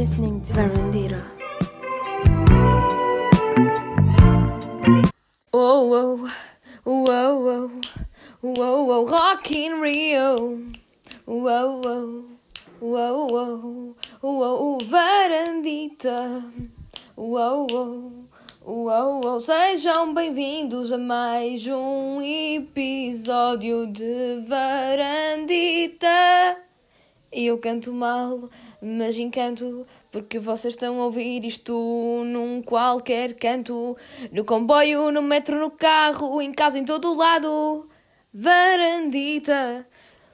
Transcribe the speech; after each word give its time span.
listening 0.00 0.40
to 0.40 0.54
Verandira. 0.54 1.22
Oh, 5.52 5.92
oh, 5.92 6.30
oh, 6.86 7.04
oh, 7.06 7.70
oh, 8.42 8.90
oh, 8.90 9.06
Rock 9.06 9.50
Rio. 9.50 10.58
Oh, 11.28 11.46
oh, 11.46 11.82
oh. 11.84 12.24
Oh, 12.82 13.28
oh, 17.70 18.12
oh, 18.64 19.20
oh, 19.22 19.38
sejam 19.38 20.14
bem-vindos 20.14 20.90
a 20.90 20.96
mais 20.96 21.66
um 21.66 22.22
episódio 22.22 23.86
de 23.86 24.42
Varandita. 24.48 26.08
Eu 27.32 27.58
canto 27.58 27.92
mal, 27.92 28.50
mas 28.82 29.16
encanto, 29.16 29.86
porque 30.10 30.36
vocês 30.36 30.74
estão 30.74 31.00
a 31.00 31.04
ouvir 31.04 31.44
isto 31.44 31.72
num 32.26 32.60
qualquer 32.60 33.34
canto. 33.34 33.96
No 34.32 34.44
comboio, 34.44 35.12
no 35.12 35.22
metro, 35.22 35.56
no 35.60 35.70
carro, 35.70 36.42
em 36.42 36.52
casa, 36.52 36.76
em 36.76 36.84
todo 36.84 37.12
o 37.12 37.16
lado. 37.16 37.88
Varandita. 38.34 39.86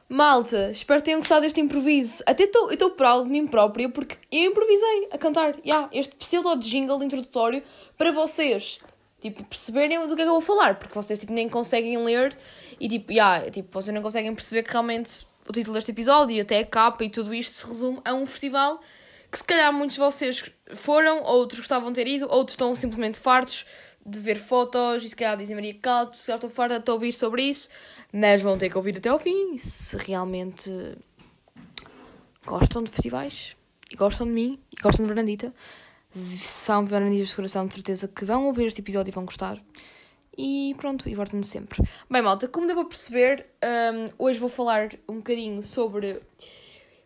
Malta, 0.08 0.70
espero 0.70 1.00
que 1.00 1.06
tenham 1.06 1.20
gostado 1.20 1.42
deste 1.42 1.60
improviso. 1.60 2.22
Até 2.24 2.44
estou 2.44 2.90
proud 2.92 3.26
de 3.26 3.30
mim 3.30 3.46
própria, 3.46 3.90
porque 3.90 4.16
eu 4.32 4.50
improvisei 4.50 5.08
a 5.10 5.18
cantar 5.18 5.58
yeah, 5.66 5.90
este 5.92 6.16
pseudo 6.16 6.56
jingle 6.60 7.02
introdutório 7.02 7.62
para 7.98 8.10
vocês. 8.10 8.78
Tipo, 9.20 9.44
perceberem 9.44 10.06
do 10.06 10.16
que 10.16 10.22
é 10.22 10.24
que 10.24 10.30
eu 10.30 10.34
vou 10.34 10.40
falar, 10.40 10.78
porque 10.78 10.94
vocês 10.94 11.20
tipo, 11.20 11.32
nem 11.32 11.46
conseguem 11.46 11.98
ler 11.98 12.34
e 12.80 12.88
tipo, 12.88 13.12
yeah, 13.12 13.50
tipo, 13.50 13.68
vocês 13.70 13.94
não 13.94 14.00
conseguem 14.00 14.34
perceber 14.34 14.62
que 14.62 14.70
realmente 14.70 15.26
o 15.48 15.52
título 15.52 15.74
deste 15.74 15.90
episódio 15.90 16.36
e 16.36 16.40
até 16.40 16.60
a 16.60 16.66
capa 16.66 17.04
e 17.04 17.10
tudo 17.10 17.32
isto 17.34 17.54
se 17.54 17.66
resume 17.66 18.00
a 18.04 18.14
um 18.14 18.26
festival 18.26 18.80
que 19.30 19.38
se 19.38 19.44
calhar 19.44 19.72
muitos 19.72 19.94
de 19.96 20.00
vocês 20.00 20.50
foram, 20.74 21.22
outros 21.22 21.60
gostavam 21.60 21.90
de 21.90 21.96
ter 21.96 22.08
ido, 22.08 22.26
outros 22.30 22.52
estão 22.52 22.74
simplesmente 22.74 23.18
fartos 23.18 23.66
de 24.04 24.20
ver 24.20 24.36
fotos 24.36 25.04
e 25.04 25.08
se 25.08 25.16
calhar 25.16 25.36
dizem 25.36 25.54
Maria 25.54 25.74
Calto, 25.74 26.16
se 26.16 26.26
calhar 26.26 26.36
estou 26.36 26.50
farta 26.50 26.78
de 26.78 26.90
ouvir 26.90 27.12
sobre 27.12 27.42
isso, 27.42 27.68
mas 28.12 28.40
vão 28.40 28.56
ter 28.56 28.70
que 28.70 28.76
ouvir 28.76 28.96
até 28.96 29.08
ao 29.08 29.18
fim 29.18 29.58
se 29.58 29.96
realmente 29.96 30.70
gostam 32.44 32.82
de 32.84 32.90
festivais 32.90 33.56
e 33.90 33.96
gostam 33.96 34.26
de 34.26 34.32
mim 34.32 34.60
e 34.72 34.80
gostam 34.80 35.04
de 35.04 35.08
Fernandita. 35.08 35.52
São 36.38 36.86
Fernanditas 36.86 37.28
de 37.28 37.34
coração, 37.34 37.66
de 37.66 37.74
certeza 37.74 38.08
que 38.08 38.24
vão 38.24 38.46
ouvir 38.46 38.66
este 38.66 38.80
episódio 38.80 39.10
e 39.10 39.12
vão 39.12 39.26
gostar. 39.26 39.60
E 40.36 40.74
pronto, 40.78 41.08
e 41.08 41.14
voltam 41.14 41.42
sempre. 41.42 41.82
Bem, 42.10 42.20
malta, 42.20 42.46
como 42.46 42.66
deu 42.66 42.76
para 42.76 42.84
perceber, 42.84 43.46
um, 43.64 44.24
hoje 44.26 44.38
vou 44.38 44.48
falar 44.48 44.90
um 45.08 45.16
bocadinho 45.16 45.62
sobre 45.62 46.20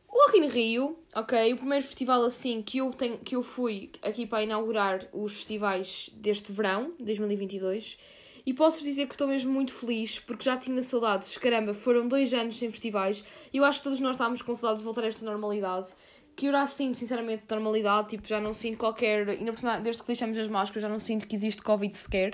o 0.09 0.27
Rock 0.27 0.39
in 0.39 0.47
Rio, 0.49 0.99
ok? 1.15 1.53
O 1.53 1.57
primeiro 1.57 1.85
festival 1.85 2.25
assim 2.25 2.61
que 2.61 2.79
eu, 2.79 2.91
tenho, 2.93 3.19
que 3.19 3.37
eu 3.37 3.43
fui 3.43 3.91
aqui 4.03 4.27
para 4.27 4.43
inaugurar 4.43 5.07
os 5.13 5.37
festivais 5.37 6.11
deste 6.15 6.51
verão, 6.51 6.93
2022. 6.99 7.97
E 8.45 8.53
posso-vos 8.53 8.85
dizer 8.85 9.07
que 9.07 9.15
estou 9.15 9.29
mesmo 9.29 9.53
muito 9.53 9.73
feliz 9.73 10.19
porque 10.19 10.45
já 10.45 10.57
tinha 10.57 10.83
saudades. 10.83 11.39
Caramba, 11.39 11.73
foram 11.73 12.09
dois 12.09 12.35
anos 12.35 12.57
sem 12.57 12.69
festivais 12.69 13.23
e 13.53 13.59
eu 13.59 13.65
acho 13.65 13.79
que 13.79 13.85
todos 13.85 14.01
nós 14.01 14.17
estávamos 14.17 14.43
com 14.43 14.53
saudades 14.55 14.81
de 14.81 14.85
voltar 14.87 15.05
a 15.05 15.07
esta 15.07 15.25
normalidade 15.25 15.95
que 16.41 16.47
eu 16.47 16.53
já 16.53 16.67
sinto, 16.67 16.97
sinceramente, 16.97 17.43
normalidade, 17.51 18.09
tipo, 18.09 18.27
já 18.27 18.41
não 18.41 18.55
sinto 18.55 18.79
qualquer. 18.79 19.27
Desde 19.83 20.01
que 20.01 20.07
deixamos 20.07 20.39
as 20.39 20.49
máscaras, 20.49 20.81
já 20.81 20.89
não 20.89 20.99
sinto 20.99 21.27
que 21.27 21.37
existe 21.37 21.63
Covid 21.63 21.95
sequer. 21.95 22.33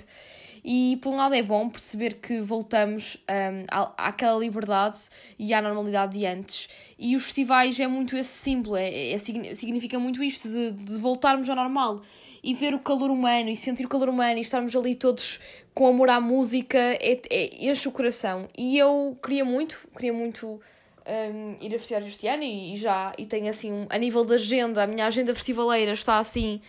E 0.65 0.97
por 1.03 1.13
um 1.13 1.17
lado 1.17 1.35
é 1.35 1.43
bom 1.43 1.69
perceber 1.69 2.15
que 2.21 2.41
voltamos 2.41 3.17
um, 3.29 3.67
à, 3.69 4.09
àquela 4.09 4.39
liberdade 4.39 5.09
e 5.37 5.53
à 5.53 5.61
normalidade 5.61 6.17
de 6.21 6.25
antes. 6.25 6.69
E 6.97 7.17
os 7.17 7.25
festivais 7.25 7.81
é 7.81 7.89
muito 7.89 8.17
esse 8.17 8.31
símbolo, 8.31 8.77
é, 8.77 9.11
é, 9.11 9.19
significa 9.19 9.99
muito 9.99 10.23
isto 10.23 10.49
de, 10.49 10.71
de 10.71 10.99
voltarmos 10.99 11.51
ao 11.51 11.57
normal 11.57 12.01
e 12.45 12.55
ver 12.55 12.75
o 12.75 12.79
calor 12.79 13.11
humano 13.11 13.51
e 13.51 13.57
sentir 13.57 13.87
o 13.87 13.89
calor 13.89 14.09
humano 14.09 14.39
e 14.39 14.43
estarmos 14.43 14.77
ali 14.77 14.95
todos 14.95 15.41
com 15.75 15.89
amor 15.89 16.11
à 16.11 16.21
música, 16.21 16.79
é, 16.79 17.21
é, 17.29 17.69
enche 17.69 17.89
o 17.89 17.93
coração. 17.93 18.49
E 18.57 18.79
eu 18.79 19.19
queria 19.21 19.45
muito, 19.45 19.77
queria 19.97 20.13
muito 20.13 20.61
um, 21.07 21.57
ir 21.61 21.75
a 21.75 21.79
festivais 21.79 22.07
este 22.07 22.27
ano 22.27 22.43
e, 22.43 22.73
e, 22.73 22.77
já 22.77 23.13
e 23.17 23.27
tenho 23.27 23.49
assim, 23.49 23.73
um, 23.73 23.87
a 23.89 23.99
nível 23.99 24.25
da 24.25 24.35
agenda, 24.35 24.83
a 24.83 24.87
minha 24.87 25.07
agenda 25.07 25.35
festivaleira 25.35 25.93
está 25.93 26.19
assim 26.19 26.61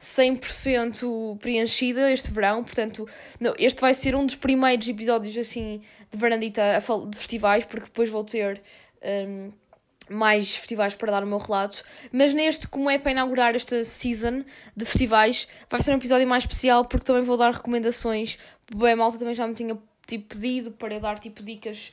100% 0.00 1.38
preenchida 1.38 2.10
este 2.12 2.30
verão, 2.30 2.62
portanto, 2.62 3.08
não, 3.40 3.54
este 3.58 3.80
vai 3.80 3.94
ser 3.94 4.14
um 4.14 4.26
dos 4.26 4.36
primeiros 4.36 4.86
episódios 4.88 5.36
assim 5.36 5.80
de 6.10 6.18
varandita 6.18 6.78
de 7.08 7.16
festivais, 7.16 7.64
porque 7.64 7.86
depois 7.86 8.10
vou 8.10 8.22
ter 8.22 8.62
um, 9.28 9.50
mais 10.08 10.54
festivais 10.54 10.94
para 10.94 11.12
dar 11.12 11.24
o 11.24 11.26
meu 11.26 11.38
relato, 11.38 11.82
mas 12.12 12.32
neste, 12.32 12.68
como 12.68 12.90
é 12.90 12.98
para 12.98 13.12
inaugurar 13.12 13.54
esta 13.54 13.84
season 13.84 14.44
de 14.76 14.84
festivais, 14.84 15.48
vai 15.68 15.82
ser 15.82 15.92
um 15.92 15.96
episódio 15.96 16.26
mais 16.26 16.44
especial 16.44 16.84
porque 16.84 17.06
também 17.06 17.22
vou 17.22 17.36
dar 17.36 17.52
recomendações. 17.52 18.38
Bem, 18.74 18.92
a 18.92 18.96
malta 18.96 19.18
também 19.18 19.34
já 19.34 19.46
me 19.46 19.54
tinha 19.54 19.76
tipo, 20.06 20.34
pedido 20.34 20.70
para 20.70 20.94
eu 20.94 21.00
dar 21.00 21.18
tipo 21.18 21.42
dicas 21.42 21.92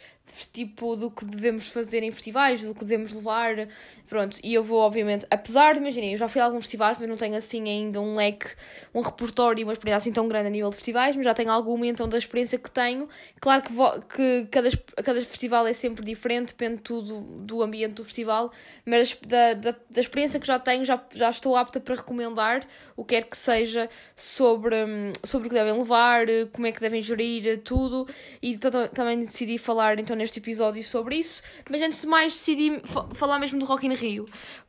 tipo 0.52 0.96
do 0.96 1.12
que 1.12 1.26
devemos 1.26 1.68
fazer 1.68 2.04
em 2.04 2.12
festivais, 2.12 2.64
do 2.64 2.74
que 2.74 2.82
devemos 2.82 3.12
levar, 3.12 3.68
pronto, 4.08 4.38
e 4.44 4.54
eu 4.54 4.64
vou 4.64 4.80
obviamente, 4.80 5.26
apesar 5.30 5.74
de, 5.74 5.80
imaginem, 5.80 6.14
eu 6.14 6.18
já 6.18 6.28
fui 6.28 6.42
a 6.42 6.46
alguns 6.46 6.64
festivais, 6.64 6.98
mas 7.00 7.10
não 7.10 7.18
tenho 7.18 7.36
assim 7.36 7.68
ainda 7.68 8.00
um 8.02 8.16
leque, 8.16 8.48
um 8.94 9.02
repertório 9.02 9.62
e 9.62 9.64
uma 9.64 9.74
experiência 9.74 9.98
assim 9.98 10.12
tão 10.12 10.28
grande 10.28 10.48
a 10.48 10.50
nível 10.50 10.70
de 10.70 10.76
festivais, 10.76 11.16
mas 11.16 11.26
já 11.26 11.34
tenho 11.34 11.52
alguma 11.52 11.86
então 11.86 12.08
da 12.08 12.18
experiência 12.18 12.58
que 12.58 12.70
tenho, 12.70 13.08
claro 13.40 13.64
que, 13.64 13.72
vou, 13.72 14.02
que 14.02 14.48
cada, 14.50 14.70
cada 15.04 15.20
festival 15.20 15.68
é 15.68 15.74
sempre 15.74 16.04
diferente, 16.04 16.48
depende 16.48 16.82
tudo 16.82 17.22
do 17.22 17.62
ambiente 17.62 17.94
do 17.94 18.04
festival, 18.04 18.52
mas 18.86 19.18
da, 19.28 19.54
da, 19.54 19.72
da 19.72 20.02
experiência 20.02 20.40
que 20.40 20.48
já 20.48 20.58
tenho, 20.58 20.84
já, 20.86 21.04
já 21.14 21.30
estou 21.30 21.56
apta 21.56 21.80
para 21.80 21.96
recomendar 21.96 22.66
o 22.96 23.04
que 23.04 23.16
quer 23.16 23.28
que 23.30 23.38
seja 23.38 23.90
sobre, 24.16 24.76
sobre 25.24 25.48
o 25.48 25.50
que 25.50 25.56
devem 25.56 25.78
levar, 25.78 26.26
como 26.52 26.66
é 26.66 26.72
que 26.72 26.80
devem 26.80 27.02
gerir 27.02 27.62
tudo, 27.64 28.08
e 28.42 28.58
também 28.58 29.20
decidi 29.20 29.58
falar 29.58 30.00
então 30.00 30.13
neste 30.16 30.40
episódio 30.40 30.84
sobre 30.84 31.18
isso, 31.18 31.42
mas 31.70 31.82
antes 31.82 32.02
de 32.02 32.08
mais 32.08 32.34
decidi 32.34 32.82
falar 33.14 33.40
mesmo 33.40 33.60
do 33.60 33.66
Rock 33.66 33.86
in 33.88 33.94
Rio, 33.94 34.26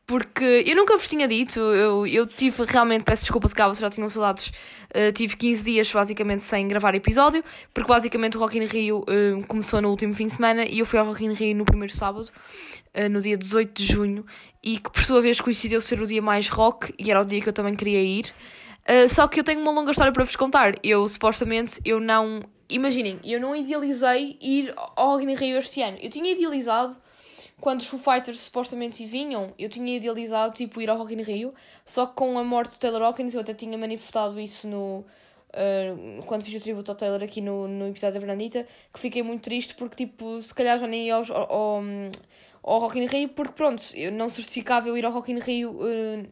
porque 0.07 0.63
eu 0.65 0.75
nunca 0.75 0.97
vos 0.97 1.07
tinha 1.07 1.27
dito, 1.27 1.59
eu, 1.59 2.05
eu 2.05 2.27
tive 2.27 2.63
realmente, 2.65 3.03
peço 3.03 3.23
desculpa 3.23 3.47
de 3.47 3.55
cá, 3.55 3.67
vocês 3.67 3.79
já 3.79 3.89
tinham 3.89 4.09
saudades, 4.09 4.47
uh, 4.47 5.11
tive 5.13 5.35
15 5.35 5.63
dias 5.63 5.91
basicamente 5.91 6.43
sem 6.43 6.67
gravar 6.67 6.93
episódio, 6.93 7.43
porque 7.73 7.87
basicamente 7.87 8.37
o 8.37 8.39
Rock 8.39 8.57
in 8.57 8.65
Rio 8.65 8.99
uh, 8.99 9.47
começou 9.47 9.81
no 9.81 9.89
último 9.89 10.13
fim 10.13 10.27
de 10.27 10.33
semana 10.33 10.65
e 10.65 10.79
eu 10.79 10.85
fui 10.85 10.99
ao 10.99 11.05
Rock 11.05 11.25
in 11.25 11.33
Rio 11.33 11.55
no 11.55 11.65
primeiro 11.65 11.93
sábado, 11.93 12.29
uh, 12.95 13.09
no 13.09 13.21
dia 13.21 13.37
18 13.37 13.73
de 13.73 13.85
junho, 13.91 14.25
e 14.63 14.77
que 14.77 14.91
por 14.91 15.03
sua 15.03 15.21
vez 15.21 15.41
coincidiu 15.41 15.81
ser 15.81 15.99
o 16.01 16.07
dia 16.07 16.21
mais 16.21 16.49
rock 16.49 16.93
e 16.97 17.09
era 17.09 17.21
o 17.21 17.25
dia 17.25 17.41
que 17.41 17.49
eu 17.49 17.53
também 17.53 17.75
queria 17.75 18.01
ir. 18.01 18.33
Uh, 18.87 19.09
só 19.09 19.27
que 19.27 19.39
eu 19.39 19.43
tenho 19.43 19.61
uma 19.61 19.71
longa 19.71 19.91
história 19.91 20.13
para 20.13 20.23
vos 20.23 20.35
contar. 20.35 20.75
Eu, 20.83 21.07
supostamente, 21.07 21.81
eu 21.83 21.99
não 21.99 22.43
imaginem, 22.69 23.19
eu 23.23 23.39
não 23.39 23.55
idealizei 23.55 24.37
ir 24.41 24.73
ao 24.75 25.11
Rock 25.11 25.23
in 25.23 25.33
Rio 25.33 25.57
este 25.57 25.81
ano. 25.81 25.97
Eu 26.01 26.09
tinha 26.09 26.31
idealizado, 26.31 26.95
quando 27.59 27.81
os 27.81 27.87
Foo 27.87 27.99
Fighters 27.99 28.41
supostamente 28.41 29.05
vinham, 29.05 29.53
eu 29.57 29.69
tinha 29.69 29.95
idealizado, 29.95 30.53
tipo, 30.53 30.81
ir 30.81 30.89
ao 30.89 30.97
Rock 30.97 31.13
in 31.13 31.21
Rio, 31.21 31.53
só 31.85 32.05
que 32.05 32.13
com 32.13 32.37
a 32.37 32.43
morte 32.43 32.75
do 32.75 32.79
Taylor 32.79 33.01
Hawkins, 33.01 33.33
eu 33.33 33.41
até 33.41 33.53
tinha 33.53 33.77
manifestado 33.77 34.39
isso 34.39 34.67
no... 34.67 35.05
Uh, 35.49 36.21
quando 36.25 36.43
fiz 36.43 36.59
o 36.59 36.63
tributo 36.63 36.91
ao 36.91 36.97
Taylor 36.97 37.23
aqui 37.23 37.39
no, 37.39 37.65
no 37.65 37.87
episódio 37.87 38.15
da 38.15 38.19
Fernandita, 38.19 38.67
que 38.93 38.99
fiquei 38.99 39.23
muito 39.23 39.41
triste 39.41 39.73
porque, 39.75 40.05
tipo, 40.05 40.41
se 40.41 40.53
calhar 40.53 40.77
já 40.77 40.85
nem 40.85 41.07
ia 41.07 41.15
aos, 41.15 41.31
ao, 41.31 41.49
ao, 41.51 41.83
ao 42.61 42.79
Rock 42.79 42.99
in 42.99 43.05
Rio, 43.05 43.29
porque, 43.29 43.53
pronto, 43.53 43.81
eu 43.93 44.11
não 44.11 44.27
certificava 44.27 44.89
eu 44.89 44.97
ir 44.97 45.05
ao 45.05 45.11
Rock 45.11 45.31
in 45.31 45.39
Rio... 45.39 45.71
Uh, 45.71 46.27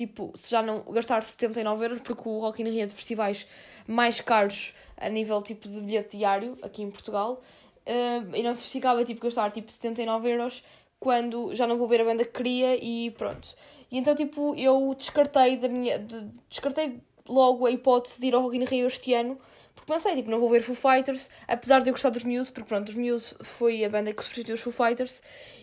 tipo, 0.00 0.32
se 0.34 0.50
já 0.50 0.62
não 0.62 0.80
gastar 0.92 1.22
79 1.22 1.84
euros, 1.84 1.98
porque 2.00 2.26
o 2.26 2.38
Rock 2.38 2.62
in 2.62 2.70
Rio 2.70 2.82
é 2.82 2.86
de 2.86 2.94
festivais 2.94 3.46
mais 3.86 4.18
caros 4.18 4.74
a 4.96 5.10
nível 5.10 5.42
tipo 5.42 5.68
de 5.68 5.78
bilhete 5.78 6.16
diário 6.16 6.56
aqui 6.62 6.82
em 6.82 6.90
Portugal 6.90 7.42
uh, 7.86 8.36
e 8.36 8.42
não 8.42 8.54
se 8.54 8.62
justificava 8.62 9.04
tipo 9.04 9.20
gastar 9.20 9.50
tipo 9.50 9.70
79 9.70 10.30
euros 10.30 10.64
quando 10.98 11.54
já 11.54 11.66
não 11.66 11.76
vou 11.76 11.86
ver 11.86 12.00
a 12.00 12.04
banda 12.04 12.24
que 12.24 12.32
queria 12.32 12.82
e 12.82 13.10
pronto. 13.10 13.54
E 13.90 13.98
então 13.98 14.14
tipo 14.14 14.54
eu 14.56 14.94
descartei 14.96 15.58
da 15.58 15.68
minha 15.68 15.98
de, 15.98 16.26
descartei 16.48 17.00
logo 17.28 17.66
a 17.66 17.70
hipótese 17.70 18.20
de 18.20 18.28
ir 18.28 18.34
ao 18.34 18.42
Rock 18.42 18.56
in 18.56 18.64
Rio 18.64 18.86
este 18.86 19.12
ano 19.12 19.38
porque 19.80 19.92
pensei, 19.92 20.14
tipo, 20.14 20.30
não 20.30 20.38
vou 20.38 20.50
ver 20.50 20.60
Foo 20.60 20.74
Fighters, 20.74 21.30
apesar 21.48 21.80
de 21.80 21.88
eu 21.88 21.94
gostar 21.94 22.10
dos 22.10 22.24
Muse, 22.24 22.52
porque 22.52 22.68
pronto, 22.68 22.88
os 22.88 22.94
Muse 22.94 23.34
foi 23.40 23.84
a 23.84 23.88
banda 23.88 24.12
que 24.12 24.22
substituiu 24.22 24.54
os 24.54 24.60
Foo 24.60 24.72
Fighters 24.72 25.22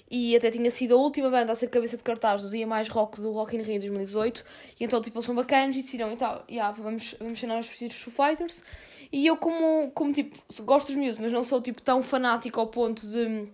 e 0.09 0.35
até 0.35 0.49
tinha 0.49 0.71
sido 0.71 0.95
a 0.95 0.97
última 0.97 1.29
banda 1.29 1.51
a 1.51 1.55
ser 1.55 1.67
cabeça 1.67 1.97
de 1.97 2.03
cartaz 2.03 2.41
do 2.41 2.49
dia 2.49 2.65
mais 2.65 2.87
rock 2.87 3.19
do 3.19 3.31
Rock 3.31 3.55
in 3.55 3.61
Rio 3.61 3.79
2018 3.79 4.43
e 4.79 4.85
então 4.85 5.01
tipo 5.01 5.17
eles 5.17 5.25
são 5.25 5.35
bacanas 5.35 5.75
e 5.75 5.81
decidiram 5.81 6.11
então 6.11 6.41
yeah, 6.49 6.71
vamos, 6.81 7.15
vamos 7.19 7.37
chamar 7.37 7.59
os 7.59 7.67
Foo 7.67 8.13
Fighters. 8.13 8.63
E 9.11 9.27
eu 9.27 9.37
como, 9.37 9.91
como 9.91 10.13
tipo 10.13 10.37
gosto 10.63 10.87
dos 10.87 10.95
Muse 10.95 11.21
mas 11.21 11.31
não 11.31 11.43
sou 11.43 11.61
tipo 11.61 11.81
tão 11.81 12.01
fanático 12.01 12.59
ao 12.59 12.67
ponto 12.67 13.05
de 13.05 13.49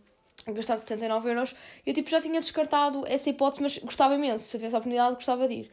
gastar 0.47 0.77
79 0.77 1.29
euros 1.29 1.55
eu 1.85 1.93
tipo 1.93 2.09
já 2.09 2.21
tinha 2.21 2.39
descartado 2.39 3.03
essa 3.07 3.29
hipótese 3.29 3.61
mas 3.61 3.77
gostava 3.79 4.15
imenso. 4.15 4.45
Se 4.45 4.55
eu 4.55 4.59
tivesse 4.59 4.75
a 4.75 4.79
oportunidade 4.79 5.15
gostava 5.15 5.47
de 5.47 5.53
ir. 5.55 5.71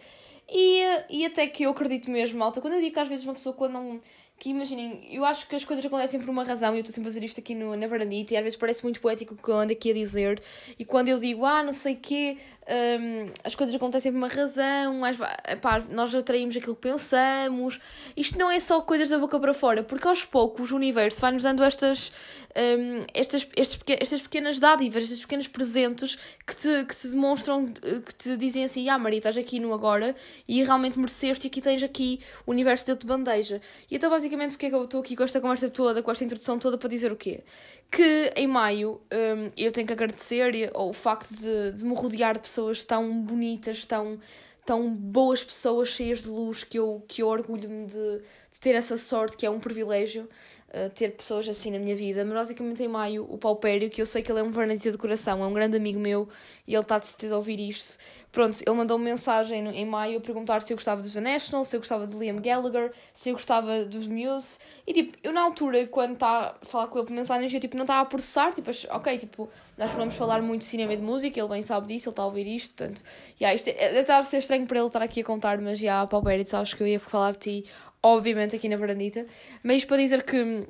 E, 0.49 0.83
e 1.11 1.27
até 1.27 1.47
que 1.47 1.63
eu 1.63 1.71
acredito 1.71 2.11
mesmo 2.11 2.39
malta 2.39 2.61
quando 2.61 2.75
eu 2.75 2.81
digo 2.81 2.95
que 2.95 3.01
às 3.01 3.09
vezes 3.09 3.25
uma 3.25 3.35
pessoa 3.35 3.55
quando 3.55 3.73
não 3.75 4.01
que 4.41 4.49
imaginem, 4.49 5.07
eu 5.13 5.23
acho 5.23 5.47
que 5.47 5.55
as 5.55 5.67
coisas 5.67 5.85
acontecem 5.85 6.19
por 6.19 6.31
uma 6.31 6.43
razão, 6.43 6.73
e 6.73 6.79
eu 6.79 6.81
estou 6.81 6.95
sempre 6.95 7.09
a 7.09 7.13
dizer 7.13 7.25
isto 7.25 7.41
aqui 7.41 7.55
no, 7.55 7.77
na 7.77 7.87
varandita, 7.87 8.33
e 8.33 8.39
às 8.39 8.43
vezes 8.43 8.57
parece 8.57 8.83
muito 8.83 8.99
poético 8.99 9.35
o 9.35 9.37
que 9.37 9.51
eu 9.51 9.55
ando 9.55 9.75
aqui 9.75 9.91
a 9.91 9.95
dizer, 9.95 10.43
e 10.79 10.85
quando 10.85 11.09
eu 11.09 11.19
digo, 11.19 11.45
ah, 11.45 11.63
não 11.63 11.75
sei 11.75 11.93
o 11.93 11.99
quê, 11.99 12.39
um, 12.71 13.33
as 13.43 13.55
coisas 13.57 13.75
acontecem 13.75 14.13
por 14.13 14.19
uma 14.19 14.29
razão, 14.29 15.05
as, 15.05 15.17
pá, 15.61 15.83
nós 15.91 16.15
atraímos 16.15 16.57
aquilo 16.57 16.77
que 16.77 16.83
pensamos. 16.83 17.81
Isto 18.17 18.39
não 18.39 18.49
é 18.49 18.61
só 18.61 18.81
coisas 18.81 19.09
da 19.09 19.19
boca 19.19 19.41
para 19.41 19.53
fora, 19.53 19.83
porque 19.83 20.07
aos 20.07 20.25
poucos 20.25 20.71
o 20.71 20.77
universo 20.77 21.21
vai-nos 21.21 21.43
dando 21.43 21.65
estas, 21.65 22.13
um, 22.57 23.03
estas, 23.13 23.49
estes, 23.57 23.81
estas 23.87 24.23
pequenas 24.23 24.61
dádivas, 24.61 25.05
estes 25.05 25.23
pequenos 25.23 25.49
presentes 25.49 26.17
que 26.47 26.57
te, 26.57 26.85
que 26.85 26.95
te 26.95 27.09
demonstram, 27.09 27.67
que 27.67 28.15
te 28.15 28.37
dizem 28.37 28.65
assim: 28.65 28.89
Ah, 28.89 28.99
Maria, 28.99 29.19
estás 29.19 29.37
aqui 29.37 29.59
no 29.59 29.75
agora 29.75 30.15
e 30.47 30.63
realmente 30.63 30.97
mereceste, 30.97 31.47
e 31.47 31.49
aqui 31.49 31.61
tens 31.61 31.83
aqui 31.83 32.21
o 32.47 32.53
universo 32.53 32.87
deu-te 32.87 33.05
bandeja. 33.05 33.61
E 33.91 33.97
então, 33.97 34.09
basicamente, 34.09 34.53
porque 34.53 34.67
é 34.67 34.69
que 34.71 34.77
eu 34.77 34.85
estou 34.85 35.01
aqui 35.01 35.17
com 35.17 35.25
esta 35.25 35.41
conversa 35.41 35.69
toda, 35.69 36.03
com 36.03 36.11
esta 36.11 36.25
introdução 36.25 36.59
toda, 36.59 36.79
para 36.79 36.89
dizer 36.89 37.11
o 37.11 37.17
quê? 37.17 37.43
Que 37.91 38.33
em 38.37 38.47
maio 38.47 39.01
um, 39.13 39.51
eu 39.57 39.73
tenho 39.73 39.87
que 39.87 39.93
agradecer 39.93 40.71
o 40.75 40.93
facto 40.93 41.35
de, 41.35 41.73
de 41.73 41.85
me 41.85 41.95
rodear 41.95 42.35
de 42.35 42.43
pessoas 42.43 42.60
pessoas 42.61 42.85
tão 42.85 43.23
bonitas, 43.23 43.87
tão, 43.87 44.19
tão 44.67 44.95
boas 44.95 45.43
pessoas 45.43 45.89
cheias 45.89 46.23
de 46.23 46.29
luz 46.29 46.63
que 46.63 46.79
eu, 46.79 47.03
que 47.09 47.23
eu 47.23 47.29
orgulho-me 47.29 47.87
de, 47.87 48.23
de 48.50 48.50
ter 48.61 48.75
essa 48.75 48.97
sorte, 48.99 49.37
que 49.37 49.47
é 49.47 49.51
um 49.51 49.59
privilégio 49.59 50.29
uh, 50.69 50.91
ter 50.91 51.13
pessoas 51.17 51.49
assim 51.49 51.71
na 51.71 51.79
minha 51.79 51.97
vida. 51.97 52.25
Mas 52.25 52.35
basicamente 52.35 52.83
em 52.83 52.89
maio, 52.89 53.27
o 53.29 53.39
Paupério, 53.39 53.89
que 53.89 54.01
eu 54.01 54.07
sei 54.07 54.23
que 54.23 54.31
ele 54.31 54.41
é 54.41 54.43
um 54.43 54.51
varnatista 54.51 54.93
de 54.93 54.99
coração, 54.99 55.43
é 55.43 55.47
um 55.47 55.53
grande 55.53 55.77
amigo 55.77 55.99
meu 55.99 56.29
e 56.67 56.75
ele 56.75 56.83
está 56.83 56.99
decidido 56.99 57.35
a 57.35 57.39
ouvir 57.39 57.59
isto. 57.59 57.99
Pronto, 58.31 58.57
ele 58.65 58.77
mandou-me 58.77 59.05
mensagem 59.05 59.67
em 59.77 59.85
maio 59.85 60.19
a 60.19 60.21
perguntar 60.21 60.63
se 60.63 60.73
eu 60.73 60.77
gostava 60.77 61.01
dos 61.01 61.15
The 61.15 61.21
National, 61.21 61.65
se 61.65 61.75
eu 61.75 61.81
gostava 61.81 62.07
de 62.07 62.15
Liam 62.17 62.37
Gallagher, 62.37 62.93
se 63.13 63.31
eu 63.31 63.33
gostava 63.33 63.85
dos 63.85 64.07
Muse. 64.07 64.59
E 64.87 64.93
tipo, 64.93 65.19
eu 65.25 65.33
na 65.33 65.43
altura, 65.43 65.85
quando 65.89 66.13
estava 66.13 66.57
a 66.63 66.65
falar 66.65 66.87
com 66.87 66.99
ele 66.99 67.09
por 67.09 67.15
mensagem, 67.15 67.53
eu 67.53 67.61
tipo, 67.61 67.77
não 67.77 67.83
estava 67.83 68.03
a 68.03 68.05
processar, 68.05 68.53
tipo, 68.53 68.71
ok, 68.91 69.19
tipo, 69.19 69.49
nós 69.77 69.91
vamos 69.91 70.15
falar 70.15 70.41
muito 70.43 70.61
de 70.61 70.67
cinema 70.67 70.93
e 70.93 70.97
de 70.97 71.03
música, 71.03 71.41
ele 71.41 71.49
bem 71.49 71.63
sabe 71.63 71.89
disso, 71.89 72.09
ele 72.09 72.13
está 72.13 72.23
a 72.23 72.27
ouvir 72.27 72.47
isto, 72.47 72.77
portanto, 72.77 73.03
yeah, 73.41 73.53
isto 73.53 73.69
é, 73.69 73.73
deve 73.73 74.01
estar 74.01 74.19
a 74.19 74.23
ser 74.23 74.39
estranho 74.39 74.65
para 74.67 74.79
ele 74.79 74.87
estar 74.87 75.03
aqui 75.03 75.23
a 75.23 75.25
contar, 75.25 75.59
mas 75.59 75.79
já, 75.79 75.85
yeah, 75.87 76.21
Pérez, 76.21 76.55
acho 76.55 76.77
que 76.77 76.83
eu 76.85 76.87
ia 76.87 77.01
falar 77.01 77.33
de 77.33 77.39
ti, 77.39 77.65
obviamente, 78.03 78.57
aqui 78.57 78.69
na 78.69 78.77
varandita. 78.77 79.27
Mas 79.63 79.85
para 79.85 79.97
dizer 79.99 80.23
que 80.23 80.37
ele 80.37 80.67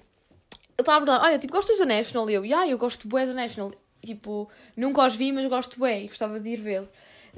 estava 0.78 0.98
a 0.98 1.00
perguntar, 1.00 1.26
olha, 1.26 1.38
tipo, 1.38 1.52
gostas 1.52 1.78
da 1.78 1.86
National? 1.86 2.28
E 2.30 2.34
eu, 2.34 2.44
yeah, 2.44 2.68
eu 2.68 2.78
gosto 2.78 3.06
bué 3.08 3.26
da 3.26 3.34
National. 3.34 3.72
Tipo, 4.04 4.48
nunca 4.76 5.04
os 5.06 5.14
vi, 5.14 5.30
mas 5.30 5.46
gosto 5.46 5.78
bué 5.78 6.02
e 6.02 6.06
gostava 6.08 6.40
de 6.40 6.48
ir 6.48 6.56
vê-lo 6.56 6.88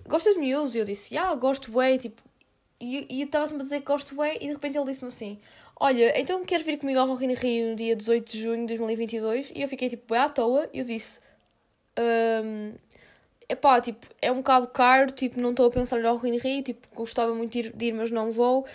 gostas 0.08 0.34
de 0.34 0.40
Muse? 0.40 0.78
E 0.78 0.80
eu 0.80 0.84
disse, 0.84 1.16
ah, 1.16 1.34
gosto 1.34 1.70
bem, 1.72 1.98
tipo, 1.98 2.22
e, 2.80 3.06
e 3.08 3.20
eu 3.20 3.26
estava 3.26 3.46
sempre 3.46 3.62
a 3.62 3.64
dizer 3.64 3.80
que 3.80 3.86
gosto 3.86 4.14
bem, 4.16 4.36
e 4.36 4.46
de 4.46 4.52
repente 4.52 4.76
ele 4.76 4.86
disse-me 4.86 5.08
assim, 5.08 5.38
olha, 5.78 6.18
então 6.18 6.44
queres 6.44 6.64
vir 6.64 6.78
comigo 6.78 6.98
ao 6.98 7.06
Rock 7.06 7.24
in 7.24 7.34
Rio 7.34 7.70
no 7.70 7.76
dia 7.76 7.94
18 7.94 8.30
de 8.30 8.42
junho 8.42 8.66
de 8.66 8.76
2022? 8.76 9.52
E 9.54 9.62
eu 9.62 9.68
fiquei, 9.68 9.88
tipo, 9.88 10.12
bem 10.12 10.22
à 10.22 10.28
toa, 10.28 10.68
e 10.72 10.78
eu 10.78 10.84
disse, 10.84 11.20
um, 12.44 12.74
epá, 13.48 13.80
tipo, 13.80 14.06
é 14.20 14.32
um 14.32 14.36
bocado 14.36 14.68
caro, 14.68 15.10
tipo, 15.10 15.40
não 15.40 15.50
estou 15.50 15.66
a 15.66 15.70
pensar 15.70 16.04
ao 16.04 16.16
Rock 16.16 16.28
in 16.28 16.38
Rio, 16.38 16.62
tipo, 16.62 16.88
gostava 16.94 17.34
muito 17.34 17.52
de 17.52 17.58
ir, 17.60 17.72
de 17.72 17.86
ir 17.86 17.92
mas 17.92 18.10
não 18.10 18.30
vou, 18.30 18.66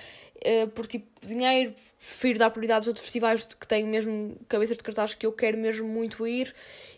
uh, 0.45 0.67
por, 0.69 0.87
tipo, 0.87 1.07
dinheiro, 1.25 1.73
prefiro 1.97 2.39
dar 2.39 2.49
prioridades 2.49 2.87
a 2.87 2.91
outros 2.91 3.03
festivais 3.03 3.45
que 3.45 3.67
tenho 3.67 3.87
mesmo 3.87 4.37
cabeças 4.47 4.77
de 4.77 4.83
cartaz 4.83 5.13
que 5.13 5.25
eu 5.25 5.31
quero 5.31 5.57
mesmo 5.57 5.87
muito 5.87 6.25
ir. 6.25 6.53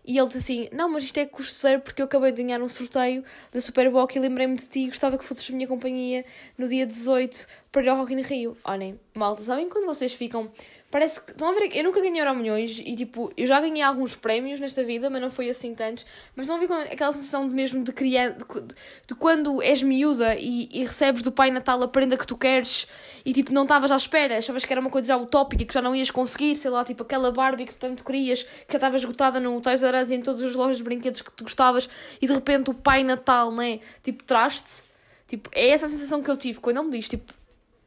E 0.05 0.17
ele 0.17 0.27
disse 0.27 0.39
assim: 0.39 0.69
Não, 0.71 0.89
mas 0.89 1.03
isto 1.03 1.17
é 1.17 1.25
custo 1.25 1.59
zero 1.59 1.81
porque 1.81 2.01
eu 2.01 2.05
acabei 2.05 2.31
de 2.31 2.43
ganhar 2.43 2.61
um 2.61 2.67
sorteio 2.67 3.23
da 3.51 3.61
Superboc 3.61 4.15
e 4.15 4.19
lembrei-me 4.19 4.55
de 4.55 4.67
ti 4.67 4.79
e 4.81 4.87
gostava 4.87 5.17
que 5.17 5.23
fosses 5.23 5.49
a 5.49 5.53
minha 5.53 5.67
companhia 5.67 6.25
no 6.57 6.67
dia 6.67 6.85
18 6.85 7.47
para 7.71 7.83
ir 7.83 7.89
ao 7.89 7.97
Rock 7.97 8.13
in 8.13 8.21
Rio. 8.21 8.57
Olhem, 8.63 8.99
malta, 9.13 9.41
sabem 9.41 9.69
quando 9.69 9.85
vocês 9.85 10.13
ficam 10.13 10.51
Parece 10.91 11.21
que. 11.21 11.31
Estão 11.31 11.49
a 11.49 11.53
ver? 11.53 11.69
Eu 11.75 11.83
nunca 11.83 12.01
ganhei 12.01 12.19
Euro 12.19 12.35
Milhões 12.35 12.81
e 12.83 12.95
tipo, 12.95 13.31
eu 13.37 13.45
já 13.45 13.59
ganhei 13.59 13.83
alguns 13.83 14.15
prémios 14.15 14.59
nesta 14.59 14.83
vida, 14.83 15.07
mas 15.09 15.21
não 15.21 15.29
foi 15.29 15.47
assim 15.49 15.75
tantos. 15.75 16.03
Mas 16.35 16.47
estão 16.47 16.57
a 16.57 16.65
ver 16.65 16.91
aquela 16.91 17.13
sensação 17.13 17.47
de 17.47 17.53
mesmo 17.53 17.83
de 17.83 17.93
criança. 17.93 18.37
De, 18.37 18.75
de, 19.07 19.15
quando 19.15 19.61
és 19.61 19.83
miúda 19.83 20.35
e, 20.35 20.67
e, 20.71 20.83
recebes 20.83 21.21
do 21.21 21.31
Pai 21.31 21.51
Natal 21.51 21.81
a 21.83 21.87
prenda 21.87 22.17
que 22.17 22.25
tu 22.25 22.35
queres 22.35 22.87
e 23.23 23.31
tipo, 23.31 23.53
não 23.53 23.63
estavas 23.63 23.91
à 23.91 23.97
espera, 23.97 24.37
achavas 24.37 24.65
que 24.65 24.73
era 24.73 24.81
uma 24.81 24.89
coisa 24.89 25.09
já 25.09 25.17
utópica 25.17 25.63
que 25.63 25.73
já 25.73 25.81
não 25.81 25.95
ias 25.95 26.09
conseguir, 26.09 26.55
sei 26.57 26.71
lá, 26.71 26.83
tipo 26.83 27.03
aquela 27.03 27.31
Barbie 27.31 27.65
que 27.65 27.75
tu 27.75 27.79
tanto 27.79 28.03
querias, 28.03 28.41
que 28.41 28.71
já 28.71 28.77
estava 28.77 28.95
esgotada 28.95 29.39
no 29.39 29.61
Toys 29.61 29.83
R 29.83 30.01
Us 30.01 30.09
e 30.09 30.15
em 30.15 30.21
todas 30.21 30.41
as 30.43 30.55
lojas 30.55 30.77
de 30.77 30.83
brinquedos 30.83 31.21
que 31.21 31.31
tu 31.31 31.43
gostavas 31.43 31.87
e 32.19 32.25
de 32.25 32.33
repente 32.33 32.71
o 32.71 32.73
Pai 32.73 33.03
Natal, 33.03 33.51
né? 33.51 33.79
Tipo, 34.01 34.23
traz-te. 34.23 34.89
Tipo, 35.27 35.51
é 35.53 35.69
essa 35.69 35.85
a 35.85 35.89
sensação 35.89 36.23
que 36.23 36.31
eu 36.31 36.35
tive 36.35 36.59
quando 36.59 36.77
ele 36.77 36.87
me 36.87 36.97
diz, 36.97 37.07
tipo. 37.07 37.31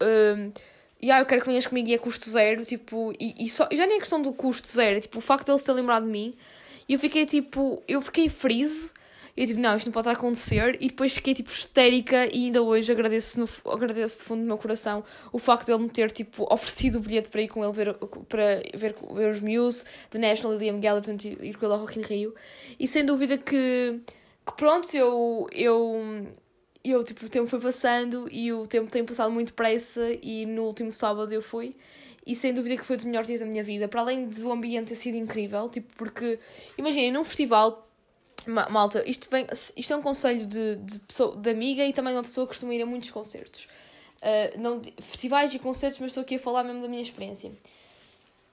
Uh, 0.00 0.52
e 1.02 1.10
ah, 1.10 1.18
eu 1.18 1.26
quero 1.26 1.40
que 1.40 1.48
venhas 1.48 1.66
comigo 1.66 1.88
e 1.88 1.94
é 1.94 1.98
custo 1.98 2.30
zero, 2.30 2.64
tipo, 2.64 3.12
e, 3.18 3.34
e, 3.44 3.48
só, 3.48 3.68
já 3.72 3.86
nem 3.86 3.96
é 3.96 3.98
questão 3.98 4.22
do 4.22 4.32
custo 4.32 4.68
zero, 4.68 4.98
é 4.98 5.00
tipo, 5.00 5.18
o 5.18 5.20
facto 5.20 5.46
de 5.46 5.50
ele 5.50 5.58
se 5.58 5.66
ter 5.66 5.72
lembrado 5.72 6.04
de 6.04 6.10
mim, 6.10 6.32
e 6.88 6.92
eu 6.92 6.98
fiquei 6.98 7.26
tipo, 7.26 7.82
eu 7.88 8.00
fiquei 8.00 8.28
freeze, 8.28 8.92
e 9.36 9.40
eu 9.42 9.46
tipo, 9.48 9.58
não, 9.58 9.76
isto 9.76 9.86
não 9.86 9.92
pode 9.92 10.02
estar 10.02 10.12
a 10.12 10.14
acontecer, 10.14 10.76
e 10.80 10.86
depois 10.86 11.12
fiquei 11.12 11.34
tipo 11.34 11.50
histérica, 11.50 12.26
e 12.32 12.46
ainda 12.46 12.62
hoje 12.62 12.92
agradeço, 12.92 13.40
no, 13.40 13.48
agradeço 13.72 14.18
de 14.18 14.22
fundo 14.22 14.42
do 14.42 14.46
meu 14.46 14.56
coração 14.56 15.02
o 15.32 15.40
facto 15.40 15.66
de 15.66 15.72
ele 15.72 15.82
me 15.82 15.90
ter 15.90 16.12
tipo 16.12 16.46
oferecido 16.48 16.98
o 16.98 17.00
bilhete 17.00 17.30
para 17.30 17.42
ir 17.42 17.48
com 17.48 17.64
ele 17.64 17.72
ver, 17.72 17.94
para 18.28 18.62
ver, 18.72 18.94
ver 19.12 19.30
os 19.30 19.40
Muse, 19.40 19.84
The 20.08 20.20
National 20.20 20.54
e 20.54 20.58
Liam 20.58 20.80
Gallagher, 20.80 21.16
portanto, 21.16 21.24
ir 21.24 21.56
com 21.56 21.66
ele 21.66 21.74
ao 21.74 21.80
Rock 21.80 21.98
in 21.98 22.02
Rio, 22.02 22.32
e 22.78 22.86
sem 22.86 23.04
dúvida 23.04 23.36
que, 23.36 24.00
que 24.46 24.56
pronto, 24.56 24.96
eu, 24.96 25.48
eu 25.50 26.28
eu, 26.84 27.02
tipo, 27.04 27.26
o 27.26 27.28
tempo 27.28 27.46
foi 27.46 27.60
passando 27.60 28.28
e 28.30 28.52
o 28.52 28.66
tempo 28.66 28.90
tem 28.90 29.04
passado 29.04 29.30
muito 29.30 29.48
depressa 29.48 30.16
e 30.22 30.44
no 30.46 30.64
último 30.64 30.92
sábado 30.92 31.32
eu 31.32 31.42
fui. 31.42 31.76
E 32.26 32.34
sem 32.34 32.52
dúvida 32.54 32.76
que 32.76 32.84
foi 32.84 32.96
dos 32.96 33.04
melhores 33.04 33.26
dias 33.26 33.40
da 33.40 33.46
minha 33.46 33.64
vida. 33.64 33.88
Para 33.88 34.00
além 34.00 34.28
do 34.28 34.50
ambiente 34.50 34.88
ter 34.88 34.94
sido 34.94 35.16
incrível, 35.16 35.68
tipo, 35.68 35.92
porque, 35.96 36.38
imaginem, 36.78 37.10
num 37.12 37.24
festival, 37.24 37.88
malta, 38.46 39.02
isto, 39.08 39.28
vem, 39.30 39.46
isto 39.76 39.92
é 39.92 39.96
um 39.96 40.02
conselho 40.02 40.46
de, 40.46 40.76
de, 40.76 40.98
pessoa, 41.00 41.36
de 41.36 41.50
amiga 41.50 41.84
e 41.84 41.92
também 41.92 42.14
uma 42.14 42.22
pessoa 42.22 42.46
que 42.46 42.52
costuma 42.52 42.74
ir 42.74 42.82
a 42.82 42.86
muitos 42.86 43.10
concertos. 43.10 43.68
Uh, 44.18 44.60
não, 44.60 44.80
festivais 45.00 45.52
e 45.52 45.58
concertos, 45.58 45.98
mas 45.98 46.10
estou 46.10 46.22
aqui 46.22 46.36
a 46.36 46.38
falar 46.38 46.62
mesmo 46.62 46.80
da 46.80 46.88
minha 46.88 47.02
experiência. 47.02 47.50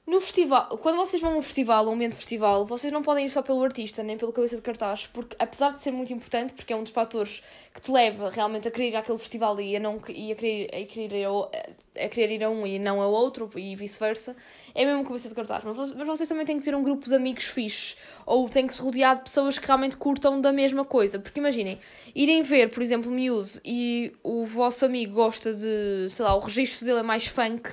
No 0.10 0.20
festival, 0.20 0.76
quando 0.80 0.96
vocês 0.96 1.22
vão 1.22 1.34
a 1.34 1.38
um 1.38 1.42
festival, 1.42 1.88
um 1.88 1.92
ambiente 1.92 2.16
festival, 2.16 2.66
vocês 2.66 2.92
não 2.92 3.04
podem 3.04 3.28
ir 3.28 3.30
só 3.30 3.44
pelo 3.44 3.64
artista, 3.64 4.02
nem 4.02 4.18
pelo 4.18 4.34
cabeça 4.34 4.56
de 4.56 4.62
cartaz, 4.64 5.06
porque 5.06 5.36
apesar 5.38 5.72
de 5.72 5.80
ser 5.80 5.92
muito 5.92 6.12
importante, 6.12 6.52
porque 6.52 6.74
é 6.74 6.76
um 6.76 6.82
dos 6.82 6.92
fatores 6.92 7.44
que 7.72 7.80
te 7.80 7.92
leva 7.92 8.32
realmente 8.32 8.68
a 8.68 8.72
querer 8.72 8.90
ir 8.90 8.96
àquele 8.96 9.20
festival 9.20 9.62
e 9.62 9.76
a, 9.76 9.80
não, 9.80 10.02
e 10.08 10.32
a, 10.32 10.36
querer, 10.36 10.66
a, 10.74 10.86
querer, 10.88 11.16
ir 11.16 11.26
a, 11.26 12.06
a 12.06 12.10
querer 12.10 12.32
ir 12.32 12.44
a 12.44 12.50
um 12.50 12.66
e 12.66 12.80
não 12.80 13.04
a 13.04 13.08
outro, 13.08 13.52
e 13.56 13.76
vice-versa, 13.76 14.36
é 14.74 14.84
mesmo 14.84 15.04
cabeça 15.04 15.30
de 15.30 15.36
cartaz. 15.36 15.64
Mas 15.64 15.78
vocês, 15.78 15.96
mas 15.96 16.08
vocês 16.08 16.28
também 16.28 16.44
têm 16.44 16.58
que 16.58 16.64
ter 16.64 16.74
um 16.74 16.82
grupo 16.82 17.08
de 17.08 17.14
amigos 17.14 17.46
fixos, 17.46 17.96
ou 18.26 18.50
têm 18.50 18.66
que 18.66 18.74
se 18.74 18.82
rodear 18.82 19.16
de 19.16 19.26
pessoas 19.26 19.60
que 19.60 19.68
realmente 19.68 19.96
curtam 19.96 20.42
da 20.42 20.52
mesma 20.52 20.84
coisa. 20.84 21.20
Porque 21.20 21.40
imaginem, 21.40 21.78
irem 22.16 22.42
ver, 22.42 22.72
por 22.72 22.82
exemplo, 22.82 23.12
Muse 23.12 23.62
e 23.64 24.12
o 24.24 24.44
vosso 24.44 24.84
amigo 24.86 25.14
gosta 25.14 25.54
de, 25.54 26.08
sei 26.10 26.26
lá, 26.26 26.36
o 26.36 26.40
registro 26.40 26.84
dele 26.84 27.02
é 27.02 27.04
mais 27.04 27.28
funk 27.28 27.70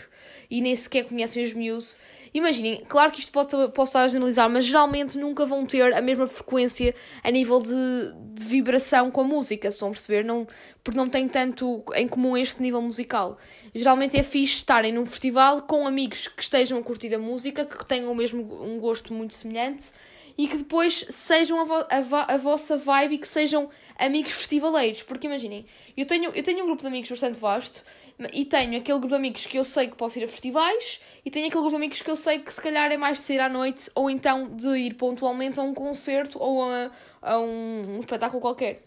e 0.50 0.60
nem 0.60 0.74
sequer 0.74 1.04
conhecem 1.04 1.42
os 1.42 1.52
Muse. 1.52 1.98
Imaginem, 2.32 2.84
claro 2.88 3.12
que 3.12 3.20
isto 3.20 3.32
pode, 3.32 3.50
pode 3.72 3.88
estar 3.88 4.02
a 4.02 4.08
generalizar, 4.08 4.48
mas 4.50 4.64
geralmente 4.64 5.16
nunca 5.16 5.46
vão 5.46 5.64
ter 5.64 5.94
a 5.94 6.00
mesma 6.00 6.26
frequência 6.26 6.94
a 7.22 7.30
nível 7.30 7.60
de, 7.60 7.74
de 8.34 8.44
vibração 8.44 9.10
com 9.10 9.22
a 9.22 9.24
música, 9.24 9.70
se 9.70 9.80
vão 9.80 9.90
perceber, 9.90 10.24
não, 10.24 10.46
porque 10.84 10.98
não 10.98 11.06
têm 11.06 11.28
tanto 11.28 11.82
em 11.94 12.06
comum 12.06 12.36
este 12.36 12.60
nível 12.60 12.82
musical. 12.82 13.38
Geralmente 13.74 14.18
é 14.18 14.22
fixe 14.22 14.56
estarem 14.56 14.92
num 14.92 15.06
festival 15.06 15.62
com 15.62 15.86
amigos 15.86 16.28
que 16.28 16.42
estejam 16.42 16.78
a 16.78 16.82
curtir 16.82 17.14
a 17.14 17.18
música, 17.18 17.64
que 17.64 17.84
tenham 17.86 18.12
o 18.12 18.14
mesmo 18.14 18.42
um 18.62 18.78
gosto 18.78 19.14
muito 19.14 19.34
semelhante 19.34 19.92
e 20.38 20.46
que 20.46 20.56
depois 20.58 21.06
sejam 21.08 21.60
a, 21.60 21.64
vo 21.64 21.74
a, 21.74 22.34
a, 22.34 22.36
vossa 22.36 22.76
vibe 22.76 23.14
e 23.14 23.18
que 23.18 23.28
sejam 23.28 23.70
amigos 23.98 24.32
festivaleiros. 24.32 25.02
Porque 25.02 25.26
imaginem, 25.26 25.64
eu 25.96 26.06
tenho, 26.06 26.30
eu 26.30 26.42
tenho 26.42 26.62
um 26.62 26.66
grupo 26.66 26.82
de 26.82 26.88
amigos 26.88 27.08
bastante 27.08 27.38
vasto 27.38 27.82
e 28.32 28.44
tenho 28.44 28.78
aquele 28.78 28.98
grupo 28.98 29.08
de 29.08 29.14
amigos 29.14 29.46
que 29.46 29.58
eu 29.58 29.64
sei 29.64 29.88
que 29.88 29.96
posso 29.96 30.18
ir 30.18 30.24
a 30.24 30.28
festivais 30.28 31.00
e 31.24 31.30
tenho 31.30 31.46
aquele 31.46 31.62
grupo 31.62 31.70
de 31.70 31.76
amigos 31.76 32.02
que 32.02 32.10
eu 32.10 32.16
sei 32.16 32.38
que 32.38 32.52
se 32.52 32.60
calhar 32.60 32.90
é 32.90 32.96
mais 32.96 33.18
de 33.18 33.24
sair 33.24 33.40
à 33.40 33.48
noite 33.48 33.90
ou 33.94 34.10
então 34.10 34.48
de 34.54 34.68
ir 34.76 34.94
pontualmente 34.94 35.58
a 35.58 35.62
um 35.62 35.74
concerto 35.74 36.38
ou 36.38 36.64
a, 36.64 36.90
a 37.22 37.38
um, 37.38 37.96
um 37.96 38.00
espetáculo 38.00 38.40
qualquer. 38.40 38.82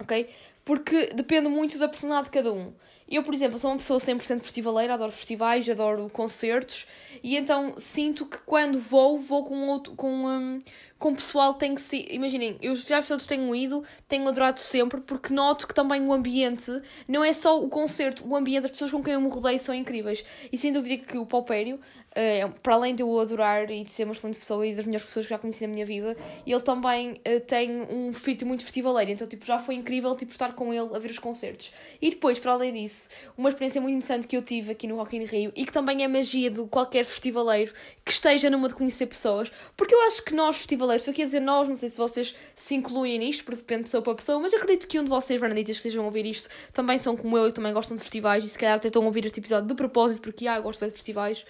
Ok? 0.00 0.28
Porque 0.64 1.06
depende 1.14 1.48
muito 1.48 1.78
da 1.78 1.88
personalidade 1.88 2.26
de 2.26 2.32
cada 2.32 2.52
um. 2.52 2.72
Eu, 3.10 3.22
por 3.22 3.32
exemplo, 3.32 3.58
sou 3.58 3.70
uma 3.70 3.78
pessoa 3.78 3.98
100% 3.98 4.40
festivaleira, 4.40 4.94
adoro 4.94 5.10
festivais, 5.10 5.68
adoro 5.68 6.10
concertos 6.10 6.86
e 7.22 7.36
então 7.36 7.74
sinto 7.76 8.26
que 8.26 8.38
quando 8.38 8.78
vou, 8.78 9.18
vou 9.18 9.44
com 9.44 9.68
outro, 9.68 9.94
com, 9.94 10.26
um, 10.26 10.62
com 10.98 11.14
pessoal 11.14 11.54
tem 11.54 11.74
que 11.74 11.80
se. 11.80 12.06
Imaginem, 12.10 12.56
eu 12.60 12.74
já 12.74 13.02
todos 13.02 13.26
tenho 13.26 13.54
ido, 13.54 13.82
tenho 14.06 14.28
adorado 14.28 14.60
sempre, 14.60 15.00
porque 15.00 15.32
noto 15.32 15.66
que 15.66 15.74
também 15.74 16.02
o 16.02 16.12
ambiente 16.12 16.70
não 17.06 17.24
é 17.24 17.32
só 17.32 17.62
o 17.62 17.68
concerto, 17.68 18.26
o 18.26 18.36
ambiente, 18.36 18.66
as 18.66 18.72
pessoas 18.72 18.90
com 18.90 19.02
quem 19.02 19.14
eu 19.14 19.20
me 19.20 19.28
rodeio 19.28 19.58
são 19.58 19.74
incríveis. 19.74 20.24
E 20.52 20.58
sem 20.58 20.72
dúvida 20.72 21.04
que 21.04 21.18
o 21.18 21.26
Paupério 21.26 21.80
Uh, 22.18 22.52
para 22.60 22.74
além 22.74 22.96
de 22.96 23.02
eu 23.02 23.20
adorar 23.20 23.70
e 23.70 23.84
de 23.84 23.92
ser 23.92 24.02
uma 24.02 24.12
excelente 24.12 24.40
pessoa 24.40 24.66
e 24.66 24.74
das 24.74 24.84
melhores 24.84 25.06
pessoas 25.06 25.26
que 25.26 25.30
já 25.30 25.38
conheci 25.38 25.64
na 25.64 25.72
minha 25.72 25.86
vida, 25.86 26.16
ele 26.44 26.60
também 26.60 27.12
uh, 27.12 27.40
tem 27.46 27.70
um 27.70 28.10
espírito 28.10 28.44
muito 28.44 28.64
festivaleiro, 28.64 29.12
então 29.12 29.26
tipo, 29.28 29.46
já 29.46 29.60
foi 29.60 29.76
incrível 29.76 30.16
tipo, 30.16 30.32
estar 30.32 30.52
com 30.54 30.74
ele 30.74 30.96
a 30.96 30.98
ver 30.98 31.12
os 31.12 31.18
concertos. 31.20 31.70
E 32.02 32.10
depois, 32.10 32.40
para 32.40 32.52
além 32.52 32.72
disso, 32.72 33.08
uma 33.36 33.50
experiência 33.50 33.80
muito 33.80 33.94
interessante 33.94 34.26
que 34.26 34.36
eu 34.36 34.42
tive 34.42 34.72
aqui 34.72 34.88
no 34.88 34.96
Rock 34.96 35.16
in 35.16 35.24
Rio 35.24 35.52
e 35.54 35.64
que 35.64 35.72
também 35.72 36.02
é 36.02 36.08
magia 36.08 36.50
de 36.50 36.64
qualquer 36.66 37.04
festivaleiro 37.04 37.72
que 38.04 38.10
esteja 38.10 38.50
numa 38.50 38.66
de 38.66 38.74
conhecer 38.74 39.06
pessoas, 39.06 39.52
porque 39.76 39.94
eu 39.94 40.00
acho 40.02 40.24
que 40.24 40.34
nós 40.34 40.56
festivaleiros, 40.56 41.02
estou 41.02 41.12
aqui 41.12 41.22
a 41.22 41.24
dizer 41.24 41.40
nós, 41.40 41.68
não 41.68 41.76
sei 41.76 41.88
se 41.88 41.98
vocês 41.98 42.34
se 42.54 42.74
incluem 42.74 43.18
nisto, 43.18 43.44
porque 43.44 43.58
depende 43.58 43.80
de 43.80 43.84
pessoa 43.84 44.02
para 44.02 44.14
pessoa, 44.14 44.40
mas 44.40 44.52
acredito 44.52 44.88
que 44.88 44.98
um 44.98 45.04
de 45.04 45.10
vocês, 45.10 45.38
Fernanditas, 45.38 45.76
que 45.76 45.88
estejam 45.88 46.02
a 46.02 46.06
ouvir 46.06 46.26
isto, 46.26 46.48
também 46.72 46.98
são 46.98 47.16
como 47.16 47.38
eu 47.38 47.46
e 47.46 47.52
também 47.52 47.72
gostam 47.72 47.94
de 47.94 48.00
festivais 48.00 48.44
e 48.44 48.48
se 48.48 48.58
calhar 48.58 48.76
até 48.76 48.88
estão 48.88 49.02
a 49.02 49.06
ouvir 49.06 49.24
este 49.24 49.38
episódio 49.38 49.68
de 49.68 49.74
propósito, 49.74 50.22
porque 50.22 50.48
ah, 50.48 50.56
eu 50.56 50.62
gosto 50.62 50.84
de 50.84 50.90
festivais. 50.90 51.44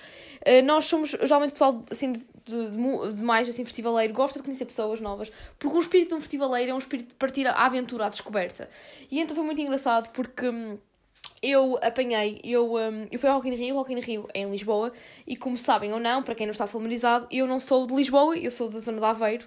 Uh, 0.47 0.58
nós 0.63 0.85
somos 0.85 1.11
geralmente 1.11 1.53
pessoal 1.53 1.83
assim 1.91 2.13
de, 2.13 2.21
de, 2.45 3.15
de, 3.15 3.23
mais 3.23 3.49
assim 3.49 3.65
festivaleiro, 3.65 4.13
gosta 4.13 4.39
de 4.39 4.45
conhecer 4.45 4.65
pessoas 4.65 5.01
novas, 5.01 5.31
porque 5.59 5.77
o 5.77 5.81
espírito 5.81 6.11
de 6.11 6.15
um 6.15 6.21
festivaleiro 6.21 6.71
é 6.71 6.75
um 6.75 6.79
espírito 6.79 7.09
de 7.09 7.15
partir 7.15 7.47
à 7.47 7.53
aventura, 7.53 8.07
à 8.07 8.09
descoberta. 8.09 8.69
E 9.11 9.21
então 9.21 9.35
foi 9.35 9.45
muito 9.45 9.61
engraçado 9.61 10.11
porque 10.11 10.49
hum, 10.49 10.79
eu 11.43 11.79
apanhei, 11.83 12.41
eu, 12.43 12.75
um, 12.75 13.07
eu 13.11 13.19
fui 13.19 13.29
ao 13.29 13.37
Rock 13.37 13.49
in 13.49 13.55
Rio, 13.55 13.75
Rock 13.77 13.93
in 13.93 14.01
Rio 14.01 14.29
é 14.35 14.41
em 14.41 14.51
Lisboa, 14.51 14.93
e 15.27 15.37
como 15.37 15.57
sabem 15.57 15.93
ou 15.93 16.01
não, 16.01 16.23
para 16.23 16.35
quem 16.35 16.47
não 16.47 16.53
está 16.53 16.67
familiarizado, 16.67 17.27
eu 17.31 17.47
não 17.47 17.61
sou 17.61 17.87
de 17.87 17.95
Lisboa, 17.95 18.37
eu 18.37 18.51
sou 18.51 18.71
da 18.71 18.79
zona 18.79 18.99
de 18.99 19.05
Aveiro, 19.05 19.47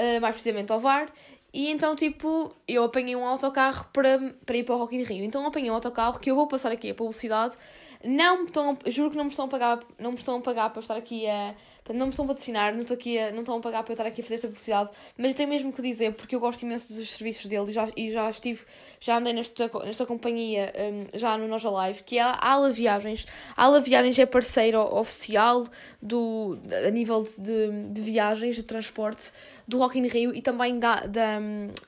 uh, 0.00 0.20
mais 0.20 0.34
precisamente 0.34 0.72
ao 0.72 0.80
VAR, 0.80 1.12
e 1.56 1.70
então, 1.70 1.96
tipo, 1.96 2.54
eu 2.68 2.84
apanhei 2.84 3.16
um 3.16 3.24
autocarro 3.24 3.86
para, 3.90 4.18
para 4.44 4.58
ir 4.58 4.62
para 4.62 4.74
o 4.74 4.78
Rock 4.78 4.94
in 4.94 5.04
Rio. 5.04 5.24
Então, 5.24 5.46
apanhei 5.46 5.70
um 5.70 5.74
autocarro 5.74 6.20
que 6.20 6.30
eu 6.30 6.36
vou 6.36 6.46
passar 6.46 6.70
aqui 6.70 6.90
a 6.90 6.94
publicidade. 6.94 7.56
Não 8.04 8.40
me 8.40 8.44
estão, 8.44 8.76
juro 8.88 9.10
que 9.10 9.16
não 9.16 9.24
me 9.24 9.30
estão 9.30 9.46
a 9.46 9.48
pagar, 9.48 9.78
não 9.98 10.10
me 10.10 10.18
estão 10.18 10.36
a 10.36 10.40
pagar 10.42 10.68
para 10.68 10.82
estar 10.82 10.98
aqui 10.98 11.26
a 11.26 11.54
não 11.94 12.06
me 12.06 12.10
estão 12.10 12.24
a 12.24 12.28
patrocinar, 12.28 12.74
não, 12.74 12.82
estou 12.82 12.94
aqui 12.94 13.18
a, 13.18 13.30
não 13.32 13.40
estão 13.40 13.56
a 13.56 13.60
pagar 13.60 13.82
para 13.82 13.92
eu 13.92 13.94
estar 13.94 14.06
aqui 14.06 14.20
a 14.20 14.24
fazer 14.24 14.36
esta 14.36 14.48
publicidade, 14.48 14.90
mas 15.16 15.28
eu 15.28 15.34
tenho 15.34 15.48
mesmo 15.48 15.72
que 15.72 15.82
dizer, 15.82 16.14
porque 16.14 16.34
eu 16.34 16.40
gosto 16.40 16.62
imenso 16.62 16.94
dos 16.94 17.10
serviços 17.10 17.46
dele 17.46 17.70
e 17.70 17.72
já, 17.72 17.88
e 17.96 18.10
já 18.10 18.28
estive, 18.28 18.62
já 19.00 19.18
andei 19.18 19.32
nesta, 19.32 19.70
nesta 19.84 20.06
companhia 20.06 20.72
um, 20.76 21.18
já 21.18 21.36
no 21.36 21.46
Noja 21.46 21.70
Live, 21.70 22.02
que 22.02 22.18
é 22.18 22.22
a 22.22 22.38
Ala 22.40 22.70
Viagens. 22.70 23.26
A 23.56 23.64
Ala 23.64 23.80
Viagens 23.80 24.18
é 24.18 24.26
parceiro 24.26 24.80
oficial 24.80 25.64
do, 26.00 26.58
a 26.86 26.90
nível 26.90 27.22
de, 27.22 27.40
de, 27.40 27.92
de 27.92 28.00
viagens, 28.00 28.56
de 28.56 28.62
transporte 28.62 29.32
do 29.66 29.78
Rock 29.78 29.98
in 29.98 30.06
Rio 30.06 30.34
e 30.34 30.40
também, 30.40 30.78
da, 30.78 31.06
da, 31.06 31.40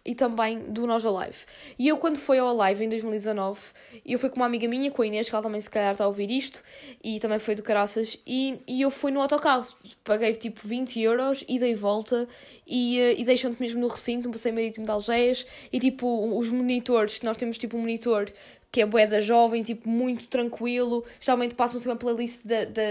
e 0.04 0.14
também 0.14 0.58
do 0.60 0.86
Noja 0.86 1.10
Live. 1.10 1.38
E 1.78 1.88
eu, 1.88 1.96
quando 1.96 2.18
fui 2.18 2.38
ao 2.38 2.54
Live 2.54 2.84
em 2.84 2.88
2019, 2.88 3.60
eu 4.04 4.18
fui 4.18 4.28
com 4.28 4.36
uma 4.36 4.46
amiga 4.46 4.66
minha, 4.66 4.90
com 4.90 5.02
a 5.02 5.06
Inês, 5.06 5.28
que 5.28 5.34
ela 5.34 5.42
também 5.42 5.60
se 5.60 5.70
calhar 5.70 5.92
está 5.92 6.04
a 6.04 6.08
ouvir 6.08 6.30
isto, 6.30 6.62
e 7.02 7.20
também 7.20 7.38
foi 7.38 7.54
do 7.54 7.62
Caraças, 7.62 8.18
e, 8.26 8.60
e 8.66 8.82
eu 8.82 8.90
fui 8.90 9.12
no 9.12 9.20
autocarro 9.20 9.66
paguei 10.04 10.32
tipo 10.34 10.66
20 10.66 11.00
euros 11.00 11.44
e 11.48 11.58
dei 11.58 11.74
volta 11.74 12.28
e, 12.66 12.98
eh, 12.98 13.20
e 13.20 13.24
deixam-te 13.24 13.60
mesmo 13.60 13.80
no 13.80 13.88
recinto, 13.88 14.26
no 14.26 14.32
passeio 14.32 14.54
marítimo 14.54 14.84
de 14.84 14.92
Algés. 14.92 15.46
E 15.72 15.80
tipo 15.80 16.36
os 16.38 16.48
monitores, 16.50 17.20
nós 17.22 17.36
temos 17.36 17.58
tipo 17.58 17.76
um 17.76 17.80
monitor 17.80 18.32
que 18.78 18.82
é 18.82 18.86
boeda 18.86 19.20
jovem, 19.20 19.60
tipo, 19.60 19.88
muito 19.88 20.28
tranquilo. 20.28 21.04
Geralmente 21.18 21.56
passam 21.56 21.80
sempre 21.80 21.94
a 21.94 21.96
playlist 21.96 22.44
da, 22.44 22.64
da, 22.64 22.82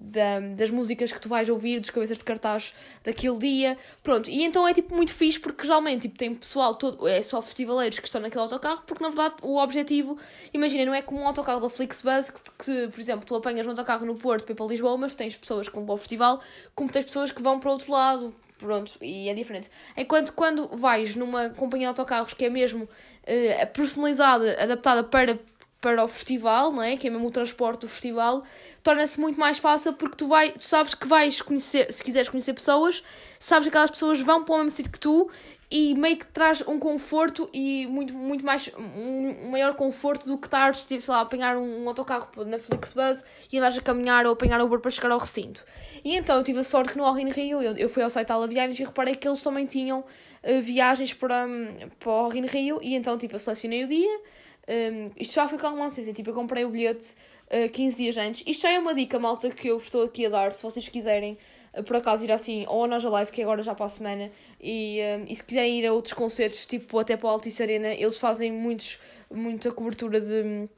da, 0.00 0.40
das 0.56 0.70
músicas 0.70 1.12
que 1.12 1.20
tu 1.20 1.28
vais 1.28 1.48
ouvir, 1.48 1.78
dos 1.78 1.90
cabeças 1.90 2.18
de 2.18 2.24
cartaz 2.24 2.74
daquele 3.04 3.38
dia. 3.38 3.78
Pronto, 4.02 4.28
e 4.28 4.42
então 4.42 4.66
é 4.66 4.74
tipo 4.74 4.92
muito 4.92 5.14
fixe 5.14 5.38
porque 5.38 5.64
geralmente 5.64 6.02
tipo, 6.02 6.18
tem 6.18 6.34
pessoal 6.34 6.74
todo, 6.74 7.06
é 7.06 7.22
só 7.22 7.40
festivaleiros 7.40 8.00
que 8.00 8.06
estão 8.06 8.20
naquele 8.20 8.42
autocarro, 8.42 8.82
porque 8.84 9.00
na 9.00 9.08
verdade 9.08 9.36
o 9.40 9.58
objetivo, 9.58 10.18
imagina, 10.52 10.84
não 10.84 10.94
é 10.94 11.00
como 11.00 11.20
um 11.20 11.26
autocarro 11.28 11.60
da 11.60 11.70
Flixbus 11.70 12.30
que, 12.30 12.40
que, 12.64 12.88
por 12.88 12.98
exemplo, 12.98 13.24
tu 13.24 13.36
apanhas 13.36 13.64
um 13.68 13.70
autocarro 13.70 14.04
no 14.04 14.16
Porto 14.16 14.42
para 14.42 14.52
ir 14.52 14.56
para 14.56 14.66
Lisboa, 14.66 14.96
mas 14.96 15.14
tens 15.14 15.36
pessoas 15.36 15.68
que 15.68 15.76
vão 15.76 15.86
para 15.86 15.94
o 15.94 15.98
festival, 15.98 16.40
como 16.74 16.90
tens 16.90 17.04
pessoas 17.04 17.30
que 17.30 17.40
vão 17.40 17.60
para 17.60 17.70
outro 17.70 17.92
lado, 17.92 18.34
Pronto, 18.58 18.96
e 19.02 19.28
é 19.28 19.34
diferente. 19.34 19.70
Enquanto 19.96 20.32
quando 20.32 20.68
vais 20.68 21.14
numa 21.14 21.50
companhia 21.50 21.86
de 21.86 21.88
autocarros 21.88 22.32
que 22.32 22.44
é 22.44 22.50
mesmo 22.50 22.84
uh, 22.84 23.66
personalizada, 23.74 24.56
adaptada 24.62 25.04
para, 25.04 25.38
para 25.78 26.02
o 26.02 26.08
festival, 26.08 26.72
não 26.72 26.82
é? 26.82 26.96
Que 26.96 27.08
é 27.08 27.10
mesmo 27.10 27.28
o 27.28 27.30
transporte 27.30 27.82
do 27.82 27.88
festival, 27.88 28.44
torna-se 28.82 29.20
muito 29.20 29.38
mais 29.38 29.58
fácil 29.58 29.92
porque 29.92 30.16
tu, 30.16 30.28
vai, 30.28 30.52
tu 30.52 30.64
sabes 30.64 30.94
que 30.94 31.06
vais 31.06 31.42
conhecer, 31.42 31.92
se 31.92 32.02
quiseres 32.02 32.30
conhecer 32.30 32.54
pessoas, 32.54 33.04
sabes 33.38 33.64
que 33.64 33.68
aquelas 33.68 33.90
pessoas 33.90 34.20
vão 34.22 34.42
para 34.42 34.54
o 34.54 34.58
mesmo 34.58 34.70
sítio 34.72 34.90
que 34.90 35.00
tu 35.00 35.30
e 35.70 35.94
meio 35.96 36.16
que 36.16 36.26
traz 36.26 36.62
um 36.66 36.78
conforto 36.78 37.50
e 37.52 37.86
muito, 37.88 38.14
muito 38.14 38.44
mais 38.44 38.70
um 38.78 39.50
maior 39.50 39.74
conforto 39.74 40.24
do 40.24 40.38
que 40.38 40.46
estar 40.46 40.72
tipo, 40.72 41.00
sei 41.00 41.12
lá, 41.12 41.18
a 41.18 41.22
apanhar 41.22 41.56
um, 41.56 41.88
autocarro 41.88 42.28
na 42.44 42.58
Flixbus 42.58 43.24
e 43.52 43.58
andares 43.58 43.76
a 43.76 43.80
caminhar 43.80 44.26
ou 44.26 44.32
apanhar 44.32 44.60
Uber 44.62 44.78
para 44.78 44.90
chegar 44.92 45.10
ao 45.10 45.18
recinto. 45.18 45.64
E 46.04 46.16
então 46.16 46.36
eu 46.36 46.44
tive 46.44 46.60
a 46.60 46.64
sorte 46.64 46.92
que 46.92 46.98
no 46.98 47.04
All 47.04 47.18
in 47.18 47.30
Rio 47.30 47.60
eu, 47.60 47.76
eu 47.76 47.88
fui 47.88 48.02
ao 48.02 48.10
site 48.10 48.30
Ala 48.30 48.46
Viagens 48.46 48.78
e 48.78 48.84
reparei 48.84 49.16
que 49.16 49.26
eles 49.26 49.42
também 49.42 49.66
tinham 49.66 50.00
uh, 50.00 50.62
viagens 50.62 51.12
para, 51.12 51.44
um, 51.46 51.88
para 51.98 52.10
o 52.10 52.12
All 52.12 52.34
in 52.34 52.46
Rio 52.46 52.78
e 52.80 52.94
então 52.94 53.18
tipo 53.18 53.34
eu 53.34 53.38
selecionei 53.40 53.82
o 53.84 53.88
dia. 53.88 54.20
Um, 54.68 55.10
isto 55.16 55.34
já 55.34 55.48
foi 55.48 55.58
com 55.58 55.66
a 55.66 55.88
tipo 55.88 56.30
eu 56.30 56.34
comprei 56.34 56.64
o 56.64 56.70
bilhete 56.70 57.14
uh, 57.50 57.68
15 57.68 57.96
dias 57.96 58.16
antes. 58.16 58.44
Isto 58.46 58.62
já 58.62 58.70
é 58.70 58.78
uma 58.78 58.94
dica, 58.94 59.18
malta, 59.18 59.50
que 59.50 59.66
eu 59.66 59.78
estou 59.78 60.04
aqui 60.04 60.26
a 60.26 60.28
dar, 60.28 60.52
se 60.52 60.62
vocês 60.62 60.88
quiserem 60.88 61.36
por 61.84 61.96
acaso 61.96 62.24
ir 62.24 62.32
assim 62.32 62.64
ou 62.68 62.82
ao 62.82 62.86
Noja 62.88 63.08
Live, 63.08 63.30
que 63.30 63.40
é 63.40 63.44
agora 63.44 63.62
já 63.62 63.74
para 63.74 63.86
a 63.86 63.88
semana, 63.88 64.30
e, 64.60 65.00
um, 65.18 65.24
e 65.28 65.34
se 65.34 65.44
quiserem 65.44 65.78
ir 65.78 65.86
a 65.86 65.92
outros 65.92 66.14
concertos, 66.14 66.66
tipo 66.66 66.98
até 66.98 67.16
para 67.16 67.26
o 67.26 67.30
Altice 67.30 67.62
Arena, 67.62 67.88
eles 67.88 68.18
fazem 68.18 68.52
muitos, 68.52 68.98
muita 69.30 69.70
cobertura 69.70 70.20
de 70.20 70.68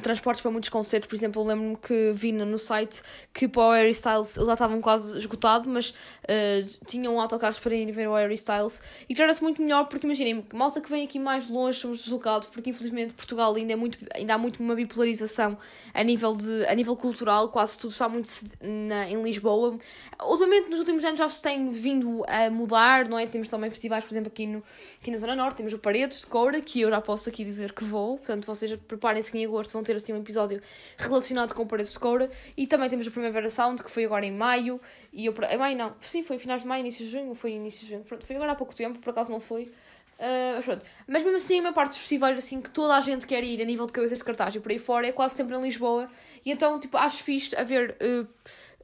transportes 0.00 0.40
para 0.40 0.50
muitos 0.50 0.70
concertos, 0.70 1.08
por 1.08 1.14
exemplo, 1.14 1.42
eu 1.42 1.46
lembro-me 1.46 1.76
que 1.76 2.12
vi 2.14 2.32
no 2.32 2.58
site 2.58 3.02
que 3.32 3.46
para 3.46 3.62
o 3.62 3.72
Harry 3.72 3.90
Styles 3.90 4.36
eles 4.36 4.46
já 4.46 4.54
estavam 4.54 4.80
quase 4.80 5.18
esgotados, 5.18 5.66
mas 5.66 5.90
uh, 5.90 6.86
tinham 6.86 7.20
autocarros 7.20 7.58
para 7.58 7.74
ir 7.74 7.90
ver 7.92 8.08
o 8.08 8.14
Harry 8.14 8.34
Styles 8.34 8.82
e 9.08 9.14
torna-se 9.14 9.42
muito 9.42 9.60
melhor 9.60 9.84
porque 9.84 10.06
imaginem, 10.06 10.44
malta 10.52 10.80
que 10.80 10.88
vem 10.88 11.04
aqui 11.04 11.18
mais 11.18 11.48
longe 11.48 11.78
somos 11.78 11.98
deslocados, 11.98 12.48
porque 12.48 12.70
infelizmente 12.70 13.14
Portugal 13.14 13.54
ainda, 13.54 13.72
é 13.72 13.76
muito, 13.76 13.98
ainda 14.14 14.34
há 14.34 14.38
muito 14.38 14.62
uma 14.62 14.74
bipolarização 14.74 15.58
a 15.92 16.02
nível, 16.02 16.36
de, 16.36 16.66
a 16.66 16.74
nível 16.74 16.96
cultural, 16.96 17.50
quase 17.50 17.78
tudo 17.78 17.90
está 17.90 18.08
muito 18.08 18.28
na, 18.60 19.08
em 19.10 19.22
Lisboa. 19.22 19.78
Ultimamente, 20.22 20.70
nos 20.70 20.78
últimos 20.78 21.04
anos 21.04 21.18
já 21.18 21.28
se 21.28 21.42
tem 21.42 21.70
vindo 21.70 22.24
a 22.26 22.50
mudar, 22.50 23.08
não 23.08 23.18
é? 23.18 23.26
Temos 23.26 23.48
também 23.48 23.70
festivais, 23.70 24.04
por 24.04 24.12
exemplo, 24.12 24.28
aqui, 24.32 24.46
no, 24.46 24.62
aqui 25.00 25.10
na 25.10 25.18
Zona 25.18 25.36
Norte, 25.36 25.56
temos 25.56 25.72
o 25.72 25.78
Paredes 25.78 26.20
de 26.20 26.26
Coura, 26.26 26.60
que 26.60 26.80
eu 26.80 26.90
já 26.90 27.00
posso 27.00 27.28
aqui 27.28 27.44
dizer 27.44 27.72
que 27.72 27.84
vou, 27.84 28.16
portanto 28.16 28.46
vocês 28.46 28.78
preparem-se 28.88 29.30
que 29.30 29.38
em 29.38 29.44
agosto 29.44 29.72
vão 29.72 29.81
vão 29.82 29.84
ter 29.84 29.96
assim 29.96 30.12
um 30.12 30.18
episódio 30.18 30.62
relacionado 30.96 31.54
com 31.54 31.66
Paredes 31.66 31.92
de 31.92 31.98
Coura. 31.98 32.30
E 32.56 32.66
também 32.66 32.88
temos 32.88 33.06
o 33.06 33.10
Primavera 33.10 33.50
Sound, 33.50 33.82
que 33.82 33.90
foi 33.90 34.04
agora 34.04 34.24
em 34.24 34.30
maio. 34.30 34.80
E 35.12 35.26
eu, 35.26 35.34
em 35.50 35.56
maio 35.58 35.76
não, 35.76 35.94
sim, 36.00 36.22
foi 36.22 36.38
finais 36.38 36.62
de 36.62 36.68
maio, 36.68 36.80
início 36.80 37.04
de 37.04 37.10
junho, 37.10 37.34
foi 37.34 37.52
início 37.52 37.84
de 37.84 37.90
junho. 37.90 38.04
Pronto, 38.04 38.24
foi 38.24 38.36
agora 38.36 38.52
há 38.52 38.54
pouco 38.54 38.74
tempo, 38.74 38.98
por 39.00 39.10
acaso 39.10 39.30
não 39.30 39.40
foi. 39.40 39.64
Uh, 39.64 40.54
mas 40.54 40.64
pronto. 40.64 40.86
Mas 41.06 41.22
mesmo 41.24 41.36
assim, 41.36 41.60
uma 41.60 41.72
parte 41.72 41.90
dos 41.90 41.98
festivais 41.98 42.38
assim, 42.38 42.60
que 42.60 42.70
toda 42.70 42.96
a 42.96 43.00
gente 43.00 43.26
quer 43.26 43.42
ir 43.42 43.60
a 43.60 43.64
nível 43.64 43.86
de 43.86 43.92
cabeças 43.92 44.18
de 44.18 44.24
cartaz 44.24 44.54
e 44.54 44.60
por 44.60 44.70
aí 44.70 44.78
fora 44.78 45.06
é 45.06 45.12
quase 45.12 45.34
sempre 45.34 45.56
em 45.56 45.62
Lisboa. 45.62 46.08
E 46.44 46.52
então, 46.52 46.78
tipo, 46.78 46.96
acho 46.96 47.24
fixe 47.24 47.56
haver 47.56 47.96
uh, 48.00 48.28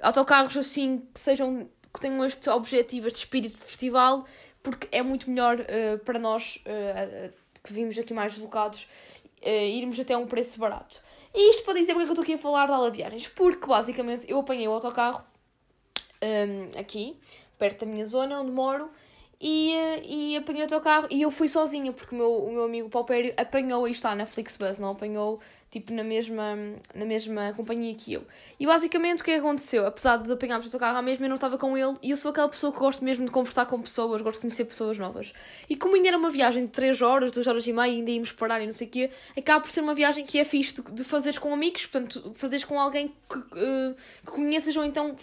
autocarros 0.00 0.56
assim 0.56 1.02
que 1.14 1.20
sejam 1.20 1.68
que 1.94 2.00
tenham 2.00 2.22
este 2.24 2.50
objetivo, 2.50 3.06
este 3.06 3.18
espírito 3.18 3.56
de 3.56 3.64
festival, 3.64 4.26
porque 4.62 4.88
é 4.92 5.02
muito 5.02 5.30
melhor 5.30 5.58
uh, 5.58 5.98
para 6.04 6.18
nós 6.18 6.62
que 7.62 7.72
vimos 7.72 7.98
aqui 7.98 8.12
mais 8.12 8.34
deslocados 8.34 8.86
uh, 9.44 9.48
irmos 9.48 9.98
até 9.98 10.16
um 10.16 10.26
preço 10.26 10.58
barato. 10.58 11.02
E 11.34 11.50
isto 11.50 11.64
para 11.64 11.74
dizer 11.74 11.92
porque 11.92 12.02
é 12.02 12.04
que 12.04 12.10
eu 12.10 12.14
estou 12.14 12.22
aqui 12.22 12.34
a 12.34 12.38
falar 12.38 12.66
de 12.66 12.72
ala 12.72 12.90
viagens, 12.90 13.28
porque 13.28 13.66
basicamente 13.66 14.30
eu 14.30 14.38
apanhei 14.38 14.66
o 14.66 14.72
autocarro 14.72 15.22
um, 16.22 16.78
aqui, 16.78 17.18
perto 17.58 17.84
da 17.84 17.90
minha 17.90 18.06
zona 18.06 18.40
onde 18.40 18.50
moro, 18.50 18.90
e, 19.40 19.72
uh, 19.74 20.04
e 20.04 20.36
apanhei 20.36 20.62
o 20.62 20.64
autocarro 20.64 21.06
e 21.10 21.22
eu 21.22 21.30
fui 21.30 21.48
sozinha, 21.48 21.92
porque 21.92 22.14
o 22.14 22.18
meu, 22.18 22.44
o 22.44 22.52
meu 22.52 22.64
amigo 22.64 22.88
Paupério 22.88 23.32
apanhou 23.36 23.86
e 23.86 23.92
está 23.92 24.14
na 24.14 24.26
Flixbus, 24.26 24.78
não 24.78 24.90
apanhou 24.90 25.40
tipo, 25.70 25.92
na 25.92 26.02
mesma, 26.02 26.56
na 26.94 27.04
mesma 27.04 27.52
companhia 27.54 27.94
que 27.94 28.12
eu. 28.12 28.22
E 28.58 28.66
basicamente 28.66 29.20
o 29.20 29.24
que 29.24 29.30
é 29.32 29.34
que 29.34 29.40
aconteceu? 29.40 29.86
Apesar 29.86 30.16
de 30.16 30.32
apanharmos 30.32 30.66
o 30.66 30.68
autocarro 30.68 30.96
à 30.96 31.02
mesma, 31.02 31.26
eu 31.26 31.28
não 31.28 31.36
estava 31.36 31.58
com 31.58 31.76
ele 31.76 31.96
e 32.02 32.10
eu 32.10 32.16
sou 32.16 32.30
aquela 32.30 32.48
pessoa 32.48 32.72
que 32.72 32.78
gosto 32.78 33.04
mesmo 33.04 33.24
de 33.24 33.30
conversar 33.30 33.66
com 33.66 33.80
pessoas, 33.80 34.22
gosto 34.22 34.36
de 34.36 34.40
conhecer 34.42 34.64
pessoas 34.64 34.98
novas. 34.98 35.32
E 35.68 35.76
como 35.76 35.94
ainda 35.94 36.08
era 36.08 36.18
uma 36.18 36.30
viagem 36.30 36.64
de 36.64 36.72
3 36.72 37.02
horas, 37.02 37.32
2 37.32 37.46
horas 37.46 37.66
e 37.66 37.72
meia, 37.72 37.92
ainda 37.92 38.10
íamos 38.10 38.32
parar 38.32 38.60
e 38.62 38.66
não 38.66 38.72
sei 38.72 38.86
o 38.86 38.90
quê, 38.90 39.10
acaba 39.36 39.60
por 39.60 39.70
ser 39.70 39.80
uma 39.80 39.94
viagem 39.94 40.24
que 40.24 40.38
é 40.38 40.44
fixe 40.44 40.74
de, 40.74 40.92
de 40.92 41.04
fazeres 41.04 41.38
com 41.38 41.52
amigos, 41.52 41.86
portanto, 41.86 42.32
fazeres 42.34 42.64
com 42.64 42.80
alguém 42.80 43.14
que, 43.28 43.38
uh, 43.38 43.96
que 44.24 44.32
conheças 44.32 44.76
ou 44.76 44.84
então 44.84 45.14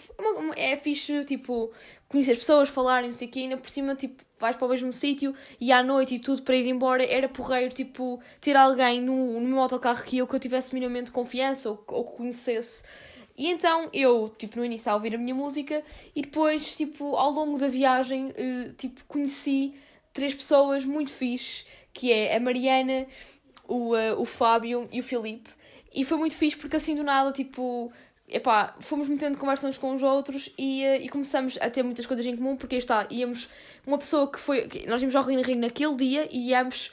é 0.56 0.76
fixe, 0.76 1.24
tipo, 1.24 1.72
conhecer 2.08 2.36
pessoas, 2.36 2.68
falar, 2.68 3.02
não 3.02 3.12
sei 3.12 3.28
o 3.28 3.38
ainda 3.38 3.56
por 3.56 3.68
cima, 3.68 3.94
tipo, 3.94 4.22
vais 4.38 4.56
para 4.56 4.66
o 4.66 4.70
mesmo 4.70 4.92
sítio 4.92 5.34
e 5.60 5.72
à 5.72 5.82
noite 5.82 6.14
e 6.14 6.18
tudo 6.18 6.42
para 6.42 6.56
ir 6.56 6.66
embora, 6.66 7.04
era 7.04 7.28
porreiro, 7.28 7.74
tipo, 7.74 8.20
ter 8.40 8.56
alguém 8.56 9.00
no, 9.00 9.40
no 9.40 9.48
meu 9.48 9.60
autocarro 9.60 10.02
que 10.04 10.18
eu, 10.18 10.26
que 10.26 10.34
eu 10.34 10.40
tivesse 10.40 10.74
minimamente 10.74 11.10
confiança 11.10 11.70
ou, 11.70 11.84
ou 11.88 12.04
que 12.04 12.16
conhecesse. 12.16 12.84
E 13.36 13.50
então 13.50 13.90
eu, 13.92 14.28
tipo, 14.38 14.58
no 14.58 14.64
início 14.64 14.90
a 14.90 14.94
ouvir 14.94 15.14
a 15.14 15.18
minha 15.18 15.34
música 15.34 15.82
e 16.14 16.22
depois, 16.22 16.74
tipo, 16.74 17.16
ao 17.16 17.30
longo 17.30 17.58
da 17.58 17.68
viagem, 17.68 18.28
uh, 18.28 18.72
tipo, 18.74 19.04
conheci 19.04 19.74
três 20.12 20.34
pessoas 20.34 20.84
muito 20.84 21.12
fixe, 21.12 21.64
que 21.92 22.10
é 22.10 22.36
a 22.36 22.40
Mariana, 22.40 23.06
o, 23.68 23.94
uh, 23.94 24.18
o 24.18 24.24
Fábio 24.24 24.88
e 24.90 25.00
o 25.00 25.02
Filipe. 25.02 25.50
E 25.94 26.04
foi 26.04 26.16
muito 26.18 26.36
fixe 26.36 26.56
porque 26.56 26.76
assim 26.76 26.94
do 26.94 27.02
nada, 27.02 27.32
tipo, 27.32 27.92
epá, 28.28 28.74
fomos 28.80 29.08
metendo 29.08 29.38
conversas 29.38 29.78
com 29.78 29.94
os 29.94 30.02
outros 30.02 30.50
e, 30.58 30.84
uh, 30.84 31.02
e 31.02 31.08
começamos 31.08 31.58
a 31.60 31.70
ter 31.70 31.82
muitas 31.82 32.06
coisas 32.06 32.26
em 32.26 32.36
comum, 32.36 32.56
porque 32.56 32.76
está, 32.76 33.06
íamos, 33.10 33.48
uma 33.86 33.98
pessoa 33.98 34.30
que 34.30 34.38
foi, 34.38 34.68
nós 34.86 35.00
íamos 35.00 35.14
ao 35.14 35.22
Rio 35.22 35.42
Rio 35.42 35.56
naquele 35.56 35.96
dia 35.96 36.28
e 36.30 36.50
íamos, 36.50 36.90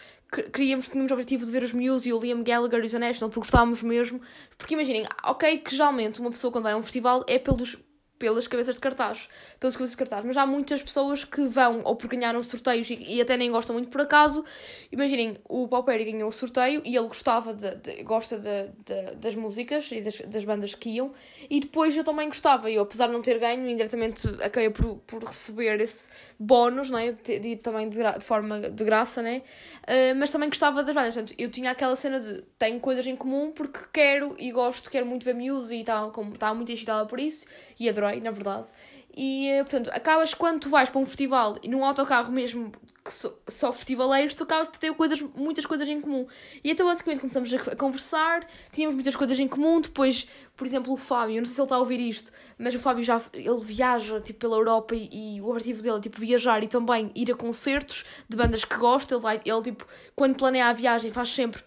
queríamos, 0.52 0.90
tínhamos 0.90 1.12
o 1.12 1.16
objetivo 1.16 1.46
de 1.46 1.52
ver 1.52 1.64
os 1.64 1.74
Muse 1.74 2.10
e 2.10 2.14
o 2.14 2.20
Liam 2.20 2.44
Gallagher 2.44 2.82
e 2.82 2.86
os 2.86 2.94
National, 2.94 3.30
porque 3.30 3.48
gostávamos 3.48 3.82
mesmo, 3.82 4.22
porque 4.58 4.74
imaginem, 4.74 5.06
ok, 5.24 5.58
que 5.60 5.76
geralmente 5.76 6.20
uma 6.20 6.30
pessoa 6.30 6.52
quando 6.52 6.64
vai 6.64 6.74
a 6.74 6.78
um 6.78 6.82
festival 6.84 7.24
é 7.28 7.40
pelos 7.40 7.78
pelas 8.24 8.48
cabeças 8.48 8.76
de 8.76 8.80
cartaz, 8.80 9.28
pelas 9.60 9.76
cabeças 9.76 9.92
de 9.92 9.98
cartaz, 9.98 10.24
mas 10.24 10.38
há 10.38 10.46
muitas 10.46 10.82
pessoas 10.82 11.26
que 11.26 11.46
vão 11.46 11.82
ou 11.84 11.94
por 11.94 12.08
ganharam 12.08 12.42
sorteios 12.42 12.90
e, 12.90 12.94
e 13.16 13.22
até 13.22 13.36
nem 13.36 13.52
gostam 13.52 13.74
muito 13.74 13.90
por 13.90 14.00
acaso. 14.00 14.46
Imaginem, 14.90 15.36
o 15.44 15.68
Pauperi 15.68 16.10
ganhou 16.10 16.30
o 16.30 16.32
sorteio 16.32 16.82
e 16.86 16.96
ele 16.96 17.08
gostava 17.08 17.54
de, 17.54 17.76
de 17.76 18.02
gosta 18.04 18.40
de, 18.40 18.70
de, 18.86 19.16
das 19.16 19.36
músicas 19.36 19.92
e 19.92 20.00
das, 20.00 20.22
das 20.22 20.46
bandas 20.46 20.74
que 20.74 20.92
iam, 20.92 21.12
e 21.50 21.60
depois 21.60 21.98
eu 21.98 22.04
também 22.06 22.30
gostava, 22.30 22.72
eu 22.72 22.84
apesar 22.84 23.08
de 23.08 23.14
não 23.14 23.22
ter 23.22 23.40
ganho, 23.40 23.70
indiretamente 23.70 24.26
acabei 24.42 24.70
por, 24.70 24.96
por 25.06 25.22
receber 25.22 25.82
esse 25.82 26.08
bónus, 26.40 26.90
não 26.90 27.00
é? 27.00 27.12
De, 27.12 27.40
de 27.40 27.58
também 27.58 27.90
de, 27.90 28.00
forma 28.22 28.70
de 28.70 28.84
graça, 28.86 29.22
né? 29.22 29.42
Uh, 29.82 30.16
mas 30.16 30.30
também 30.30 30.48
gostava 30.48 30.82
das 30.82 30.96
bandas, 30.96 31.14
portanto, 31.14 31.36
eu 31.38 31.52
tinha 31.52 31.72
aquela 31.72 31.98
cena 31.98 32.22
de 32.22 32.42
tenho 32.58 32.80
coisas 32.80 33.06
em 33.06 33.18
comum 33.18 33.52
porque 33.52 33.80
quero 33.92 34.34
e 34.40 34.50
gosto, 34.50 34.90
quero 34.90 35.06
muito 35.06 35.26
ver 35.26 35.36
music 35.36 35.76
e 35.76 35.82
estava 35.82 36.54
muito 36.54 36.72
excitada 36.72 37.06
por 37.06 37.20
isso 37.20 37.46
e 37.80 37.90
adorei, 37.90 38.13
na 38.22 38.32
verdade. 38.32 38.72
E, 39.16 39.48
eh, 39.48 39.64
portanto, 39.64 39.90
acabas 39.94 40.34
quando 40.34 40.62
tu 40.62 40.70
vais 40.70 40.90
para 40.90 41.00
um 41.00 41.06
festival 41.06 41.58
e 41.62 41.68
num 41.68 41.86
autocarro 41.86 42.32
mesmo 42.32 42.72
que 43.06 43.14
só, 43.52 43.72
festivaleiros, 43.72 44.34
tu 44.34 44.44
acabas 44.44 44.70
por 44.70 44.78
ter 44.78 44.94
coisas, 44.94 45.22
muitas 45.36 45.66
coisas 45.66 45.88
em 45.88 46.02
comum. 46.02 46.26
E 46.64 46.72
então, 46.72 46.88
basicamente, 46.88 47.20
começamos 47.20 47.54
a, 47.54 47.58
a 47.58 47.76
conversar, 47.76 48.48
tínhamos 48.72 48.96
muitas 48.96 49.16
coisas 49.16 49.38
em 49.40 49.48
comum. 49.48 49.80
Depois, 49.82 50.28
por 50.56 50.66
exemplo, 50.66 50.92
o 50.92 50.98
Fábio, 50.98 51.36
eu 51.36 51.42
não 51.42 51.46
sei 51.46 51.54
se 51.54 51.62
ele 51.62 51.66
está 51.66 51.76
a 51.76 51.80
ouvir 51.80 52.00
isto, 52.00 52.32
mas 52.58 52.74
o 52.74 52.80
Fábio 52.80 53.04
já 53.04 53.22
ele 53.34 53.60
viaja 53.60 54.20
tipo, 54.20 54.40
pela 54.40 54.56
Europa 54.56 54.96
e, 54.96 55.36
e 55.36 55.42
o 55.42 55.50
objetivo 55.50 55.84
dele 55.84 55.98
é 55.98 56.02
tipo, 56.02 56.20
viajar 56.20 56.64
e 56.64 56.68
também 56.68 57.12
ir 57.14 57.32
a 57.32 57.36
concertos 57.36 58.06
de 58.28 58.36
bandas 58.36 58.66
que 58.66 58.76
gosta. 58.78 59.14
Ele, 59.14 59.22
vai, 59.22 59.42
ele 59.46 59.62
tipo, 59.62 59.86
quando 60.16 60.36
planeia 60.36 60.68
a 60.68 60.74
viagem, 60.74 61.12
faz 61.12 61.30
sempre 61.30 61.64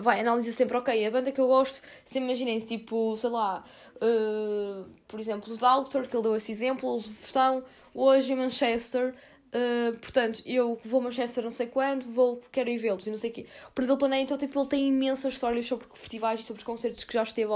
vai, 0.00 0.20
analisa 0.20 0.52
sempre, 0.52 0.76
ok, 0.76 1.06
a 1.06 1.10
banda 1.10 1.32
que 1.32 1.40
eu 1.40 1.46
gosto, 1.46 1.82
se 2.04 2.18
imaginem-se, 2.18 2.66
tipo, 2.66 3.16
sei 3.16 3.30
lá, 3.30 3.64
uh, 3.96 4.84
por 5.08 5.20
exemplo, 5.20 5.52
os 5.52 5.58
Doctor, 5.58 6.06
que 6.06 6.16
ele 6.16 6.22
deu 6.22 6.36
esse 6.36 6.52
exemplo, 6.52 6.92
eles 6.92 7.06
estão 7.24 7.64
hoje 7.94 8.32
em 8.32 8.36
Manchester, 8.36 9.14
uh, 9.54 9.98
portanto, 9.98 10.42
eu 10.44 10.78
vou 10.84 11.00
a 11.00 11.04
Manchester 11.04 11.44
não 11.44 11.50
sei 11.50 11.66
quando, 11.66 12.04
vou, 12.04 12.40
quero 12.50 12.70
ir 12.70 12.78
vê-los 12.78 13.06
e 13.06 13.10
não 13.10 13.16
sei 13.16 13.30
o 13.30 13.32
quê. 13.32 13.46
O 13.68 13.72
Predel 13.72 13.96
Plané, 13.96 14.20
então, 14.20 14.36
tipo, 14.36 14.58
ele 14.58 14.68
tem 14.68 14.88
imensas 14.88 15.34
histórias 15.34 15.66
sobre 15.66 15.86
festivais 15.94 16.40
e 16.40 16.42
sobre 16.42 16.64
concertos 16.64 17.04
que 17.04 17.12
já 17.12 17.22
esteve, 17.22 17.50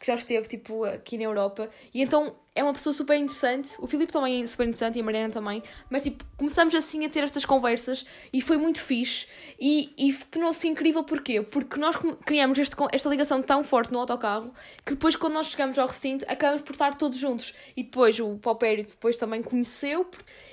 que 0.00 0.06
já 0.06 0.14
esteve, 0.14 0.48
tipo, 0.48 0.82
aqui 0.84 1.18
na 1.18 1.24
Europa, 1.24 1.68
e 1.92 2.00
então 2.00 2.34
é 2.54 2.62
uma 2.64 2.72
pessoa 2.72 2.92
super 2.92 3.16
interessante. 3.16 3.76
O 3.78 3.86
Filipe 3.86 4.12
também 4.12 4.42
é 4.42 4.46
super 4.46 4.64
interessante 4.64 4.96
e 4.96 5.00
a 5.00 5.04
Mariana 5.04 5.32
também. 5.32 5.62
Mas 5.88 6.02
tipo, 6.02 6.24
começamos 6.36 6.74
assim 6.74 7.04
a 7.04 7.08
ter 7.08 7.22
estas 7.22 7.44
conversas 7.44 8.04
e 8.32 8.40
foi 8.42 8.56
muito 8.56 8.82
fixe. 8.82 9.26
E, 9.58 9.92
e 9.96 10.12
tornou-se 10.30 10.66
incrível 10.66 11.04
porquê? 11.04 11.42
Porque 11.42 11.78
nós 11.78 11.96
criamos 12.24 12.58
este, 12.58 12.74
esta 12.92 13.08
ligação 13.08 13.40
tão 13.40 13.62
forte 13.62 13.92
no 13.92 13.98
autocarro 13.98 14.52
que 14.84 14.92
depois, 14.92 15.14
quando 15.16 15.34
nós 15.34 15.50
chegamos 15.50 15.78
ao 15.78 15.86
recinto, 15.86 16.24
acabamos 16.28 16.62
por 16.62 16.72
estar 16.72 16.94
todos 16.96 17.18
juntos. 17.18 17.54
E 17.76 17.82
depois 17.82 18.18
o 18.18 18.36
Paupério 18.38 18.84
depois 18.84 19.16
também 19.16 19.42
conheceu, 19.42 20.10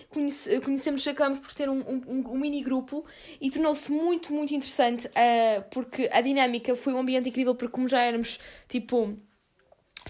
conhece, 0.10 0.60
conhecemos, 0.62 1.08
acabamos 1.08 1.40
por 1.40 1.54
ter 1.56 1.70
um, 1.70 1.80
um, 1.80 2.24
um 2.32 2.38
mini 2.38 2.62
grupo 2.62 3.06
e 3.42 3.50
tornou-se 3.50 3.92
muito, 3.92 4.32
muito 4.34 4.54
interessante 4.54 5.08
uh, 5.08 5.64
porque 5.72 6.10
a 6.12 6.22
dinâmica 6.22 6.76
foi 6.76 6.94
um 6.94 7.00
ambiente 7.00 7.30
incrível. 7.30 7.56
Porque, 7.56 7.72
como 7.72 7.88
já 7.88 8.02
éramos 8.02 8.40
tipo 8.68 9.18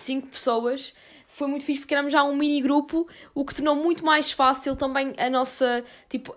cinco 0.02 0.28
pessoas. 0.28 0.94
Foi 1.28 1.48
muito 1.48 1.66
fixe 1.66 1.82
porque 1.82 1.94
éramos 1.94 2.14
já 2.14 2.24
um 2.24 2.36
mini 2.36 2.62
grupo, 2.62 3.08
o 3.36 3.44
que 3.46 3.54
tornou 3.54 3.76
muito 3.76 4.06
mais 4.06 4.32
fácil 4.32 4.76
também 4.76 5.14
a 5.18 5.30
nossa, 5.30 5.84
tipo, 6.10 6.36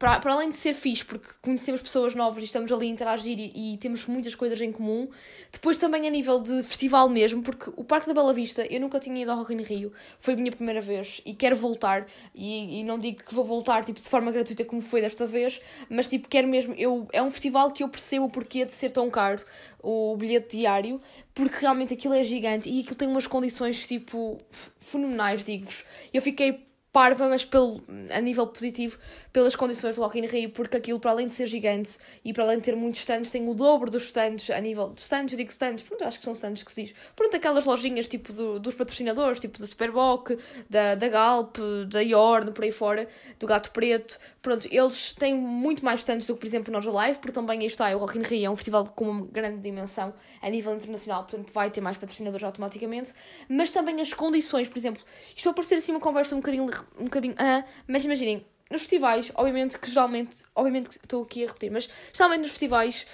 para, 0.00 0.32
além 0.32 0.48
de 0.48 0.56
ser 0.56 0.72
fixe, 0.72 1.04
porque 1.04 1.28
conhecemos 1.42 1.82
pessoas 1.82 2.14
novas 2.14 2.42
e 2.42 2.46
estamos 2.46 2.72
ali 2.72 2.86
a 2.86 2.90
interagir 2.90 3.38
e, 3.38 3.74
e, 3.74 3.76
temos 3.76 4.06
muitas 4.06 4.34
coisas 4.34 4.58
em 4.62 4.72
comum, 4.72 5.06
depois 5.52 5.76
também 5.76 6.08
a 6.08 6.10
nível 6.10 6.40
de 6.40 6.62
festival 6.62 7.06
mesmo, 7.10 7.42
porque 7.42 7.70
o 7.76 7.84
Parque 7.84 8.06
da 8.06 8.14
Bela 8.14 8.32
Vista, 8.32 8.64
eu 8.64 8.80
nunca 8.80 8.98
tinha 8.98 9.20
ido 9.20 9.30
ao 9.30 9.36
Rock 9.36 9.52
in 9.52 9.60
Rio, 9.60 9.92
foi 10.18 10.32
a 10.32 10.36
minha 10.38 10.50
primeira 10.50 10.80
vez 10.80 11.20
e 11.26 11.34
quero 11.34 11.54
voltar, 11.54 12.06
e, 12.34 12.80
e 12.80 12.82
não 12.82 12.98
digo 12.98 13.22
que 13.22 13.34
vou 13.34 13.44
voltar 13.44 13.84
tipo, 13.84 14.00
de 14.00 14.08
forma 14.08 14.32
gratuita 14.32 14.64
como 14.64 14.80
foi 14.80 15.02
desta 15.02 15.26
vez, 15.26 15.60
mas 15.90 16.08
tipo, 16.08 16.30
quero 16.30 16.48
mesmo, 16.48 16.72
eu, 16.78 17.06
é 17.12 17.22
um 17.22 17.30
festival 17.30 17.70
que 17.70 17.82
eu 17.82 17.88
percebo 17.90 18.24
o 18.24 18.30
porquê 18.30 18.64
de 18.64 18.72
ser 18.72 18.92
tão 18.92 19.10
caro, 19.10 19.44
o 19.82 20.16
bilhete 20.16 20.56
diário, 20.56 20.98
porque 21.34 21.58
realmente 21.60 21.92
aquilo 21.92 22.14
é 22.14 22.24
gigante 22.24 22.70
e 22.70 22.80
aquilo 22.80 22.96
tem 22.96 23.06
umas 23.06 23.26
condições 23.26 23.86
tipo 23.86 24.38
fenomenais, 24.80 25.44
digo-vos. 25.44 25.84
Eu 26.10 26.22
fiquei 26.22 26.69
parva, 26.92 27.28
mas 27.28 27.44
pelo, 27.44 27.82
a 28.10 28.20
nível 28.20 28.46
positivo, 28.46 28.98
pelas 29.32 29.54
condições 29.54 29.96
do 29.96 30.02
Rock 30.02 30.18
in 30.18 30.26
Rio, 30.26 30.50
porque 30.50 30.76
aquilo, 30.76 30.98
para 30.98 31.12
além 31.12 31.26
de 31.26 31.32
ser 31.32 31.46
gigante 31.46 31.98
e 32.24 32.32
para 32.32 32.44
além 32.44 32.58
de 32.58 32.64
ter 32.64 32.74
muitos 32.74 33.00
stands, 33.00 33.30
tem 33.30 33.48
o 33.48 33.54
dobro 33.54 33.90
dos 33.90 34.04
stands 34.04 34.50
a 34.50 34.60
nível 34.60 34.90
de 34.90 35.00
stands, 35.00 35.32
eu 35.32 35.38
digo 35.38 35.50
stands, 35.50 35.84
pronto, 35.84 36.02
acho 36.04 36.18
que 36.18 36.24
são 36.24 36.32
stands 36.32 36.62
que 36.62 36.72
se 36.72 36.84
diz. 36.84 36.94
Pronto, 37.14 37.36
aquelas 37.36 37.64
lojinhas 37.64 38.08
tipo 38.08 38.32
do, 38.32 38.58
dos 38.58 38.74
patrocinadores, 38.74 39.38
tipo 39.38 39.58
da 39.58 39.66
Superboc, 39.66 40.30
da, 40.68 40.94
da 40.94 41.08
Galp, 41.08 41.58
da 41.88 42.00
Yorn, 42.00 42.52
por 42.52 42.64
aí 42.64 42.72
fora, 42.72 43.08
do 43.38 43.46
Gato 43.46 43.70
Preto. 43.70 44.18
Pronto, 44.42 44.66
eles 44.70 45.12
têm 45.12 45.34
muito 45.34 45.84
mais 45.84 46.00
stands 46.00 46.26
do 46.26 46.34
que, 46.34 46.40
por 46.40 46.46
exemplo, 46.46 46.72
nós 46.72 46.86
Live, 46.86 47.18
porque 47.18 47.32
também 47.32 47.60
aí 47.60 47.66
está, 47.66 47.94
o 47.94 47.98
Rock 47.98 48.18
in 48.18 48.22
Rio 48.22 48.46
é 48.46 48.50
um 48.50 48.56
festival 48.56 48.86
com 48.86 49.10
uma 49.10 49.26
grande 49.26 49.60
dimensão 49.60 50.14
a 50.40 50.48
nível 50.48 50.74
internacional, 50.74 51.24
portanto 51.24 51.52
vai 51.52 51.70
ter 51.70 51.82
mais 51.82 51.98
patrocinadores 51.98 52.44
automaticamente, 52.44 53.12
mas 53.48 53.70
também 53.70 54.00
as 54.00 54.14
condições, 54.14 54.66
por 54.66 54.78
exemplo, 54.78 55.02
isto 55.36 55.44
vai 55.44 55.52
parecer 55.52 55.74
assim 55.74 55.92
uma 55.92 56.00
conversa 56.00 56.34
um 56.34 56.38
bocadinho 56.38 56.70
um 56.98 57.04
bocadinho. 57.04 57.34
Ah, 57.38 57.64
mas 57.86 58.04
imaginem, 58.04 58.46
nos 58.70 58.82
festivais, 58.82 59.32
obviamente 59.34 59.78
que 59.78 59.90
geralmente. 59.90 60.44
Obviamente 60.54 60.88
que 60.90 60.96
estou 60.96 61.24
aqui 61.24 61.44
a 61.44 61.48
repetir, 61.48 61.70
mas 61.70 61.88
geralmente 62.12 62.42
nos 62.42 62.50
festivais 62.50 63.06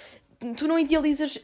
tu 0.55 0.67
não 0.67 0.77
idealizas 0.77 1.39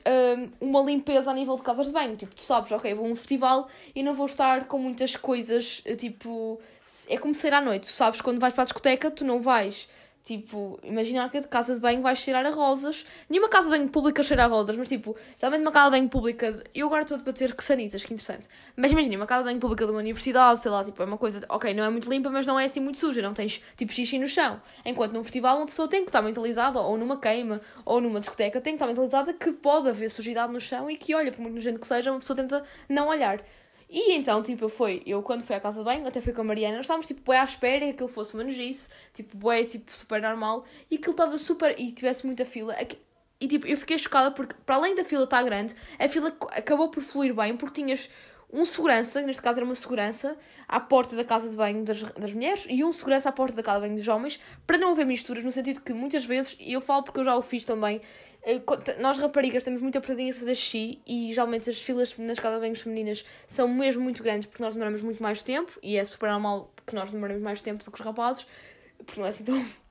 um, 0.61 0.69
uma 0.69 0.81
limpeza 0.81 1.31
a 1.31 1.33
nível 1.33 1.55
de 1.55 1.63
casas 1.63 1.87
de 1.87 1.91
banho. 1.91 2.15
Tipo, 2.15 2.35
tu 2.35 2.41
sabes, 2.41 2.71
ok, 2.71 2.93
vou 2.93 3.07
a 3.07 3.09
um 3.09 3.15
festival 3.15 3.67
e 3.95 4.03
não 4.03 4.13
vou 4.13 4.27
estar 4.27 4.65
com 4.67 4.77
muitas 4.77 5.15
coisas, 5.15 5.83
tipo. 5.97 6.61
É 7.07 7.17
como 7.17 7.33
sair 7.33 7.53
à 7.53 7.61
noite. 7.61 7.87
Tu 7.87 7.93
sabes, 7.93 8.21
quando 8.21 8.39
vais 8.39 8.53
para 8.53 8.63
a 8.63 8.65
discoteca, 8.65 9.09
tu 9.09 9.25
não 9.25 9.41
vais 9.41 9.87
Tipo, 10.23 10.79
imaginar 10.83 11.29
que 11.29 11.37
de 11.41 11.49
casa 11.49 11.75
de 11.75 11.81
banho 11.81 12.01
vais 12.01 12.17
cheirar 12.17 12.45
a 12.45 12.49
rosas. 12.49 13.05
Nenhuma 13.29 13.49
casa 13.49 13.69
de 13.69 13.77
banho 13.77 13.89
pública 13.89 14.23
cheira 14.23 14.45
a 14.45 14.47
rosas, 14.47 14.77
mas 14.77 14.87
tipo, 14.87 15.17
geralmente 15.37 15.63
uma 15.63 15.71
casa 15.71 15.87
de 15.87 15.97
banho 15.97 16.07
pública. 16.07 16.63
Eu 16.73 16.87
agora 16.87 17.01
estou 17.01 17.15
a 17.15 17.17
debater 17.17 17.53
que 17.53 17.61
sanitas, 17.61 18.05
que 18.05 18.13
interessante. 18.13 18.47
Mas 18.73 18.93
imagina, 18.93 19.17
uma 19.17 19.25
casa 19.25 19.43
de 19.43 19.49
banho 19.49 19.59
pública 19.59 19.85
de 19.85 19.91
uma 19.91 19.99
universidade, 19.99 20.61
sei 20.61 20.71
lá, 20.71 20.81
tipo, 20.81 21.01
é 21.01 21.05
uma 21.05 21.17
coisa. 21.17 21.45
Ok, 21.49 21.73
não 21.73 21.83
é 21.83 21.89
muito 21.89 22.09
limpa, 22.09 22.29
mas 22.29 22.47
não 22.47 22.57
é 22.57 22.63
assim 22.63 22.79
muito 22.79 22.99
suja. 22.99 23.21
Não 23.21 23.33
tens 23.33 23.61
tipo 23.75 23.91
xixi 23.91 24.17
no 24.17 24.25
chão. 24.25 24.61
Enquanto 24.85 25.11
num 25.11 25.23
festival 25.23 25.57
uma 25.57 25.65
pessoa 25.65 25.89
tem 25.89 26.03
que 26.03 26.09
estar 26.09 26.21
mentalizada, 26.21 26.79
ou 26.79 26.97
numa 26.97 27.19
queima, 27.19 27.59
ou 27.83 27.99
numa 27.99 28.21
discoteca, 28.21 28.61
tem 28.61 28.73
que 28.73 28.75
estar 28.77 28.87
mentalizada 28.87 29.33
que 29.33 29.51
pode 29.51 29.89
haver 29.89 30.09
sujidade 30.09 30.53
no 30.53 30.61
chão 30.61 30.89
e 30.89 30.95
que, 30.95 31.13
olha, 31.13 31.33
por 31.33 31.41
muito 31.41 31.59
gente 31.59 31.79
que 31.79 31.87
seja, 31.87 32.11
uma 32.11 32.19
pessoa 32.19 32.37
tenta 32.37 32.63
não 32.87 33.09
olhar. 33.09 33.41
E 33.95 34.13
então, 34.15 34.41
tipo, 34.41 34.67
fui, 34.67 35.03
eu 35.05 35.21
quando 35.21 35.43
fui 35.43 35.55
à 35.55 35.59
casa 35.59 35.77
de 35.77 35.85
banho, 35.85 36.07
até 36.07 36.19
fui 36.19 36.33
com 36.33 36.41
a 36.41 36.43
Mariana, 36.43 36.77
nós 36.77 36.85
estávamos, 36.85 37.05
tipo, 37.05 37.21
bué 37.21 37.37
à 37.37 37.43
espera 37.43 37.85
que 37.85 37.91
aquilo 37.91 38.09
fosse 38.09 38.33
uma 38.33 38.43
nojice, 38.43 38.89
tipo, 39.13 39.37
bué, 39.37 39.65
tipo, 39.65 39.95
super 39.95 40.19
normal, 40.19 40.65
e 40.89 40.95
aquilo 40.95 41.11
estava 41.11 41.37
super, 41.37 41.79
e 41.79 41.91
tivesse 41.91 42.25
muita 42.25 42.43
fila, 42.43 42.75
e 43.39 43.47
tipo, 43.47 43.67
eu 43.67 43.77
fiquei 43.77 43.95
chocada 43.99 44.31
porque, 44.31 44.55
para 44.65 44.77
além 44.77 44.95
da 44.95 45.03
fila 45.03 45.25
estar 45.25 45.43
grande, 45.43 45.75
a 45.99 46.09
fila 46.09 46.35
acabou 46.53 46.89
por 46.89 47.03
fluir 47.03 47.35
bem, 47.35 47.55
porque 47.55 47.83
tinhas 47.83 48.09
um 48.53 48.63
segurança, 48.63 49.19
neste 49.23 49.41
caso 49.41 49.57
era 49.57 49.65
uma 49.65 49.73
segurança, 49.73 50.37
à 50.67 50.79
porta 50.79 51.15
da 51.15 51.25
casa 51.25 51.49
de 51.49 51.57
banho 51.57 51.83
das, 51.83 52.03
das 52.03 52.33
mulheres 52.35 52.67
e 52.69 52.83
um 52.83 52.91
segurança 52.91 53.27
à 53.29 53.31
porta 53.31 53.55
da 53.55 53.63
casa 53.63 53.79
de 53.79 53.87
banho 53.87 53.95
dos 53.95 54.07
homens, 54.07 54.39
para 54.67 54.77
não 54.77 54.91
haver 54.91 55.07
misturas, 55.07 55.43
no 55.43 55.51
sentido 55.51 55.81
que 55.81 55.91
muitas 55.91 56.23
vezes, 56.23 56.55
e 56.59 56.71
eu 56.71 56.79
falo 56.79 57.01
porque 57.01 57.19
eu 57.19 57.25
já 57.25 57.35
o 57.35 57.41
fiz 57.41 57.63
também, 57.63 57.99
eh, 58.43 58.61
nós 58.99 59.17
raparigas 59.17 59.63
temos 59.63 59.81
muita 59.81 59.97
apertadinhas 59.97 60.35
para 60.35 60.41
fazer 60.41 60.55
xixi 60.55 61.01
e 61.07 61.29
geralmente 61.33 61.67
as 61.67 61.81
filas 61.81 62.15
nas 62.17 62.37
casas 62.37 62.59
de 62.59 62.61
banhos 62.61 62.81
femininas 62.81 63.25
são 63.47 63.67
mesmo 63.67 64.03
muito 64.03 64.21
grandes 64.21 64.45
porque 64.45 64.61
nós 64.61 64.75
demoramos 64.75 65.01
muito 65.01 65.23
mais 65.23 65.41
tempo 65.41 65.71
e 65.81 65.97
é 65.97 66.05
super 66.05 66.29
normal 66.29 66.71
que 66.85 66.93
nós 66.93 67.09
demoremos 67.09 67.41
mais 67.41 67.59
tempo 67.59 67.83
do 67.83 67.89
que 67.89 67.99
os 67.99 68.05
rapazes, 68.05 68.45
porque 69.03 69.19
não 69.19 69.25
é 69.25 69.29
assim 69.29 69.43
tão. 69.43 69.55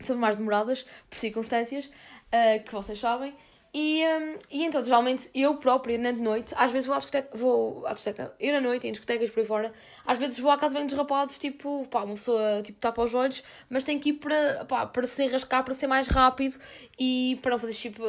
são 0.00 0.16
mais 0.16 0.36
demoradas 0.36 0.84
por 1.08 1.18
circunstâncias 1.18 1.86
uh, 1.86 2.62
que 2.64 2.72
vocês 2.72 2.98
sabem. 2.98 3.34
E, 3.74 4.04
um, 4.04 4.38
e 4.50 4.64
então, 4.64 4.84
geralmente, 4.84 5.30
eu 5.34 5.54
própria, 5.56 5.96
na 5.96 6.12
noite, 6.12 6.52
às 6.58 6.70
vezes 6.70 6.86
vou 6.86 6.94
à 6.94 6.98
discoteca, 6.98 7.38
vou 7.38 7.86
à 7.86 7.94
discoteca, 7.94 8.34
eu 8.38 8.52
na 8.52 8.60
noite, 8.60 8.86
em 8.86 8.92
discotecas 8.92 9.30
por 9.30 9.40
aí 9.40 9.46
fora, 9.46 9.72
às 10.04 10.18
vezes 10.18 10.38
vou 10.38 10.50
à 10.50 10.58
casa 10.58 10.74
bem 10.74 10.84
dos 10.84 10.94
rapazes, 10.94 11.38
tipo, 11.38 11.86
pá, 11.88 12.02
uma 12.02 12.12
pessoa, 12.12 12.60
tipo, 12.62 12.78
tapa 12.78 13.02
os 13.02 13.14
olhos, 13.14 13.42
mas 13.70 13.82
tem 13.82 13.98
que 13.98 14.10
ir 14.10 14.14
para, 14.14 14.66
pá, 14.66 14.84
para 14.84 15.06
se 15.06 15.24
enrascar, 15.24 15.64
para 15.64 15.72
ser 15.72 15.86
mais 15.86 16.06
rápido 16.06 16.60
e 16.98 17.38
para 17.40 17.52
não 17.52 17.58
fazer 17.58 17.72
tipo, 17.72 18.02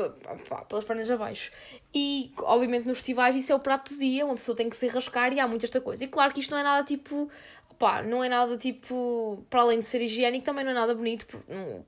pá, 0.50 0.66
pelas 0.66 0.84
pernas 0.84 1.10
abaixo. 1.10 1.50
E, 1.96 2.34
obviamente, 2.40 2.86
nos 2.86 2.98
festivais 2.98 3.34
isso 3.34 3.54
é 3.54 3.56
o 3.56 3.60
prato 3.60 3.94
do 3.94 4.00
dia, 4.00 4.26
uma 4.26 4.36
pessoa 4.36 4.58
tem 4.58 4.70
que 4.70 4.76
se 4.76 4.86
enrascar 4.88 5.32
e 5.32 5.40
há 5.40 5.48
muita 5.48 5.66
esta 5.66 5.80
coisa. 5.80 6.04
E 6.04 6.08
claro 6.08 6.34
que 6.34 6.42
isto 6.42 6.52
não 6.52 6.58
é 6.58 6.64
nada, 6.64 6.84
tipo, 6.84 7.30
pá, 7.78 8.02
não 8.04 8.24
é 8.24 8.30
nada 8.30 8.58
tipo, 8.58 9.46
para 9.50 9.62
além 9.62 9.80
de 9.80 9.86
ser 9.86 10.02
higiênico, 10.02 10.46
também 10.46 10.64
não 10.64 10.72
é 10.72 10.74
nada 10.74 10.94
bonito, 10.96 11.26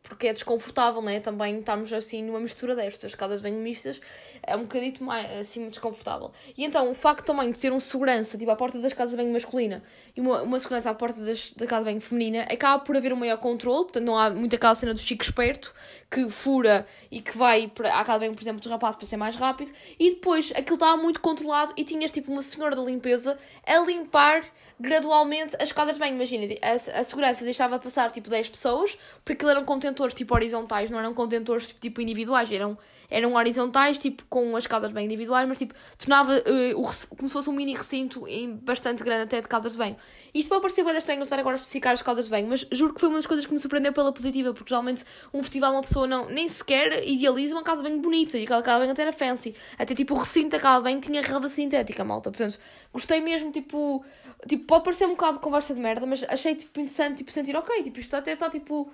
porque 0.03 0.27
é 0.27 0.33
desconfortável, 0.33 1.01
né? 1.01 1.19
Também 1.19 1.59
estamos 1.59 1.91
assim 1.93 2.23
numa 2.23 2.39
mistura 2.39 2.75
destas, 2.75 3.15
casas 3.15 3.41
bem 3.41 3.53
mistas, 3.53 4.01
é 4.43 4.55
um 4.55 4.61
bocadito 4.61 5.03
mais 5.03 5.39
assim 5.39 5.67
desconfortável. 5.69 6.31
E 6.57 6.63
então 6.63 6.89
o 6.89 6.93
facto 6.93 7.25
também 7.25 7.51
de 7.51 7.59
ter 7.59 7.71
um 7.71 7.79
segurança, 7.79 8.37
tipo, 8.37 8.51
à 8.51 8.55
porta 8.55 8.79
das 8.79 8.93
casas 8.93 9.15
bem 9.15 9.27
masculina 9.27 9.83
e 10.15 10.21
uma, 10.21 10.41
uma 10.41 10.59
segurança 10.59 10.89
à 10.89 10.93
porta 10.93 11.21
das, 11.21 11.51
da 11.51 11.65
casa 11.65 11.85
bem 11.85 11.99
feminina, 11.99 12.43
acaba 12.43 12.83
por 12.83 12.95
haver 12.95 13.13
um 13.13 13.17
maior 13.17 13.37
controle, 13.37 13.83
portanto 13.83 14.05
não 14.05 14.17
há 14.17 14.29
muita 14.29 14.55
aquela 14.55 14.75
cena 14.75 14.93
do 14.93 14.99
chico 14.99 15.23
esperto 15.23 15.73
que 16.09 16.29
fura 16.29 16.85
e 17.11 17.21
que 17.21 17.37
vai 17.37 17.67
para, 17.67 17.99
à 17.99 18.05
casa 18.05 18.19
bem, 18.19 18.33
por 18.33 18.41
exemplo, 18.41 18.59
dos 18.59 18.69
rapazes 18.69 18.95
para 18.95 19.05
ser 19.05 19.17
mais 19.17 19.35
rápido, 19.35 19.71
e 19.99 20.11
depois 20.11 20.51
aquilo 20.55 20.75
estava 20.75 20.97
muito 20.97 21.19
controlado 21.19 21.73
e 21.75 21.83
tinhas 21.83 22.11
tipo 22.11 22.31
uma 22.31 22.41
senhora 22.41 22.75
da 22.75 22.81
limpeza 22.81 23.37
a 23.65 23.79
limpar 23.79 24.43
gradualmente 24.79 25.55
as 25.59 25.71
casas 25.75 25.97
bem. 25.97 26.13
Imagina, 26.13 26.55
a, 26.61 26.99
a 26.99 27.03
segurança 27.03 27.43
deixava 27.43 27.77
passar 27.77 28.09
tipo 28.11 28.29
10 28.29 28.49
pessoas, 28.49 28.97
porque 29.23 29.45
eram 29.45 29.63
contentores 29.63 30.15
tipo 30.15 30.33
horizontais, 30.33 30.89
não 30.89 30.99
eram 30.99 31.13
contentores 31.13 31.75
tipo 31.79 32.01
individuais, 32.01 32.51
eram 32.51 32.77
eram 33.09 33.35
horizontais, 33.35 33.97
tipo, 33.97 34.23
com 34.29 34.55
as 34.55 34.67
casas 34.67 34.89
de 34.89 34.93
banho 34.95 35.05
individuais, 35.05 35.47
mas, 35.47 35.57
tipo, 35.59 35.73
tornava 35.97 36.33
uh, 36.33 36.79
o, 36.79 36.83
como 37.15 37.27
se 37.27 37.33
fosse 37.33 37.49
um 37.49 37.53
mini 37.53 37.73
recinto 37.73 38.27
em, 38.27 38.55
bastante 38.55 39.03
grande 39.03 39.23
até 39.23 39.41
de 39.41 39.47
casas 39.47 39.73
de 39.73 39.77
banho. 39.77 39.95
Isto 40.33 40.49
pode 40.49 40.61
parecer 40.61 40.83
bem 40.83 40.97
estranho 40.97 41.23
estar 41.23 41.39
agora 41.39 41.55
a 41.55 41.57
especificar 41.57 41.93
as 41.93 42.01
casas 42.01 42.25
de 42.25 42.31
banho, 42.31 42.47
mas 42.47 42.67
juro 42.71 42.93
que 42.93 42.99
foi 42.99 43.09
uma 43.09 43.17
das 43.17 43.27
coisas 43.27 43.45
que 43.45 43.53
me 43.53 43.59
surpreendeu 43.59 43.93
pela 43.93 44.11
positiva, 44.11 44.53
porque 44.53 44.69
geralmente 44.69 45.03
um 45.33 45.41
festival 45.41 45.73
uma 45.73 45.81
pessoa 45.81 46.07
não, 46.07 46.29
nem 46.29 46.47
sequer 46.47 47.07
idealiza 47.07 47.55
uma 47.55 47.63
casa 47.63 47.81
de 47.81 47.89
banho 47.89 48.01
bonita, 48.01 48.37
e 48.37 48.43
aquela 48.43 48.61
casa 48.61 48.77
de 48.77 48.81
banho 48.81 48.91
até 48.91 49.01
era 49.03 49.13
fancy. 49.13 49.55
Até, 49.77 49.93
tipo, 49.95 50.13
o 50.13 50.17
recinto 50.17 50.49
da 50.49 50.59
casa 50.59 50.77
de 50.77 50.83
banho 50.83 50.99
tinha 50.99 51.21
relva 51.21 51.47
sintética, 51.47 52.03
malta. 52.03 52.31
Portanto, 52.31 52.59
gostei 52.91 53.21
mesmo, 53.21 53.51
tipo... 53.51 54.03
Tipo, 54.47 54.65
pode 54.65 54.83
parecer 54.83 55.05
um 55.05 55.11
bocado 55.11 55.37
de 55.37 55.39
conversa 55.39 55.73
de 55.73 55.79
merda, 55.79 56.05
mas 56.05 56.23
achei, 56.27 56.53
tipo, 56.55 56.79
interessante, 56.79 57.19
tipo, 57.19 57.31
sentir, 57.31 57.55
ok, 57.55 57.81
tipo, 57.81 57.99
isto 57.99 58.15
até 58.15 58.33
está, 58.33 58.49
tipo 58.49 58.91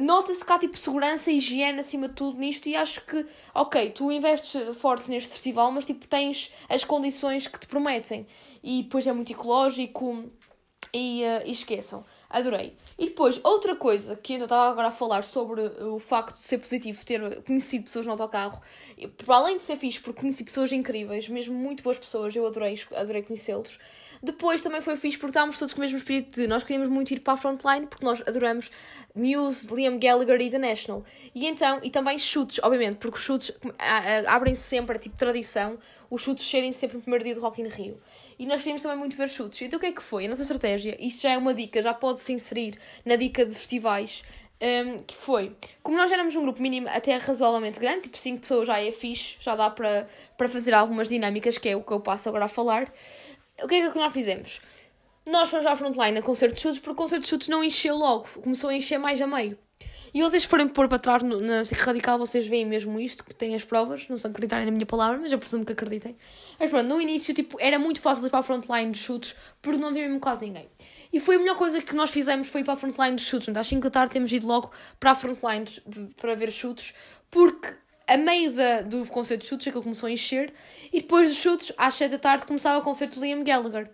nota-se 0.00 0.44
que 0.44 0.52
há 0.52 0.58
tipo 0.58 0.76
segurança 0.76 1.30
e 1.30 1.36
higiene 1.36 1.80
acima 1.80 2.08
de 2.08 2.14
tudo 2.14 2.38
nisto 2.38 2.68
e 2.68 2.76
acho 2.76 3.04
que, 3.04 3.26
ok, 3.54 3.90
tu 3.90 4.10
investes 4.10 4.76
forte 4.76 5.10
neste 5.10 5.30
festival, 5.30 5.70
mas 5.72 5.84
tipo 5.84 6.06
tens 6.06 6.52
as 6.68 6.84
condições 6.84 7.46
que 7.46 7.58
te 7.58 7.66
prometem 7.66 8.26
e 8.62 8.82
depois 8.82 9.06
é 9.06 9.12
muito 9.12 9.32
ecológico 9.32 10.30
e, 10.92 11.22
uh, 11.22 11.46
e 11.46 11.50
esqueçam. 11.50 12.04
Adorei. 12.30 12.76
E 12.98 13.06
depois, 13.06 13.40
outra 13.44 13.76
coisa 13.76 14.16
que 14.16 14.34
eu 14.34 14.42
estava 14.42 14.70
agora 14.70 14.88
a 14.88 14.90
falar 14.90 15.22
sobre 15.22 15.60
o 15.62 16.00
facto 16.00 16.34
de 16.34 16.42
ser 16.42 16.58
positivo 16.58 17.04
ter 17.04 17.42
conhecido 17.42 17.84
pessoas 17.84 18.06
no 18.06 18.12
autocarro, 18.12 18.60
para 19.16 19.36
além 19.36 19.56
de 19.56 19.62
ser 19.62 19.76
fixe, 19.76 20.00
porque 20.00 20.20
conheci 20.20 20.42
pessoas 20.42 20.72
incríveis, 20.72 21.28
mesmo 21.28 21.54
muito 21.54 21.82
boas 21.84 21.98
pessoas, 21.98 22.34
eu 22.34 22.44
adorei, 22.46 22.80
adorei 22.94 23.22
conhecê-los. 23.22 23.78
Depois 24.24 24.62
também 24.62 24.80
foi 24.80 24.96
fixe 24.96 25.18
porque 25.18 25.32
estávamos 25.32 25.58
todos 25.58 25.74
com 25.74 25.80
o 25.80 25.82
mesmo 25.82 25.98
espírito 25.98 26.40
de 26.40 26.46
nós 26.46 26.62
queríamos 26.62 26.88
muito 26.88 27.12
ir 27.12 27.20
para 27.20 27.34
a 27.34 27.36
frontline 27.36 27.86
porque 27.86 28.02
nós 28.02 28.22
adoramos 28.26 28.70
Muse, 29.14 29.68
Liam 29.74 29.98
Gallagher 29.98 30.40
e 30.40 30.48
The 30.48 30.56
National. 30.56 31.04
E 31.34 31.46
então, 31.46 31.78
e 31.82 31.90
também 31.90 32.18
chutes, 32.18 32.58
obviamente, 32.62 32.96
porque 32.96 33.18
os 33.18 33.22
chutes 33.22 33.52
abrem 34.26 34.54
-se 34.54 34.62
sempre, 34.62 34.96
é 34.96 34.98
tipo 34.98 35.14
tradição, 35.14 35.78
os 36.08 36.22
chutes 36.22 36.48
serem 36.48 36.72
sempre 36.72 36.96
no 36.96 37.02
primeiro 37.02 37.22
dia 37.22 37.34
do 37.34 37.42
Rock 37.42 37.60
in 37.60 37.68
Rio. 37.68 38.00
E 38.38 38.46
nós 38.46 38.60
queríamos 38.60 38.80
também 38.80 38.96
muito 38.96 39.14
ver 39.14 39.28
chutes. 39.28 39.60
Então 39.60 39.76
o 39.76 39.80
que 39.80 39.88
é 39.88 39.92
que 39.92 40.02
foi? 40.02 40.24
A 40.24 40.28
nossa 40.28 40.40
estratégia, 40.40 40.96
isto 40.98 41.20
já 41.20 41.32
é 41.32 41.36
uma 41.36 41.52
dica, 41.52 41.82
já 41.82 41.92
pode 41.92 42.20
se 42.20 42.32
inserir 42.32 42.78
na 43.04 43.16
dica 43.16 43.44
de 43.44 43.54
festivais. 43.54 44.24
Um, 44.62 44.98
que 45.00 45.14
foi, 45.14 45.54
como 45.82 45.96
nós 45.98 46.10
éramos 46.10 46.34
um 46.34 46.40
grupo 46.40 46.62
mínimo 46.62 46.88
até 46.88 47.14
razoavelmente 47.18 47.78
grande, 47.78 48.02
tipo 48.02 48.16
5 48.16 48.40
pessoas 48.40 48.66
já 48.66 48.80
é 48.80 48.90
fixe, 48.92 49.36
já 49.40 49.54
dá 49.54 49.68
para 49.68 50.48
fazer 50.48 50.72
algumas 50.72 51.08
dinâmicas, 51.08 51.58
que 51.58 51.68
é 51.68 51.76
o 51.76 51.82
que 51.82 51.92
eu 51.92 52.00
passo 52.00 52.30
agora 52.30 52.46
a 52.46 52.48
falar. 52.48 52.90
O 53.62 53.68
que 53.68 53.76
é 53.76 53.90
que 53.90 53.98
nós 53.98 54.12
fizemos? 54.12 54.60
Nós 55.26 55.48
fomos 55.48 55.64
à 55.64 55.74
frontline 55.76 56.18
a 56.18 56.22
concerto 56.22 56.56
de 56.56 56.60
chutes, 56.60 56.80
porque 56.80 56.92
o 56.92 56.94
concerto 56.94 57.22
de 57.22 57.28
chutes 57.28 57.48
não 57.48 57.62
encheu 57.62 57.96
logo, 57.96 58.28
começou 58.42 58.68
a 58.68 58.74
encher 58.74 58.98
mais 58.98 59.20
a 59.20 59.26
meio. 59.26 59.56
E 60.12 60.22
vocês 60.22 60.44
forem 60.44 60.68
pôr 60.68 60.88
para 60.88 60.98
trás 60.98 61.22
na 61.22 61.64
SIC 61.64 61.78
Radical, 61.78 62.18
vocês 62.18 62.46
veem 62.46 62.64
mesmo 62.64 63.00
isto, 63.00 63.24
que 63.24 63.34
tem 63.34 63.54
as 63.54 63.64
provas, 63.64 64.06
não 64.08 64.16
se 64.16 64.26
acreditarem 64.26 64.64
na 64.64 64.70
minha 64.70 64.86
palavra, 64.86 65.18
mas 65.18 65.32
eu 65.32 65.38
presumo 65.38 65.64
que 65.64 65.72
acreditem. 65.72 66.16
Mas 66.58 66.70
pronto, 66.70 66.86
no 66.86 67.00
início, 67.00 67.34
tipo, 67.34 67.56
era 67.60 67.78
muito 67.78 68.00
fácil 68.00 68.26
ir 68.26 68.30
para 68.30 68.38
a 68.38 68.42
frontline 68.42 68.92
de 68.92 68.98
chutes, 68.98 69.34
porque 69.60 69.78
não 69.78 69.88
havia 69.88 70.02
mesmo 70.02 70.20
quase 70.20 70.46
ninguém. 70.46 70.68
E 71.12 71.18
foi 71.18 71.36
a 71.36 71.38
melhor 71.38 71.56
coisa 71.56 71.80
que 71.80 71.96
nós 71.96 72.10
fizemos, 72.10 72.48
foi 72.48 72.60
ir 72.60 72.64
para 72.64 72.74
a 72.74 72.76
frontline 72.76 73.16
de 73.16 73.22
chutes. 73.22 73.48
Às 73.56 73.66
5 73.66 73.82
da 73.82 73.90
tarde 73.90 74.12
temos 74.12 74.30
ido 74.30 74.46
logo 74.46 74.70
para 75.00 75.12
a 75.12 75.14
frontline 75.14 75.64
para 76.16 76.34
ver 76.36 76.52
chutes, 76.52 76.94
porque 77.30 77.74
a 78.06 78.16
meio 78.16 78.52
da, 78.52 78.82
do 78.82 79.06
concerto 79.06 79.42
de 79.42 79.48
chutes, 79.48 79.68
aquilo 79.68 79.82
começou 79.82 80.06
a 80.06 80.12
encher, 80.12 80.52
e 80.92 81.00
depois 81.00 81.28
dos 81.28 81.38
chutes, 81.38 81.72
às 81.76 81.94
7 81.94 82.12
da 82.12 82.18
tarde, 82.18 82.46
começava 82.46 82.78
o 82.78 82.82
concerto 82.82 83.14
de 83.14 83.26
Liam 83.26 83.42
Gallagher. 83.42 83.90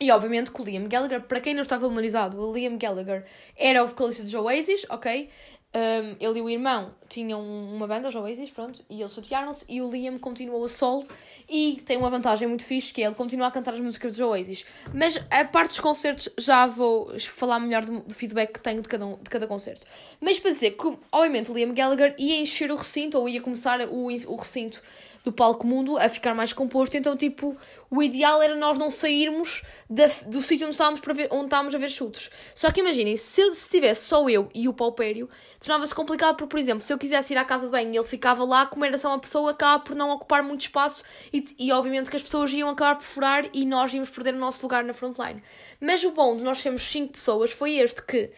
E 0.00 0.10
obviamente 0.10 0.50
que 0.50 0.60
o 0.60 0.64
Liam 0.64 0.88
Gallagher, 0.88 1.22
para 1.22 1.40
quem 1.40 1.54
não 1.54 1.62
está 1.62 1.78
familiarizado, 1.78 2.40
o 2.40 2.52
Liam 2.52 2.76
Gallagher 2.76 3.24
era 3.56 3.84
o 3.84 3.86
vocalista 3.86 4.22
dos 4.22 4.34
Oasis, 4.34 4.84
ok? 4.90 5.28
Um, 5.76 6.16
ele 6.20 6.38
e 6.38 6.42
o 6.42 6.48
irmão 6.48 6.94
tinham 7.08 7.42
uma 7.42 7.88
banda, 7.88 8.08
os 8.08 8.14
Oasis, 8.14 8.50
pronto, 8.52 8.84
e 8.88 9.00
eles 9.00 9.12
chatearam-se 9.12 9.64
e 9.68 9.82
o 9.82 9.90
Liam 9.90 10.16
continuou 10.20 10.64
a 10.64 10.68
solo 10.68 11.04
e 11.48 11.82
tem 11.84 11.96
uma 11.96 12.08
vantagem 12.08 12.46
muito 12.46 12.64
fixe 12.64 12.92
que 12.92 13.02
é 13.02 13.06
ele 13.06 13.14
continua 13.16 13.48
a 13.48 13.50
cantar 13.50 13.74
as 13.74 13.80
músicas 13.80 14.12
dos 14.12 14.20
Oasis. 14.20 14.64
Mas 14.92 15.20
a 15.28 15.44
parte 15.44 15.70
dos 15.70 15.80
concertos 15.80 16.28
já 16.38 16.66
vou 16.68 17.18
falar 17.18 17.58
melhor 17.58 17.84
do, 17.84 18.00
do 18.00 18.14
feedback 18.14 18.52
que 18.52 18.60
tenho 18.60 18.82
de 18.82 18.88
cada, 18.88 19.04
um, 19.04 19.16
de 19.16 19.28
cada 19.28 19.48
concerto. 19.48 19.84
Mas 20.20 20.38
para 20.38 20.52
dizer 20.52 20.72
que, 20.72 20.96
obviamente, 21.10 21.50
o 21.50 21.54
Liam 21.54 21.72
Gallagher 21.72 22.14
ia 22.18 22.40
encher 22.40 22.70
o 22.70 22.76
recinto 22.76 23.18
ou 23.18 23.28
ia 23.28 23.40
começar 23.40 23.80
o, 23.88 24.06
o 24.06 24.36
recinto 24.36 24.80
do 25.24 25.32
palco 25.32 25.66
mundo 25.66 25.96
a 25.96 26.08
ficar 26.08 26.34
mais 26.34 26.52
composto. 26.52 26.96
Então, 26.96 27.16
tipo, 27.16 27.56
o 27.90 28.02
ideal 28.02 28.42
era 28.42 28.54
nós 28.54 28.76
não 28.76 28.90
sairmos 28.90 29.62
da, 29.88 30.04
do 30.26 30.42
sítio 30.42 30.66
onde 30.66 30.74
estávamos, 30.74 31.00
para 31.00 31.14
ver, 31.14 31.28
onde 31.32 31.46
estávamos 31.46 31.74
a 31.74 31.78
ver 31.78 31.88
chutes. 31.88 32.30
Só 32.54 32.70
que 32.70 32.80
imaginem, 32.80 33.16
se, 33.16 33.40
eu, 33.40 33.54
se 33.54 33.68
tivesse 33.68 34.06
só 34.06 34.28
eu 34.28 34.50
e 34.54 34.68
o 34.68 34.74
paupério, 34.74 35.28
tornava-se 35.58 35.94
complicado, 35.94 36.36
porque, 36.36 36.50
por 36.50 36.58
exemplo, 36.58 36.82
se 36.82 36.92
eu 36.92 36.98
quisesse 36.98 37.32
ir 37.32 37.38
à 37.38 37.44
casa 37.44 37.64
de 37.64 37.72
banho 37.72 37.92
e 37.92 37.96
ele 37.96 38.06
ficava 38.06 38.44
lá, 38.44 38.66
como 38.66 38.84
era 38.84 38.98
só 38.98 39.08
uma 39.08 39.18
pessoa, 39.18 39.52
acaba 39.52 39.82
por 39.82 39.96
não 39.96 40.10
ocupar 40.10 40.42
muito 40.42 40.60
espaço 40.60 41.02
e, 41.32 41.42
e 41.58 41.72
obviamente 41.72 42.10
que 42.10 42.16
as 42.16 42.22
pessoas 42.22 42.52
iam 42.52 42.68
acabar 42.68 42.96
por 42.96 43.04
furar 43.04 43.48
e 43.54 43.64
nós 43.64 43.94
íamos 43.94 44.10
perder 44.10 44.34
o 44.34 44.38
nosso 44.38 44.62
lugar 44.62 44.84
na 44.84 44.92
frontline. 44.92 45.42
Mas 45.80 46.04
o 46.04 46.10
bom 46.10 46.36
de 46.36 46.44
nós 46.44 46.58
sermos 46.58 46.82
5 46.82 47.14
pessoas 47.14 47.50
foi 47.50 47.76
este 47.76 48.02
que, 48.02 48.30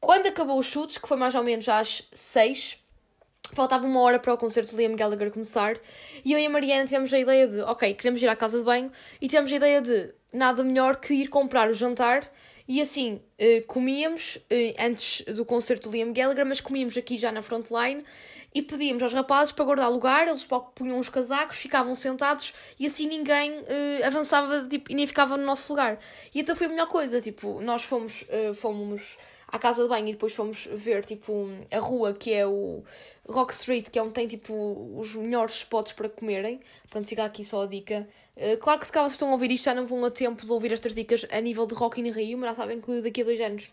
quando 0.00 0.26
acabou 0.28 0.58
os 0.58 0.66
chutes, 0.66 0.96
que 0.96 1.06
foi 1.06 1.18
mais 1.18 1.34
ou 1.34 1.44
menos 1.44 1.68
às 1.68 2.08
6, 2.10 2.81
Faltava 3.52 3.86
uma 3.86 4.00
hora 4.00 4.18
para 4.18 4.32
o 4.32 4.38
concerto 4.38 4.70
de 4.70 4.76
Liam 4.76 4.96
Gallagher 4.96 5.30
começar 5.30 5.76
e 6.24 6.32
eu 6.32 6.38
e 6.38 6.46
a 6.46 6.50
Mariana 6.50 6.86
tivemos 6.86 7.12
a 7.12 7.18
ideia 7.18 7.46
de, 7.46 7.60
ok, 7.60 7.92
queremos 7.92 8.22
ir 8.22 8.28
à 8.28 8.34
casa 8.34 8.58
de 8.58 8.64
banho 8.64 8.90
e 9.20 9.28
tivemos 9.28 9.52
a 9.52 9.56
ideia 9.56 9.82
de 9.82 10.14
nada 10.32 10.64
melhor 10.64 10.96
que 10.96 11.12
ir 11.12 11.28
comprar 11.28 11.68
o 11.68 11.74
jantar 11.74 12.30
e 12.66 12.80
assim 12.80 13.20
uh, 13.38 13.66
comíamos 13.66 14.36
uh, 14.36 14.74
antes 14.78 15.22
do 15.26 15.44
concerto 15.44 15.90
de 15.90 15.98
Liam 15.98 16.14
Gallagher, 16.14 16.46
mas 16.46 16.62
comíamos 16.62 16.96
aqui 16.96 17.18
já 17.18 17.30
na 17.30 17.42
frontline 17.42 18.02
e 18.54 18.62
pedíamos 18.62 19.02
aos 19.02 19.12
rapazes 19.12 19.52
para 19.52 19.66
guardar 19.66 19.90
lugar, 19.90 20.26
eles 20.28 20.48
punham 20.74 20.98
os 20.98 21.10
casacos, 21.10 21.58
ficavam 21.58 21.94
sentados 21.94 22.54
e 22.80 22.86
assim 22.86 23.06
ninguém 23.06 23.52
uh, 23.60 24.06
avançava 24.06 24.66
tipo, 24.66 24.90
e 24.90 24.94
nem 24.94 25.06
ficava 25.06 25.36
no 25.36 25.44
nosso 25.44 25.70
lugar. 25.70 25.98
E 26.34 26.40
então 26.40 26.56
foi 26.56 26.68
a 26.68 26.70
melhor 26.70 26.88
coisa, 26.88 27.20
tipo, 27.20 27.60
nós 27.60 27.82
fomos, 27.84 28.24
fomos 28.54 29.18
à 29.52 29.58
casa 29.58 29.82
de 29.82 29.88
banho 29.88 30.08
e 30.08 30.12
depois 30.12 30.32
fomos 30.34 30.66
ver 30.72 31.04
tipo 31.04 31.48
a 31.70 31.78
rua 31.78 32.14
que 32.14 32.32
é 32.32 32.46
o 32.46 32.82
Rock 33.28 33.52
Street, 33.52 33.90
que 33.90 33.98
é 33.98 34.02
onde 34.02 34.14
tem 34.14 34.26
tipo 34.26 34.54
os 34.96 35.14
melhores 35.14 35.56
spots 35.56 35.92
para 35.92 36.08
comerem. 36.08 36.58
Pronto, 36.88 37.06
fica 37.06 37.22
aqui 37.22 37.44
só 37.44 37.62
a 37.62 37.66
dica. 37.66 38.08
Uh, 38.34 38.56
claro 38.56 38.80
que 38.80 38.86
se 38.86 38.92
cá 38.92 39.02
vocês 39.02 39.12
estão 39.12 39.28
a 39.28 39.32
ouvir 39.32 39.50
isto 39.50 39.66
já 39.66 39.74
não 39.74 39.84
vão 39.84 40.02
a 40.06 40.10
tempo 40.10 40.46
de 40.46 40.50
ouvir 40.50 40.72
estas 40.72 40.94
dicas 40.94 41.26
a 41.30 41.38
nível 41.38 41.66
de 41.66 41.74
Rock 41.74 42.00
in 42.00 42.10
Rio, 42.10 42.38
mas 42.38 42.50
já 42.50 42.56
sabem 42.56 42.80
que 42.80 43.02
daqui 43.02 43.20
a 43.20 43.24
dois 43.24 43.40
anos 43.40 43.70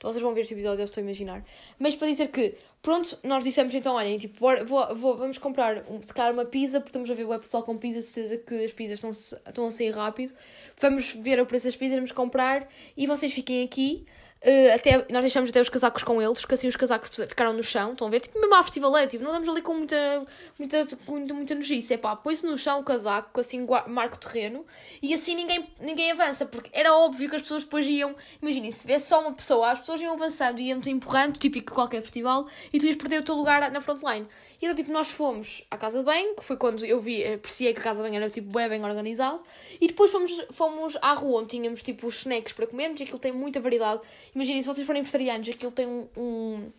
vocês 0.00 0.22
vão 0.22 0.32
ver 0.32 0.42
este 0.42 0.54
episódio, 0.54 0.80
eu 0.80 0.84
estou 0.84 1.00
a 1.00 1.04
imaginar. 1.04 1.44
Mas 1.78 1.96
para 1.96 2.06
dizer 2.06 2.28
que, 2.28 2.54
pronto, 2.80 3.18
nós 3.24 3.42
dissemos 3.42 3.74
então, 3.74 3.96
olhem, 3.96 4.16
tipo, 4.16 4.38
vou, 4.38 4.94
vou, 4.94 5.16
vamos 5.16 5.38
comprar 5.38 5.84
um, 5.90 6.00
se 6.00 6.14
calhar 6.14 6.32
uma 6.32 6.44
pizza, 6.44 6.78
porque 6.78 6.90
estamos 6.90 7.10
a 7.10 7.14
ver 7.14 7.24
o 7.24 7.38
pessoal 7.40 7.64
com 7.64 7.76
pizza, 7.76 8.00
certeza 8.00 8.36
que 8.36 8.64
as 8.64 8.72
pizzas 8.72 8.98
estão, 8.98 9.10
estão 9.10 9.66
a 9.66 9.70
sair 9.70 9.90
rápido. 9.90 10.32
Vamos 10.80 11.14
ver 11.14 11.40
o 11.40 11.46
preço 11.46 11.64
das 11.64 11.74
pizzas, 11.74 11.96
vamos 11.96 12.12
comprar 12.12 12.68
e 12.96 13.06
vocês 13.06 13.32
fiquem 13.32 13.64
aqui. 13.64 14.06
Uh, 14.40 14.72
até, 14.72 15.04
nós 15.10 15.22
deixamos 15.22 15.50
até 15.50 15.60
os 15.60 15.68
casacos 15.68 16.04
com 16.04 16.22
eles, 16.22 16.44
que 16.44 16.54
assim 16.54 16.68
os 16.68 16.76
casacos 16.76 17.10
ficaram 17.26 17.52
no 17.52 17.62
chão, 17.62 17.90
estão 17.90 18.06
a 18.06 18.10
ver? 18.10 18.20
Tipo, 18.20 18.38
mesmo 18.38 18.54
à 18.54 18.62
festivaleira, 18.62 19.08
tipo, 19.08 19.24
não 19.24 19.32
damos 19.32 19.48
ali 19.48 19.60
com 19.60 19.74
muita, 19.74 20.24
muita, 20.56 20.86
muita, 21.08 21.34
muita 21.34 21.54
nojice. 21.56 21.94
É 21.94 21.96
pá, 21.96 22.14
põe-se 22.14 22.46
no 22.46 22.56
chão 22.56 22.78
o 22.78 22.84
casaco, 22.84 23.40
assim, 23.40 23.66
marca 23.88 24.14
o 24.14 24.18
terreno, 24.18 24.64
e 25.02 25.12
assim 25.12 25.34
ninguém, 25.34 25.68
ninguém 25.80 26.12
avança, 26.12 26.46
porque 26.46 26.70
era 26.72 26.94
óbvio 26.94 27.28
que 27.28 27.34
as 27.34 27.42
pessoas 27.42 27.64
depois 27.64 27.84
iam, 27.86 28.14
imaginem, 28.40 28.70
se 28.70 28.86
vê 28.86 29.00
só 29.00 29.20
uma 29.20 29.32
pessoa, 29.32 29.72
as 29.72 29.80
pessoas 29.80 30.00
iam 30.00 30.14
avançando, 30.14 30.60
iam-te 30.60 30.88
empurrando, 30.88 31.36
típico 31.36 31.70
de 31.70 31.74
qualquer 31.74 32.00
festival, 32.00 32.46
e 32.72 32.78
tu 32.78 32.86
ias 32.86 32.94
perder 32.94 33.20
o 33.20 33.24
teu 33.24 33.34
lugar 33.34 33.68
na 33.72 33.80
frontline. 33.80 34.26
E 34.60 34.66
então, 34.66 34.74
tipo, 34.74 34.92
nós 34.92 35.10
fomos 35.10 35.64
à 35.68 35.76
casa 35.76 35.98
de 35.98 36.04
banho, 36.04 36.36
que 36.36 36.44
foi 36.44 36.56
quando 36.56 36.84
eu 36.84 37.00
vi, 37.00 37.24
apreciei 37.24 37.72
que 37.74 37.80
a 37.80 37.82
casa 37.82 37.96
de 37.96 38.08
banho 38.08 38.22
era, 38.22 38.30
tipo, 38.30 38.52
bem, 38.52 38.68
bem 38.68 38.84
organizado, 38.84 39.42
e 39.80 39.88
depois 39.88 40.12
fomos, 40.12 40.46
fomos 40.52 40.96
à 41.02 41.12
rua, 41.12 41.40
onde 41.40 41.48
tínhamos, 41.48 41.82
tipo, 41.82 42.06
os 42.06 42.18
snacks 42.18 42.52
para 42.52 42.68
comermos, 42.68 43.00
e 43.00 43.02
aquilo 43.02 43.18
tem 43.18 43.32
muita 43.32 43.60
variedade 43.60 44.00
Imaginem, 44.34 44.62
se 44.62 44.68
vocês 44.68 44.86
forem 44.86 45.02
vegetarianos, 45.02 45.48
aquilo 45.48 45.72
tem 45.72 45.86
um, 45.86 46.08
um 46.16 46.72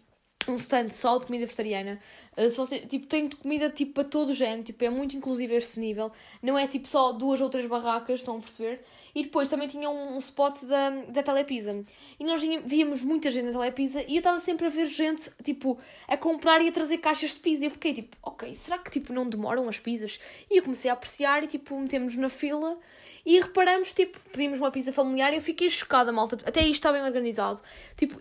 um 0.48 0.56
stand 0.56 0.90
só 0.90 1.18
de 1.18 1.28
comida 1.28 1.46
vegetariana. 1.46 2.00
Uh, 2.38 2.50
se 2.50 2.58
você, 2.58 2.80
tipo, 2.80 3.06
tem 3.08 3.30
comida 3.30 3.70
tipo 3.70 3.94
para 3.94 4.04
todo 4.04 4.30
o 4.30 4.34
género, 4.34 4.64
tipo, 4.64 4.84
é 4.84 4.90
muito 4.90 5.16
inclusivo 5.16 5.54
este 5.54 5.80
nível. 5.80 6.12
Não 6.42 6.58
é 6.58 6.68
tipo 6.68 6.88
só 6.88 7.12
duas 7.12 7.42
ou 7.42 7.50
três 7.50 7.66
barracas, 7.66 8.20
estão 8.20 8.38
a 8.38 8.40
perceber? 8.40 8.82
E 9.14 9.24
depois 9.24 9.50
também 9.50 9.68
tinha 9.68 9.90
um, 9.90 10.16
um 10.16 10.20
spot 10.20 10.64
da, 10.64 10.90
da 11.10 11.24
Telepisa. 11.24 11.84
E 12.20 12.24
nós 12.24 12.42
víamos 12.66 13.04
muita 13.04 13.30
gente 13.30 13.46
na 13.46 13.52
Telepisa 13.52 14.04
e 14.08 14.16
eu 14.16 14.20
estava 14.20 14.40
sempre 14.40 14.68
a 14.68 14.70
ver 14.70 14.88
gente, 14.88 15.30
tipo, 15.44 15.78
a 16.08 16.16
comprar 16.16 16.62
e 16.62 16.70
a 16.70 16.72
trazer 16.72 17.00
caixas 17.00 17.32
de 17.32 17.38
pizza. 17.38 17.64
E 17.64 17.68
eu 17.68 17.72
fiquei 17.72 17.94
tipo, 17.94 18.16
ok, 18.24 18.54
será 18.56 18.78
que 18.78 18.90
tipo 18.90 19.12
não 19.12 19.28
demoram 19.28 19.68
as 19.68 19.80
pizzas? 19.80 20.20
E 20.50 20.58
eu 20.58 20.64
comecei 20.64 20.90
a 20.90 20.94
apreciar 20.94 21.44
e 21.44 21.48
tipo, 21.48 21.78
metemos 21.78 22.16
na 22.16 22.30
fila 22.30 22.80
e 23.26 23.40
reparamos, 23.40 23.94
tipo, 23.94 24.18
pedimos 24.32 24.60
uma 24.60 24.72
pizza 24.72 24.94
familiar 24.94 25.34
e 25.34 25.36
eu 25.36 25.42
fiquei 25.42 25.70
chocada, 25.70 26.12
malta. 26.12 26.38
Até 26.46 26.62
isto 26.62 26.74
está 26.74 26.92
bem 26.92 27.04
organizado. 27.04 27.62
Tipo, 27.98 28.20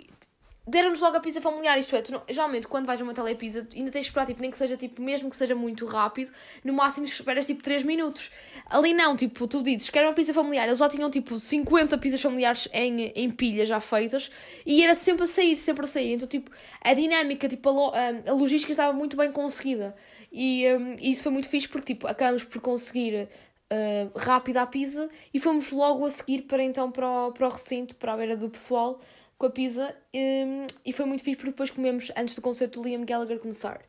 deram-nos 0.69 1.01
logo 1.01 1.17
a 1.17 1.21
pizza 1.21 1.41
familiar, 1.41 1.79
isto 1.79 1.97
é, 1.97 2.03
tu 2.03 2.13
não, 2.13 2.23
geralmente 2.29 2.69
quando 2.69 2.87
vais 2.87 3.01
a 3.01 3.05
uma 3.05 3.15
telepizza 3.15 3.67
ainda 3.75 3.91
tens 3.91 4.03
de 4.03 4.09
esperar, 4.09 4.27
tipo, 4.27 4.41
nem 4.41 4.51
que 4.51 4.59
seja, 4.59 4.77
tipo, 4.77 5.01
mesmo 5.01 5.31
que 5.31 5.37
seja 5.37 5.55
muito 5.55 5.87
rápido, 5.87 6.31
no 6.63 6.73
máximo 6.73 7.07
esperas, 7.07 7.47
tipo, 7.47 7.63
3 7.63 7.83
minutos. 7.83 8.31
Ali 8.67 8.93
não, 8.93 9.17
tipo, 9.17 9.47
tu 9.47 9.63
dizes 9.63 9.89
que 9.89 9.99
era 9.99 10.09
uma 10.09 10.15
pizza 10.15 10.35
familiar, 10.35 10.67
eles 10.67 10.79
já 10.79 10.89
tinham, 10.89 11.11
tipo, 11.11 11.39
50 11.39 11.97
pizzas 11.99 12.21
familiares 12.21 12.69
em, 12.73 13.13
em 13.15 13.31
pilha 13.31 13.65
já 13.65 13.81
feitas, 13.81 14.31
e 14.67 14.85
era 14.85 14.95
sempre 14.95 15.25
a 15.25 15.27
sair, 15.27 15.57
sempre 15.57 15.85
a 15.85 15.89
sair, 15.89 16.13
então, 16.13 16.29
tipo, 16.29 16.51
a 16.83 16.93
dinâmica, 16.93 17.49
tipo, 17.49 17.69
a, 17.91 18.31
a 18.31 18.33
logística 18.33 18.73
estava 18.73 18.93
muito 18.93 19.17
bem 19.17 19.33
conseguida, 19.33 19.97
e, 20.31 20.67
um, 20.75 20.97
e 21.01 21.11
isso 21.11 21.23
foi 21.23 21.33
muito 21.33 21.49
fixe 21.49 21.69
porque, 21.69 21.95
tipo, 21.95 22.07
acabamos 22.07 22.45
por 22.45 22.61
conseguir 22.61 23.29
uh, 23.73 24.19
rápido 24.19 24.59
a 24.59 24.67
pizza, 24.67 25.09
e 25.33 25.41
fomos 25.41 25.71
logo 25.73 26.05
a 26.05 26.11
seguir 26.11 26.43
para, 26.43 26.63
então, 26.63 26.91
para 26.91 27.09
o, 27.09 27.33
para 27.33 27.47
o 27.47 27.51
recinto, 27.51 27.97
para 27.97 28.13
a 28.13 28.17
beira 28.17 28.37
do 28.37 28.49
pessoal, 28.51 29.01
com 29.39 29.47
a 29.47 29.51
pizza 29.51 29.95
um, 30.15 30.67
e 30.85 30.93
foi 30.93 31.05
muito 31.07 31.23
fixe 31.23 31.37
porque 31.37 31.53
depois 31.53 31.71
comemos 31.71 32.11
antes 32.17 32.35
do 32.35 32.43
concerto 32.43 32.81
do 32.81 32.89
Liam 32.89 33.05
Gallagher 33.05 33.39
começar. 33.39 33.81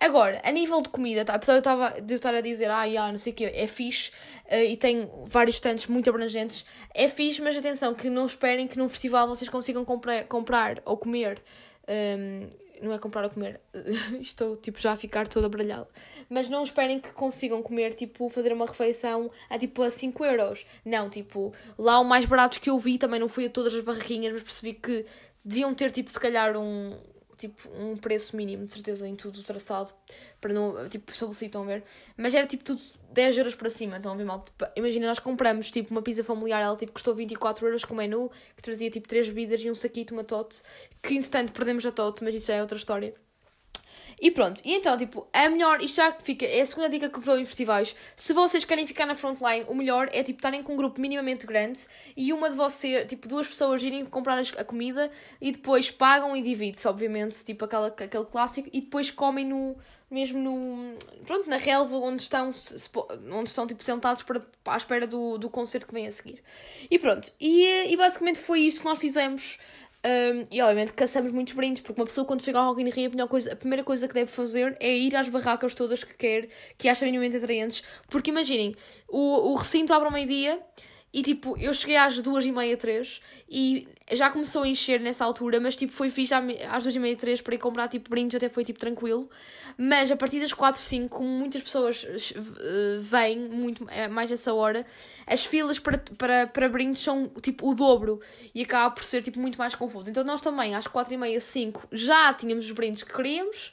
Agora, 0.00 0.40
a 0.42 0.50
nível 0.50 0.80
de 0.82 0.88
comida, 0.88 1.24
tá? 1.24 1.34
apesar 1.34 1.52
de 1.52 1.58
eu, 1.58 1.62
tava, 1.62 2.00
de 2.00 2.14
eu 2.14 2.16
estar 2.16 2.34
a 2.34 2.40
dizer, 2.40 2.70
ah, 2.70 2.84
yeah, 2.84 3.10
não 3.10 3.18
sei 3.18 3.32
o 3.32 3.36
que, 3.36 3.44
é 3.44 3.66
fixe 3.66 4.10
uh, 4.50 4.56
e 4.56 4.76
tem 4.76 5.08
vários 5.26 5.56
stands 5.56 5.86
muito 5.86 6.08
abrangentes, 6.08 6.64
é 6.92 7.06
fixe, 7.06 7.40
mas 7.40 7.56
atenção, 7.56 7.94
que 7.94 8.08
não 8.08 8.26
esperem 8.26 8.66
que 8.66 8.78
num 8.78 8.88
festival 8.88 9.28
vocês 9.28 9.48
consigam 9.48 9.84
comprar, 9.84 10.24
comprar 10.24 10.82
ou 10.84 10.96
comer 10.96 11.40
um, 11.86 12.48
não 12.84 12.92
é 12.92 12.98
comprar 12.98 13.24
a 13.24 13.28
comer, 13.28 13.60
estou 14.20 14.56
tipo 14.56 14.78
já 14.78 14.92
a 14.92 14.96
ficar 14.96 15.26
toda 15.26 15.48
bralhada. 15.48 15.88
Mas 16.28 16.48
não 16.48 16.62
esperem 16.62 16.98
que 16.98 17.12
consigam 17.12 17.62
comer, 17.62 17.94
tipo, 17.94 18.28
fazer 18.28 18.52
uma 18.52 18.66
refeição 18.66 19.30
a 19.48 19.58
tipo 19.58 19.82
a 19.82 19.90
5 19.90 20.24
euros. 20.24 20.66
Não, 20.84 21.08
tipo, 21.08 21.52
lá 21.78 21.98
o 22.00 22.04
mais 22.04 22.24
barato 22.24 22.60
que 22.60 22.70
eu 22.70 22.78
vi 22.78 22.98
também 22.98 23.20
não 23.20 23.28
fui 23.28 23.46
a 23.46 23.50
todas 23.50 23.74
as 23.74 23.82
barraquinhas, 23.82 24.32
mas 24.32 24.42
percebi 24.42 24.74
que 24.74 25.06
deviam 25.44 25.74
ter, 25.74 25.90
tipo, 25.90 26.10
se 26.10 26.18
calhar 26.18 26.56
um, 26.56 26.94
tipo, 27.48 27.68
um 27.78 27.96
preço 27.96 28.36
mínimo, 28.36 28.64
de 28.64 28.72
certeza, 28.72 29.06
em 29.06 29.14
tudo 29.14 29.42
traçado, 29.42 29.92
para 30.40 30.52
não, 30.52 30.88
tipo, 30.88 31.10
estabelecido, 31.12 31.46
estão 31.46 31.62
a 31.62 31.66
ver? 31.66 31.84
Mas 32.16 32.34
era, 32.34 32.46
tipo, 32.46 32.64
tudo 32.64 32.82
10 33.12 33.38
euros 33.38 33.54
para 33.54 33.68
cima, 33.68 33.96
estão 33.96 34.12
a 34.12 34.16
ver 34.16 34.24
mal? 34.24 34.42
Tipo, 34.42 34.64
imagina, 34.76 35.06
nós 35.06 35.18
compramos, 35.18 35.70
tipo, 35.70 35.90
uma 35.90 36.02
pizza 36.02 36.24
familiar, 36.24 36.62
ela, 36.62 36.76
tipo, 36.76 36.92
custou 36.92 37.14
24 37.14 37.66
euros 37.66 37.84
com 37.84 37.94
menu, 37.94 38.30
que 38.56 38.62
trazia, 38.62 38.90
tipo, 38.90 39.06
3 39.08 39.28
bebidas 39.28 39.60
e 39.62 39.70
um 39.70 39.74
saquito, 39.74 40.14
uma 40.14 40.24
tote, 40.24 40.62
que, 41.02 41.14
entretanto, 41.14 41.52
perdemos 41.52 41.84
a 41.86 41.90
tote, 41.90 42.24
mas 42.24 42.34
isso 42.34 42.46
já 42.46 42.54
é 42.54 42.60
outra 42.60 42.78
história. 42.78 43.14
E 44.24 44.30
pronto, 44.30 44.62
e 44.64 44.72
então, 44.72 44.96
tipo, 44.96 45.26
a 45.34 45.50
melhor, 45.50 45.82
isto 45.82 45.96
já 45.96 46.10
fica, 46.10 46.46
é 46.46 46.62
a 46.62 46.64
segunda 46.64 46.88
dica 46.88 47.10
que 47.10 47.16
vos 47.16 47.26
dou 47.26 47.38
em 47.38 47.44
festivais. 47.44 47.94
Se 48.16 48.32
vocês 48.32 48.64
querem 48.64 48.86
ficar 48.86 49.04
na 49.04 49.14
frontline, 49.14 49.66
o 49.68 49.74
melhor 49.74 50.08
é, 50.12 50.22
tipo, 50.22 50.38
estarem 50.38 50.62
com 50.62 50.72
um 50.72 50.76
grupo 50.78 50.98
minimamente 50.98 51.46
grande 51.46 51.84
e 52.16 52.32
uma 52.32 52.48
de 52.48 52.56
vocês, 52.56 53.06
tipo, 53.06 53.28
duas 53.28 53.46
pessoas 53.46 53.82
irem 53.82 54.06
comprar 54.06 54.42
a 54.56 54.64
comida 54.64 55.10
e 55.42 55.52
depois 55.52 55.90
pagam 55.90 56.34
e 56.34 56.40
dividem-se, 56.40 56.88
obviamente, 56.88 57.44
tipo, 57.44 57.66
aquela, 57.66 57.88
aquele 57.88 58.24
clássico, 58.24 58.70
e 58.72 58.80
depois 58.80 59.10
comem 59.10 59.44
no, 59.44 59.76
mesmo 60.10 60.38
no, 60.38 60.96
pronto, 61.26 61.50
na 61.50 61.56
relva 61.56 61.96
onde 61.96 62.22
estão, 62.22 62.50
onde 63.30 63.48
estão 63.50 63.66
tipo, 63.66 63.82
sentados 63.82 64.22
para, 64.22 64.40
à 64.64 64.76
espera 64.78 65.06
do, 65.06 65.36
do 65.36 65.50
concerto 65.50 65.86
que 65.86 65.92
vem 65.92 66.06
a 66.06 66.12
seguir. 66.12 66.42
E 66.90 66.98
pronto, 66.98 67.30
e, 67.38 67.92
e 67.92 67.96
basicamente 67.96 68.38
foi 68.38 68.60
isto 68.60 68.80
que 68.80 68.88
nós 68.88 68.98
fizemos. 68.98 69.58
Um, 70.06 70.46
e 70.50 70.60
obviamente 70.60 70.92
caçamos 70.92 71.32
muitos 71.32 71.54
brindes, 71.54 71.80
porque 71.80 71.98
uma 71.98 72.06
pessoa 72.06 72.26
quando 72.26 72.42
chega 72.42 72.58
ao 72.58 72.68
Rock 72.68 72.82
in 72.82 72.90
Rio, 72.90 73.08
a, 73.08 73.10
melhor 73.10 73.26
coisa, 73.26 73.52
a 73.54 73.56
primeira 73.56 73.82
coisa 73.82 74.06
que 74.06 74.12
deve 74.12 74.30
fazer 74.30 74.76
é 74.78 74.94
ir 74.94 75.16
às 75.16 75.30
barracas 75.30 75.74
todas 75.74 76.04
que 76.04 76.12
quer, 76.14 76.48
que 76.76 76.90
acha 76.90 77.06
minimamente 77.06 77.36
atraentes, 77.36 77.82
porque 78.08 78.30
imaginem, 78.30 78.76
o, 79.08 79.52
o 79.52 79.54
recinto 79.54 79.94
abre 79.94 80.06
ao 80.06 80.12
meio-dia 80.12 80.60
e 81.14 81.22
tipo, 81.22 81.56
eu 81.58 81.72
cheguei 81.72 81.96
às 81.96 82.20
duas 82.20 82.44
e 82.44 82.50
meia, 82.50 82.76
três, 82.76 83.22
e 83.48 83.86
já 84.10 84.28
começou 84.30 84.64
a 84.64 84.68
encher 84.68 84.98
nessa 84.98 85.24
altura, 85.24 85.60
mas 85.60 85.76
tipo, 85.76 85.92
foi 85.92 86.10
fixe 86.10 86.34
às 86.34 86.82
duas 86.82 86.96
e 86.96 86.98
meia, 86.98 87.14
três 87.14 87.40
para 87.40 87.54
ir 87.54 87.58
comprar 87.58 87.86
tipo 87.86 88.10
brindes, 88.10 88.34
até 88.34 88.48
foi 88.48 88.64
tipo 88.64 88.80
tranquilo. 88.80 89.30
Mas 89.78 90.10
a 90.10 90.16
partir 90.16 90.40
das 90.40 90.52
quatro, 90.52 90.80
cinco, 90.80 91.18
como 91.18 91.28
muitas 91.28 91.62
pessoas 91.62 92.02
uh, 92.02 93.00
vêm, 93.00 93.38
muito 93.48 93.88
é, 93.90 94.08
mais 94.08 94.32
essa 94.32 94.52
hora, 94.52 94.84
as 95.24 95.46
filas 95.46 95.78
para, 95.78 95.98
para, 96.18 96.48
para 96.48 96.68
brindes 96.68 97.00
são 97.00 97.30
tipo 97.40 97.70
o 97.70 97.76
dobro 97.76 98.20
e 98.52 98.62
acaba 98.62 98.92
por 98.92 99.04
ser 99.04 99.22
tipo 99.22 99.38
muito 99.38 99.56
mais 99.56 99.76
confuso. 99.76 100.10
Então 100.10 100.24
nós 100.24 100.40
também, 100.40 100.74
às 100.74 100.88
quatro 100.88 101.14
e 101.14 101.16
meia, 101.16 101.40
cinco, 101.40 101.86
já 101.92 102.34
tínhamos 102.34 102.66
os 102.66 102.72
brindes 102.72 103.04
que 103.04 103.14
queríamos 103.14 103.70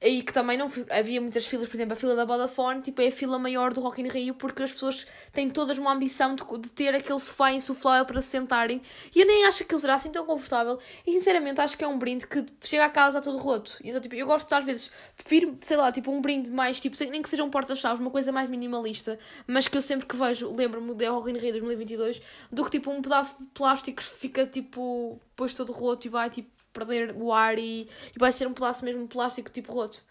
e 0.00 0.22
que 0.22 0.32
também 0.32 0.56
não 0.56 0.68
havia 0.90 1.20
muitas 1.20 1.46
filas, 1.46 1.68
por 1.68 1.74
exemplo, 1.74 1.92
a 1.92 1.96
fila 1.96 2.14
da 2.14 2.24
Vodafone, 2.24 2.80
tipo, 2.80 3.02
é 3.02 3.08
a 3.08 3.12
fila 3.12 3.38
maior 3.38 3.72
do 3.72 3.80
Rock 3.80 4.00
in 4.00 4.06
Rio, 4.06 4.34
porque 4.34 4.62
as 4.62 4.72
pessoas 4.72 5.06
têm 5.32 5.50
todas 5.50 5.76
uma 5.76 5.92
ambição 5.92 6.36
de, 6.36 6.44
de 6.60 6.72
ter 6.72 6.94
aquele 6.94 7.18
sofá 7.18 7.52
insuflável 7.52 8.06
para 8.06 8.20
se 8.20 8.28
sentarem, 8.28 8.80
e 9.14 9.20
eu 9.20 9.26
nem 9.26 9.44
acho 9.44 9.64
que 9.64 9.74
ele 9.74 9.80
será 9.80 9.94
assim 9.94 10.10
tão 10.10 10.24
confortável, 10.24 10.78
e 11.04 11.12
sinceramente 11.14 11.60
acho 11.60 11.76
que 11.76 11.82
é 11.82 11.88
um 11.88 11.98
brinde 11.98 12.28
que 12.28 12.46
chega 12.60 12.84
a 12.84 12.90
casa 12.90 13.18
a 13.18 13.20
todo 13.20 13.38
roto, 13.38 13.76
então, 13.82 14.00
tipo, 14.00 14.14
eu 14.14 14.26
gosto 14.26 14.52
às 14.52 14.64
vezes, 14.64 14.90
prefiro, 15.16 15.58
sei 15.60 15.76
lá, 15.76 15.90
tipo, 15.90 16.12
um 16.12 16.20
brinde 16.20 16.48
mais, 16.48 16.78
tipo, 16.78 16.96
nem 17.10 17.20
que 17.20 17.28
seja 17.28 17.42
um 17.42 17.50
porta-chaves, 17.50 18.00
uma 18.00 18.10
coisa 18.10 18.30
mais 18.30 18.48
minimalista, 18.48 19.18
mas 19.48 19.66
que 19.66 19.76
eu 19.76 19.82
sempre 19.82 20.06
que 20.06 20.16
vejo, 20.16 20.54
lembro-me 20.54 20.94
do 20.94 21.12
Rock 21.12 21.30
in 21.30 21.38
Rio 21.38 21.52
2022, 21.52 22.22
do 22.52 22.64
que, 22.64 22.70
tipo, 22.70 22.90
um 22.90 23.02
pedaço 23.02 23.40
de 23.40 23.48
plástico 23.48 23.96
que 23.98 24.04
fica, 24.04 24.46
tipo, 24.46 25.20
depois 25.30 25.54
todo 25.54 25.72
roto 25.72 26.06
e 26.06 26.10
vai, 26.10 26.30
tipo, 26.30 26.57
perder 26.72 27.14
o 27.16 27.32
ar 27.32 27.58
e, 27.58 27.82
e 27.82 28.18
vai 28.18 28.32
ser 28.32 28.46
um 28.46 28.52
pedaço 28.52 28.84
mesmo 28.84 29.06
plástico 29.06 29.50
tipo 29.50 29.72
roto. 29.72 30.02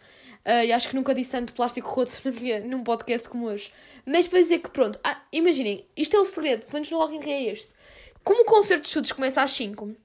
Uh, 0.46 0.64
e 0.64 0.72
acho 0.72 0.90
que 0.90 0.96
nunca 0.96 1.14
disse 1.14 1.32
tanto 1.32 1.54
plástico 1.54 1.90
roto 1.90 2.12
na 2.24 2.32
minha, 2.32 2.60
num 2.62 2.84
podcast 2.84 3.28
como 3.28 3.48
hoje. 3.48 3.72
Mas 4.06 4.28
para 4.28 4.40
dizer 4.40 4.60
que 4.60 4.70
pronto, 4.70 5.00
ah, 5.04 5.22
imaginem, 5.32 5.86
isto 5.96 6.16
é 6.16 6.20
o 6.20 6.26
segredo, 6.26 6.62
pelo 6.62 6.74
menos 6.74 6.90
no 6.90 6.98
Rock 6.98 7.16
in 7.16 7.20
Rio 7.20 7.32
é 7.32 7.44
este. 7.52 7.74
Como 8.24 8.42
o 8.42 8.46
concerto 8.46 8.84
de 8.84 8.90
chutes 8.90 9.12
começa 9.12 9.42
às 9.42 9.52
5, 9.52 9.96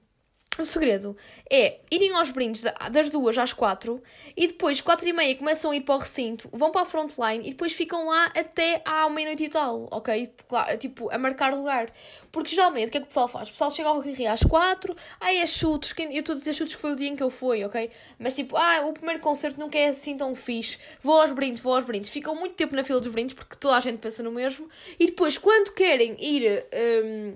o 0.61 0.65
segredo 0.65 1.17
é 1.49 1.79
irem 1.89 2.11
aos 2.11 2.31
brindes 2.31 2.63
das 2.91 3.09
duas 3.09 3.37
às 3.37 3.53
quatro 3.53 4.01
e 4.35 4.47
depois, 4.47 4.81
quatro 4.81 5.07
e 5.07 5.13
meia, 5.13 5.35
começam 5.35 5.71
a 5.71 5.75
ir 5.75 5.81
para 5.81 5.95
o 5.95 5.97
recinto, 5.97 6.49
vão 6.51 6.71
para 6.71 6.81
a 6.81 6.85
frontline 6.85 7.47
e 7.47 7.51
depois 7.51 7.73
ficam 7.73 8.07
lá 8.07 8.25
até 8.35 8.81
à 8.85 9.09
meia-noite 9.09 9.45
e 9.45 9.49
tal, 9.49 9.87
ok? 9.91 10.33
Claro, 10.47 10.77
tipo, 10.77 11.09
a 11.11 11.17
marcar 11.17 11.53
lugar. 11.53 11.91
Porque 12.31 12.49
geralmente, 12.49 12.87
o 12.87 12.91
que 12.91 12.97
é 12.97 13.01
que 13.01 13.05
o 13.05 13.07
pessoal 13.07 13.27
faz? 13.27 13.49
O 13.49 13.51
pessoal 13.51 13.71
chega 13.71 13.89
ao 13.89 13.99
Rio 13.99 14.31
às 14.31 14.43
quatro, 14.43 14.95
ai 15.19 15.37
é 15.37 15.45
chutes, 15.45 15.93
eu 15.97 16.19
estou 16.19 16.35
a 16.35 16.37
dizer 16.37 16.53
chutes 16.53 16.75
que 16.75 16.81
foi 16.81 16.93
o 16.93 16.95
dia 16.95 17.07
em 17.07 17.15
que 17.15 17.23
eu 17.23 17.29
fui, 17.29 17.63
ok? 17.63 17.89
Mas 18.19 18.35
tipo, 18.35 18.57
ah, 18.57 18.85
o 18.85 18.93
primeiro 18.93 19.21
concerto 19.21 19.59
nunca 19.59 19.77
é 19.77 19.87
assim 19.87 20.17
tão 20.17 20.35
fixe, 20.35 20.77
vou 21.01 21.21
aos 21.21 21.31
brindes, 21.31 21.61
vou 21.61 21.75
aos 21.75 21.85
brindes. 21.85 22.09
Ficam 22.09 22.35
muito 22.35 22.55
tempo 22.55 22.75
na 22.75 22.83
fila 22.83 22.99
dos 22.99 23.11
brindes 23.11 23.33
porque 23.33 23.55
toda 23.55 23.77
a 23.77 23.79
gente 23.79 23.97
pensa 23.99 24.23
no 24.23 24.31
mesmo 24.31 24.69
e 24.99 25.07
depois, 25.07 25.37
quando 25.37 25.73
querem 25.73 26.15
ir. 26.19 26.65
Um, 27.03 27.35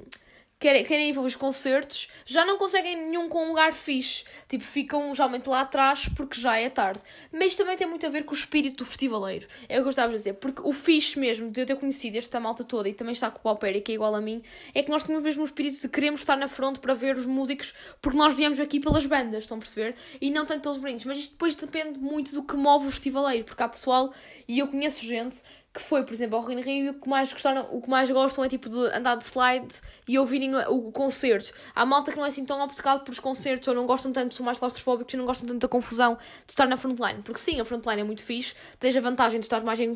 querem, 0.59 0.83
querem 0.83 1.09
ir 1.09 1.13
para 1.13 1.21
os 1.21 1.35
concertos, 1.35 2.09
já 2.25 2.43
não 2.45 2.57
conseguem 2.57 2.95
nenhum 2.95 3.29
com 3.29 3.45
um 3.45 3.47
lugar 3.49 3.73
fixe. 3.73 4.23
Tipo, 4.47 4.63
ficam 4.63 5.13
geralmente 5.13 5.47
lá 5.47 5.61
atrás 5.61 6.09
porque 6.15 6.39
já 6.39 6.57
é 6.57 6.69
tarde. 6.69 7.01
Mas 7.31 7.55
também 7.55 7.77
tem 7.77 7.87
muito 7.87 8.05
a 8.05 8.09
ver 8.09 8.23
com 8.23 8.31
o 8.31 8.37
espírito 8.37 8.77
do 8.77 8.85
festivaleiro. 8.85 9.47
É 9.69 9.77
o 9.77 9.81
que 9.81 9.87
eu 9.87 9.91
estava 9.91 10.11
a 10.11 10.15
dizer. 10.15 10.33
Porque 10.33 10.61
o 10.63 10.73
fixe 10.73 11.19
mesmo 11.19 11.51
de 11.51 11.61
eu 11.61 11.65
ter 11.65 11.75
conhecido 11.75 12.17
esta 12.17 12.39
malta 12.39 12.63
toda 12.63 12.89
e 12.89 12.93
também 12.93 13.13
está 13.13 13.29
com 13.29 13.39
o 13.39 13.41
Paupéria, 13.41 13.81
que 13.81 13.91
é 13.91 13.95
igual 13.95 14.15
a 14.15 14.21
mim, 14.21 14.41
é 14.73 14.81
que 14.81 14.89
nós 14.89 15.03
temos 15.03 15.21
mesmo 15.21 15.43
o 15.43 15.45
espírito 15.45 15.81
de 15.81 15.89
queremos 15.89 16.21
estar 16.21 16.35
na 16.35 16.47
frente 16.47 16.79
para 16.79 16.93
ver 16.93 17.15
os 17.15 17.25
músicos 17.25 17.73
porque 18.01 18.17
nós 18.17 18.35
viemos 18.35 18.59
aqui 18.59 18.79
pelas 18.79 19.05
bandas, 19.05 19.43
estão 19.43 19.57
a 19.57 19.59
perceber? 19.59 19.95
E 20.19 20.31
não 20.31 20.45
tanto 20.45 20.63
pelos 20.63 20.79
brindes. 20.79 21.05
Mas 21.05 21.19
isto 21.19 21.31
depois 21.31 21.55
depende 21.55 21.99
muito 21.99 22.33
do 22.33 22.43
que 22.43 22.55
move 22.55 22.87
o 22.87 22.91
festivaleiro. 22.91 23.45
Porque 23.45 23.61
há 23.61 23.69
pessoal, 23.69 24.13
e 24.47 24.59
eu 24.59 24.67
conheço 24.67 25.05
gente 25.05 25.43
que 25.77 25.83
foi, 25.83 26.03
por 26.03 26.11
exemplo, 26.11 26.35
ao 26.35 26.41
Rock 26.41 26.55
in 26.55 26.61
Rio 26.61 26.85
e 26.85 26.89
o 26.89 26.93
que 26.95 27.07
mais 27.07 27.31
gostaram, 27.31 27.67
o 27.71 27.79
que 27.79 27.87
mais 27.87 28.09
gostam 28.09 28.43
é 28.43 28.49
tipo 28.49 28.67
de 28.67 28.79
andar 28.95 29.15
de 29.15 29.23
slide 29.25 29.75
e 30.07 30.17
ouvirem 30.17 30.55
o, 30.55 30.91
concerto. 30.91 31.53
Há 31.75 31.85
malta 31.85 32.11
que 32.11 32.17
não 32.17 32.25
é 32.25 32.29
assim 32.29 32.43
tão 32.43 32.59
obcecado 32.61 33.03
por 33.03 33.11
os 33.11 33.19
concertos 33.19 33.67
ou 33.67 33.75
não 33.75 33.85
gostam 33.85 34.11
tanto, 34.11 34.33
são 34.33 34.43
mais 34.43 34.57
claustrofóbicos 34.57 35.13
e 35.13 35.17
não 35.17 35.25
gostam 35.25 35.47
tanto 35.47 35.59
da 35.61 35.67
confusão 35.67 36.17
de 36.47 36.51
estar 36.51 36.67
na 36.67 36.77
frontline. 36.77 37.21
Porque 37.21 37.39
sim, 37.39 37.61
a 37.61 37.65
frontline 37.65 38.01
é 38.01 38.03
muito 38.03 38.23
fixe, 38.23 38.55
tens 38.79 38.97
a 38.97 39.01
vantagem 39.01 39.39
de 39.39 39.45
estar 39.45 39.61
mais 39.61 39.79
em 39.79 39.95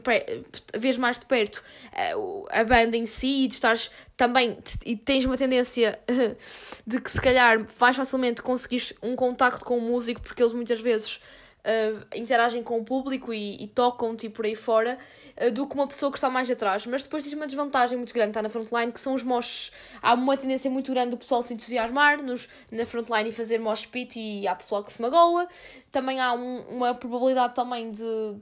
vês 0.78 0.98
mais 0.98 1.18
de 1.18 1.26
perto 1.26 1.64
a, 1.92 2.02
eh, 2.02 2.14
a 2.52 2.64
banda 2.64 2.96
em 2.96 3.08
si 3.08 3.46
e 3.46 3.48
de 3.48 3.56
estares 3.56 3.90
também 4.16 4.60
e 4.86 4.96
tens 4.96 5.26
uma 5.26 5.36
tendência 5.36 6.00
de 6.86 7.02
que 7.02 7.10
se 7.10 7.20
calhar 7.20 7.66
mais 7.80 7.96
facilmente 7.96 8.44
conseguires 8.44 8.94
um 9.02 9.16
contacto 9.16 9.66
com 9.66 9.80
o 9.80 9.82
músico 9.82 10.22
porque 10.22 10.44
eles 10.44 10.54
muitas 10.54 10.80
vezes 10.80 11.20
uh, 11.66 12.06
interagem 12.16 12.64
com 12.64 12.80
o 12.80 12.84
público 12.84 13.34
e, 13.34 13.64
e 13.64 13.68
tocam 13.68 14.16
tipo 14.16 14.38
por 14.38 14.46
aí 14.46 14.56
fora 14.56 14.98
uh, 15.38 15.52
do 15.52 15.68
que 15.68 15.76
uma 15.76 15.88
pessoa 15.88 16.12
que 16.12 16.18
está 16.18 16.30
mais 16.30 16.50
atrás. 16.50 16.86
Mas 16.86 17.04
depois 17.04 17.24
existe 17.24 17.36
uma 17.36 17.46
desvantagem 17.46 17.98
muito 17.98 18.14
grande, 18.14 18.32
está 18.32 18.42
na 18.42 18.50
frontline, 18.50 18.92
que 18.92 19.00
são 19.00 19.14
os 19.14 19.24
moches. 19.24 19.72
Há 20.02 20.14
uma 20.14 20.38
tendência 20.38 20.70
muito 20.70 20.92
grande 20.92 21.12
do 21.12 21.18
pessoal 21.18 21.42
se 21.42 21.54
entusiasmar 21.54 22.22
nos, 22.22 22.48
na 22.72 22.86
frontline 22.86 23.30
e 23.30 23.32
fazer 23.32 23.60
mosh 23.60 23.86
pit 23.86 24.20
e 24.20 24.48
há 24.48 24.56
pessoal 24.56 24.84
que 24.84 24.92
se 24.92 25.02
magoa. 25.02 25.48
Também 25.92 26.20
há 26.20 26.34
um, 26.34 26.62
uma 26.70 26.94
probabilidade 26.94 27.54
também 27.54 27.92
de, 27.92 28.02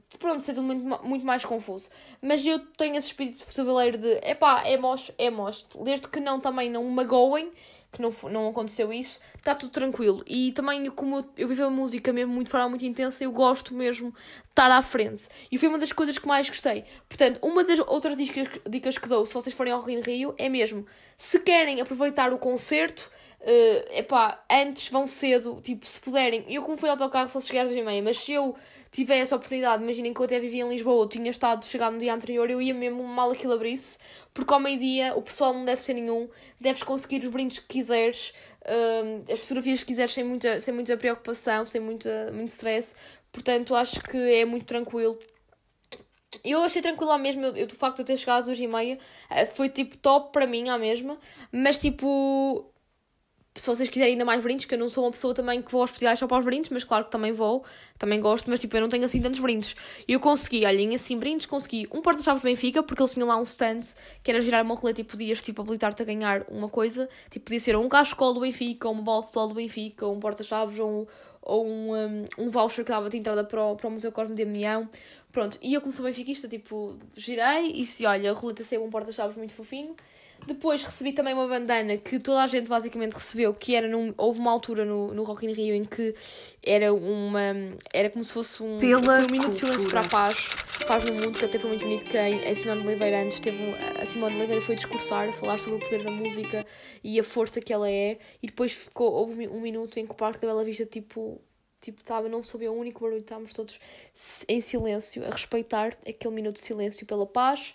de 0.09 0.17
pronto, 0.17 0.41
ser 0.41 0.53
tudo 0.53 0.63
muito, 0.63 1.05
muito 1.05 1.25
mais 1.25 1.43
confuso. 1.43 1.89
Mas 2.21 2.45
eu 2.45 2.59
tenho 2.59 2.95
esse 2.95 3.07
espírito 3.07 3.43
futebaleiro 3.43 3.97
de 3.97 4.19
epá, 4.23 4.63
é 4.65 4.77
mosh, 4.77 5.11
é 5.17 5.29
mosh. 5.29 5.65
Desde 5.83 6.07
que 6.07 6.19
não 6.19 6.39
também 6.39 6.69
não 6.69 6.83
magoem 6.85 7.51
que 7.91 8.01
não, 8.01 8.13
não 8.29 8.49
aconteceu 8.49 8.93
isso, 8.93 9.19
está 9.35 9.55
tudo 9.55 9.71
tranquilo. 9.71 10.23
E 10.27 10.51
também, 10.51 10.89
como 10.91 11.25
eu, 11.37 11.47
vivo 11.47 11.63
a 11.63 11.69
música 11.69 12.13
mesmo 12.13 12.33
muito 12.33 12.47
de 12.47 12.51
forma 12.51 12.69
muito 12.69 12.85
intensa, 12.85 13.23
eu 13.23 13.31
gosto 13.31 13.73
mesmo 13.73 14.11
de 14.11 14.17
estar 14.49 14.71
à 14.71 14.81
frente. 14.81 15.27
E 15.51 15.57
foi 15.57 15.67
uma 15.67 15.79
das 15.79 15.91
coisas 15.91 16.17
que 16.17 16.27
mais 16.27 16.47
gostei. 16.47 16.85
Portanto, 17.07 17.39
uma 17.41 17.63
das 17.63 17.79
outras 17.79 18.15
dicas, 18.15 18.47
dicas 18.69 18.97
que 18.97 19.07
dou, 19.07 19.25
se 19.25 19.33
vocês 19.33 19.55
forem 19.55 19.73
ao 19.73 19.81
Rio 19.81 20.01
Rio, 20.01 20.35
é 20.37 20.47
mesmo, 20.47 20.85
se 21.17 21.39
querem 21.39 21.81
aproveitar 21.81 22.31
o 22.31 22.37
concerto, 22.37 23.09
uh, 23.41 23.97
epá, 23.97 24.43
antes 24.51 24.89
vão 24.89 25.07
cedo, 25.07 25.59
tipo, 25.61 25.85
se 25.85 25.99
puderem. 25.99 26.45
Eu, 26.47 26.61
como 26.61 26.77
fui 26.77 26.89
ao 26.89 26.95
autocarro, 26.95 27.29
só 27.29 27.39
cheguei 27.39 27.61
às 27.61 27.69
10h30, 27.69 28.03
mas 28.03 28.19
se 28.19 28.33
eu 28.33 28.55
tiver 28.91 29.17
essa 29.17 29.35
oportunidade, 29.35 29.83
imaginem 29.83 30.13
que 30.13 30.19
eu 30.19 30.25
até 30.25 30.39
vivia 30.39 30.63
em 30.63 30.69
Lisboa, 30.69 31.03
eu 31.03 31.07
tinha 31.07 31.29
estado 31.29 31.63
chegado 31.65 31.93
no 31.93 31.99
dia 31.99 32.13
anterior, 32.13 32.49
eu 32.49 32.61
ia 32.61 32.73
mesmo 32.73 33.03
mal 33.03 33.31
aquilo 33.31 33.53
abrisse, 33.53 33.97
porque 34.33 34.53
ao 34.53 34.59
meio-dia 34.59 35.15
o 35.15 35.21
pessoal 35.21 35.53
não 35.53 35.65
deve 35.65 35.81
ser 35.81 35.93
nenhum, 35.93 36.27
deves 36.59 36.83
conseguir 36.83 37.23
os 37.23 37.29
brindes 37.29 37.59
que 37.59 37.67
quiseres, 37.67 38.33
uh, 38.63 39.31
as 39.31 39.39
fotografias 39.41 39.81
que 39.81 39.87
quiseres 39.87 40.13
sem 40.13 40.23
muita, 40.23 40.59
sem 40.59 40.73
muita 40.73 40.97
preocupação, 40.97 41.65
sem 41.65 41.79
muita, 41.79 42.31
muito 42.33 42.49
stress, 42.49 42.95
portanto 43.31 43.75
acho 43.75 44.01
que 44.01 44.17
é 44.17 44.45
muito 44.45 44.65
tranquilo. 44.65 45.17
Eu 46.43 46.61
achei 46.61 46.81
tranquilo 46.81 47.11
à 47.11 47.17
mesma, 47.17 47.47
eu, 47.47 47.55
eu, 47.55 47.67
do 47.67 47.75
facto 47.75 47.97
de 47.97 48.01
eu 48.03 48.05
ter 48.05 48.17
chegado 48.17 48.41
às 48.41 48.45
duas 48.45 48.59
e 48.59 48.67
meia, 48.67 48.99
eh, 49.31 49.45
foi 49.47 49.67
tipo 49.67 49.97
top 49.97 50.31
para 50.31 50.45
mim 50.45 50.69
à 50.69 50.77
mesma, 50.77 51.17
mas 51.51 51.79
tipo, 51.79 52.71
se 53.61 53.67
vocês 53.67 53.89
quiserem 53.89 54.13
ainda 54.13 54.25
mais 54.25 54.41
brindes, 54.41 54.65
que 54.65 54.73
eu 54.73 54.79
não 54.79 54.89
sou 54.89 55.03
uma 55.03 55.11
pessoa 55.11 55.33
também 55.33 55.61
que 55.61 55.71
vou 55.71 55.81
aos 55.81 55.89
festivais 55.91 56.17
só 56.17 56.27
para 56.27 56.39
os 56.39 56.45
brindes, 56.45 56.69
mas 56.69 56.83
claro 56.83 57.05
que 57.05 57.11
também 57.11 57.31
vou, 57.31 57.63
também 57.97 58.19
gosto, 58.21 58.49
mas 58.49 58.59
tipo, 58.59 58.75
eu 58.77 58.81
não 58.81 58.89
tenho 58.89 59.05
assim 59.05 59.21
tantos 59.21 59.39
brindes. 59.39 59.75
E 60.07 60.13
eu 60.13 60.19
consegui, 60.19 60.65
olhem, 60.65 60.95
assim, 60.95 61.17
brindes, 61.17 61.45
consegui 61.45 61.87
um 61.91 62.01
porta-chaves 62.01 62.41
Benfica, 62.41 62.81
porque 62.81 63.01
eles 63.01 63.13
tinham 63.13 63.27
lá 63.27 63.37
um 63.37 63.43
stand 63.43 63.81
que 64.23 64.31
era 64.31 64.41
girar 64.41 64.63
uma 64.63 64.75
roleta 64.75 65.01
e 65.01 65.03
podias, 65.03 65.41
tipo, 65.41 65.61
habilitar-te 65.61 66.01
a 66.01 66.05
ganhar 66.05 66.45
uma 66.49 66.69
coisa, 66.69 67.09
tipo, 67.29 67.45
podia 67.45 67.59
ser 67.59 67.75
um 67.75 67.89
cachecol 67.89 68.33
do 68.33 68.39
Benfica, 68.39 68.87
ou 68.87 68.93
uma 68.93 69.03
bola 69.03 69.21
de 69.21 69.27
futebol 69.27 69.47
do 69.49 69.55
Benfica, 69.55 70.05
ou 70.05 70.15
um 70.15 70.19
porta-chaves, 70.19 70.79
ou 70.79 70.89
um, 70.89 71.07
ou 71.41 71.67
um, 71.67 71.95
um, 71.95 72.25
um 72.37 72.49
voucher 72.49 72.85
que 72.85 72.91
dava 72.91 73.09
de 73.09 73.17
entrada 73.17 73.43
para 73.43 73.63
o, 73.63 73.75
para 73.75 73.87
o 73.87 73.91
Museu 73.91 74.11
Cosme 74.11 74.35
de 74.35 74.45
Damião. 74.45 74.87
Pronto, 75.31 75.57
e 75.61 75.73
eu 75.73 75.81
como 75.81 75.93
sou 75.93 76.05
benfiquista, 76.05 76.47
tipo, 76.47 76.97
girei 77.15 77.71
e 77.73 77.85
se 77.85 78.05
olha, 78.05 78.31
a 78.31 78.33
roleta 78.33 78.63
saiu 78.63 78.83
um 78.83 78.89
porta-chaves 78.89 79.37
muito 79.37 79.53
fofinho. 79.53 79.95
Depois 80.45 80.83
recebi 80.83 81.13
também 81.13 81.33
uma 81.33 81.47
bandana 81.47 81.97
que 81.97 82.19
toda 82.19 82.43
a 82.43 82.47
gente 82.47 82.67
basicamente 82.67 83.13
recebeu, 83.13 83.53
que 83.53 83.75
era 83.75 83.87
num, 83.87 84.13
houve 84.17 84.39
uma 84.39 84.51
altura 84.51 84.83
no, 84.83 85.13
no 85.13 85.23
Rock 85.23 85.45
in 85.45 85.53
Rio 85.53 85.75
em 85.75 85.83
que 85.83 86.15
era 86.65 86.93
uma 86.93 87.41
era 87.93 88.09
como 88.09 88.23
se 88.23 88.33
fosse 88.33 88.63
um, 88.63 88.79
Pela 88.79 89.19
um 89.19 89.31
minuto 89.31 89.51
de 89.51 89.57
silêncio 89.57 89.89
para 89.89 90.01
a 90.01 90.07
paz, 90.07 90.49
paz 90.87 91.03
no 91.03 91.13
mundo, 91.13 91.37
que 91.37 91.45
até 91.45 91.59
foi 91.59 91.69
muito 91.69 91.83
bonito 91.83 92.05
que 92.05 92.17
a 92.17 92.55
Simone 92.55 92.81
de 92.81 92.87
Oliveira 92.87 93.21
antes 93.21 93.39
teve, 93.39 93.57
a 94.01 94.05
Simone 94.05 94.33
de 94.33 94.39
Oliveira 94.39 94.61
foi 94.61 94.75
discursar, 94.75 95.29
a 95.29 95.31
falar 95.31 95.59
sobre 95.59 95.77
o 95.77 95.81
poder 95.81 96.03
da 96.03 96.11
música 96.11 96.65
e 97.03 97.19
a 97.19 97.23
força 97.23 97.61
que 97.61 97.71
ela 97.71 97.89
é, 97.89 98.17
e 98.41 98.47
depois 98.47 98.73
ficou, 98.73 99.11
houve 99.11 99.47
um 99.47 99.61
minuto 99.61 99.97
em 99.99 100.05
que 100.05 100.11
o 100.11 100.15
Parque 100.15 100.39
da 100.39 100.47
Bela 100.47 100.63
Vista 100.63 100.85
tipo 100.85 101.39
Tipo, 101.81 102.03
tava, 102.03 102.27
não 102.27 102.43
se 102.43 102.53
ouvia 102.53 102.69
um 102.69 102.77
único 102.77 102.99
barulho, 102.99 103.21
estávamos 103.21 103.53
todos 103.53 103.79
em 104.49 104.59
silêncio, 104.59 105.23
a 105.25 105.29
respeitar 105.29 105.97
aquele 106.05 106.33
minuto 106.33 106.55
de 106.55 106.61
silêncio 106.61 107.05
pela 107.05 107.25
paz 107.25 107.73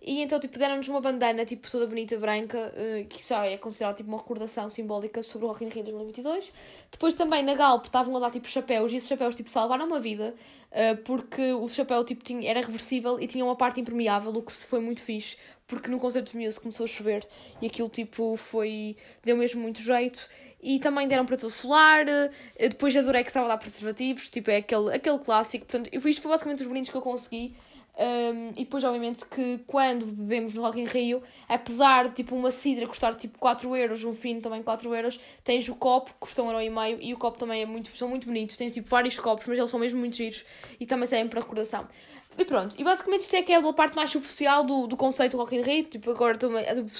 e 0.00 0.22
então, 0.22 0.38
tipo, 0.38 0.58
deram-nos 0.58 0.88
uma 0.88 1.00
bandana, 1.00 1.44
tipo, 1.44 1.70
toda 1.70 1.86
bonita, 1.86 2.16
branca, 2.16 2.72
uh, 2.74 3.06
que 3.06 3.22
só 3.22 3.42
é 3.44 3.56
considerada, 3.56 3.96
tipo, 3.96 4.08
uma 4.08 4.18
recordação 4.18 4.70
simbólica 4.70 5.22
sobre 5.22 5.46
o 5.46 5.50
Rock 5.50 5.64
in 5.64 5.68
Rio 5.68 5.82
2022. 5.82 6.52
Depois 6.90 7.14
também, 7.14 7.42
na 7.42 7.54
Galp, 7.54 7.86
estavam 7.86 8.16
a 8.16 8.20
dar, 8.20 8.30
tipo, 8.30 8.48
chapéus, 8.48 8.92
e 8.92 8.96
esses 8.96 9.08
chapéus, 9.08 9.34
tipo, 9.34 9.50
salvaram 9.50 9.86
uma 9.86 10.00
vida, 10.00 10.34
uh, 10.70 10.96
porque 11.04 11.52
o 11.52 11.68
chapéu, 11.68 12.04
tipo, 12.04 12.22
tinha, 12.22 12.48
era 12.48 12.60
reversível 12.60 13.18
e 13.20 13.26
tinha 13.26 13.44
uma 13.44 13.56
parte 13.56 13.80
impermeável, 13.80 14.32
o 14.32 14.42
que 14.42 14.52
foi 14.52 14.80
muito 14.80 15.02
fixe, 15.02 15.36
porque 15.66 15.90
no 15.90 15.98
concerto 15.98 16.32
de 16.32 16.38
Muse 16.38 16.60
começou 16.60 16.84
a 16.84 16.88
chover, 16.88 17.26
e 17.60 17.66
aquilo, 17.66 17.88
tipo, 17.88 18.36
foi... 18.36 18.96
deu 19.22 19.36
mesmo 19.36 19.60
muito 19.60 19.80
jeito. 19.80 20.28
E 20.62 20.78
também 20.78 21.08
deram 21.08 21.26
todo 21.26 21.50
solar, 21.50 22.06
uh, 22.06 22.30
depois 22.56 22.94
adorei 22.96 23.24
que 23.24 23.30
estava 23.30 23.46
a 23.46 23.48
dar 23.48 23.58
preservativos, 23.58 24.30
tipo, 24.30 24.50
é 24.50 24.58
aquele, 24.58 24.94
aquele 24.94 25.18
clássico. 25.18 25.66
Portanto, 25.66 25.90
isto 25.92 26.22
foi 26.22 26.30
basicamente 26.30 26.60
os 26.60 26.68
brindes 26.68 26.90
que 26.90 26.96
eu 26.96 27.02
consegui. 27.02 27.56
Um, 27.98 28.52
e 28.56 28.64
depois, 28.64 28.82
obviamente, 28.84 29.24
que 29.26 29.58
quando 29.66 30.06
bebemos 30.06 30.54
no 30.54 30.62
Rock 30.62 30.80
in 30.80 30.86
Rio, 30.86 31.22
apesar 31.46 32.08
de 32.08 32.14
tipo, 32.14 32.34
uma 32.34 32.50
cidra 32.50 32.86
custar 32.86 33.14
tipo 33.14 33.38
4 33.38 33.76
euros, 33.76 34.02
um 34.02 34.14
fino 34.14 34.40
também 34.40 34.62
4 34.62 34.94
euros, 34.94 35.20
tens 35.44 35.68
o 35.68 35.74
copo, 35.74 36.12
que 36.12 36.18
custa 36.20 36.42
1,5€ 36.42 36.98
e 37.00 37.12
o 37.12 37.18
copo 37.18 37.38
também 37.38 37.62
é 37.62 37.66
muito, 37.66 37.94
são 37.96 38.08
muito 38.08 38.26
bonitos. 38.26 38.56
Tens 38.56 38.72
tipo 38.72 38.88
vários 38.88 39.18
copos, 39.18 39.46
mas 39.46 39.58
eles 39.58 39.70
são 39.70 39.78
mesmo 39.78 39.98
muito 39.98 40.16
giros 40.16 40.44
e 40.80 40.86
também 40.86 41.06
servem 41.06 41.28
para 41.28 41.40
recordação. 41.40 41.86
E 42.36 42.44
pronto, 42.46 42.74
e 42.78 42.82
basicamente 42.82 43.20
isto 43.20 43.36
é 43.36 43.42
que 43.42 43.52
é 43.52 43.56
a 43.56 43.72
parte 43.74 43.94
mais 43.94 44.10
superficial 44.10 44.64
do, 44.64 44.86
do 44.86 44.96
conceito 44.96 45.36
Rock 45.36 45.54
in 45.54 45.60
Rio, 45.60 45.84
tipo, 45.84 46.10
agora 46.10 46.34
estou 46.34 46.50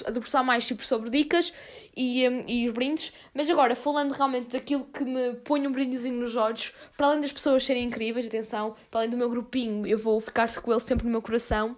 a 0.05 0.11
debruçar 0.11 0.43
mais 0.43 0.65
tipo, 0.65 0.85
sobre 0.85 1.09
dicas 1.09 1.51
e, 1.97 2.27
um, 2.29 2.43
e 2.47 2.67
os 2.67 2.71
brindes, 2.71 3.11
mas 3.33 3.49
agora, 3.49 3.75
falando 3.75 4.11
realmente 4.11 4.53
daquilo 4.53 4.85
que 4.85 5.03
me 5.03 5.33
põe 5.43 5.65
um 5.65 5.71
brindezinho 5.71 6.19
nos 6.19 6.35
olhos, 6.35 6.71
para 6.95 7.07
além 7.07 7.21
das 7.21 7.33
pessoas 7.33 7.63
serem 7.63 7.83
incríveis, 7.83 8.27
atenção, 8.27 8.75
para 8.91 9.01
além 9.01 9.09
do 9.09 9.17
meu 9.17 9.29
grupinho, 9.29 9.87
eu 9.87 9.97
vou 9.97 10.21
ficar 10.21 10.53
com 10.61 10.71
eles 10.71 10.83
sempre 10.83 11.05
no 11.05 11.11
meu 11.11 11.21
coração, 11.21 11.75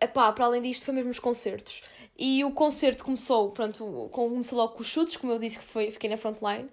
epá, 0.00 0.32
para 0.32 0.44
além 0.44 0.62
disto 0.62 0.84
foi 0.84 0.94
mesmo 0.94 1.10
os 1.10 1.18
concertos. 1.18 1.82
E 2.16 2.44
o 2.44 2.52
concerto 2.52 3.04
começou, 3.04 3.50
pronto, 3.50 4.08
começou 4.12 4.56
logo 4.58 4.74
com 4.74 4.82
os 4.82 4.86
chutes, 4.86 5.16
como 5.16 5.32
eu 5.32 5.38
disse 5.38 5.58
que 5.58 5.64
foi, 5.64 5.90
fiquei 5.90 6.08
na 6.08 6.16
frontline. 6.16 6.68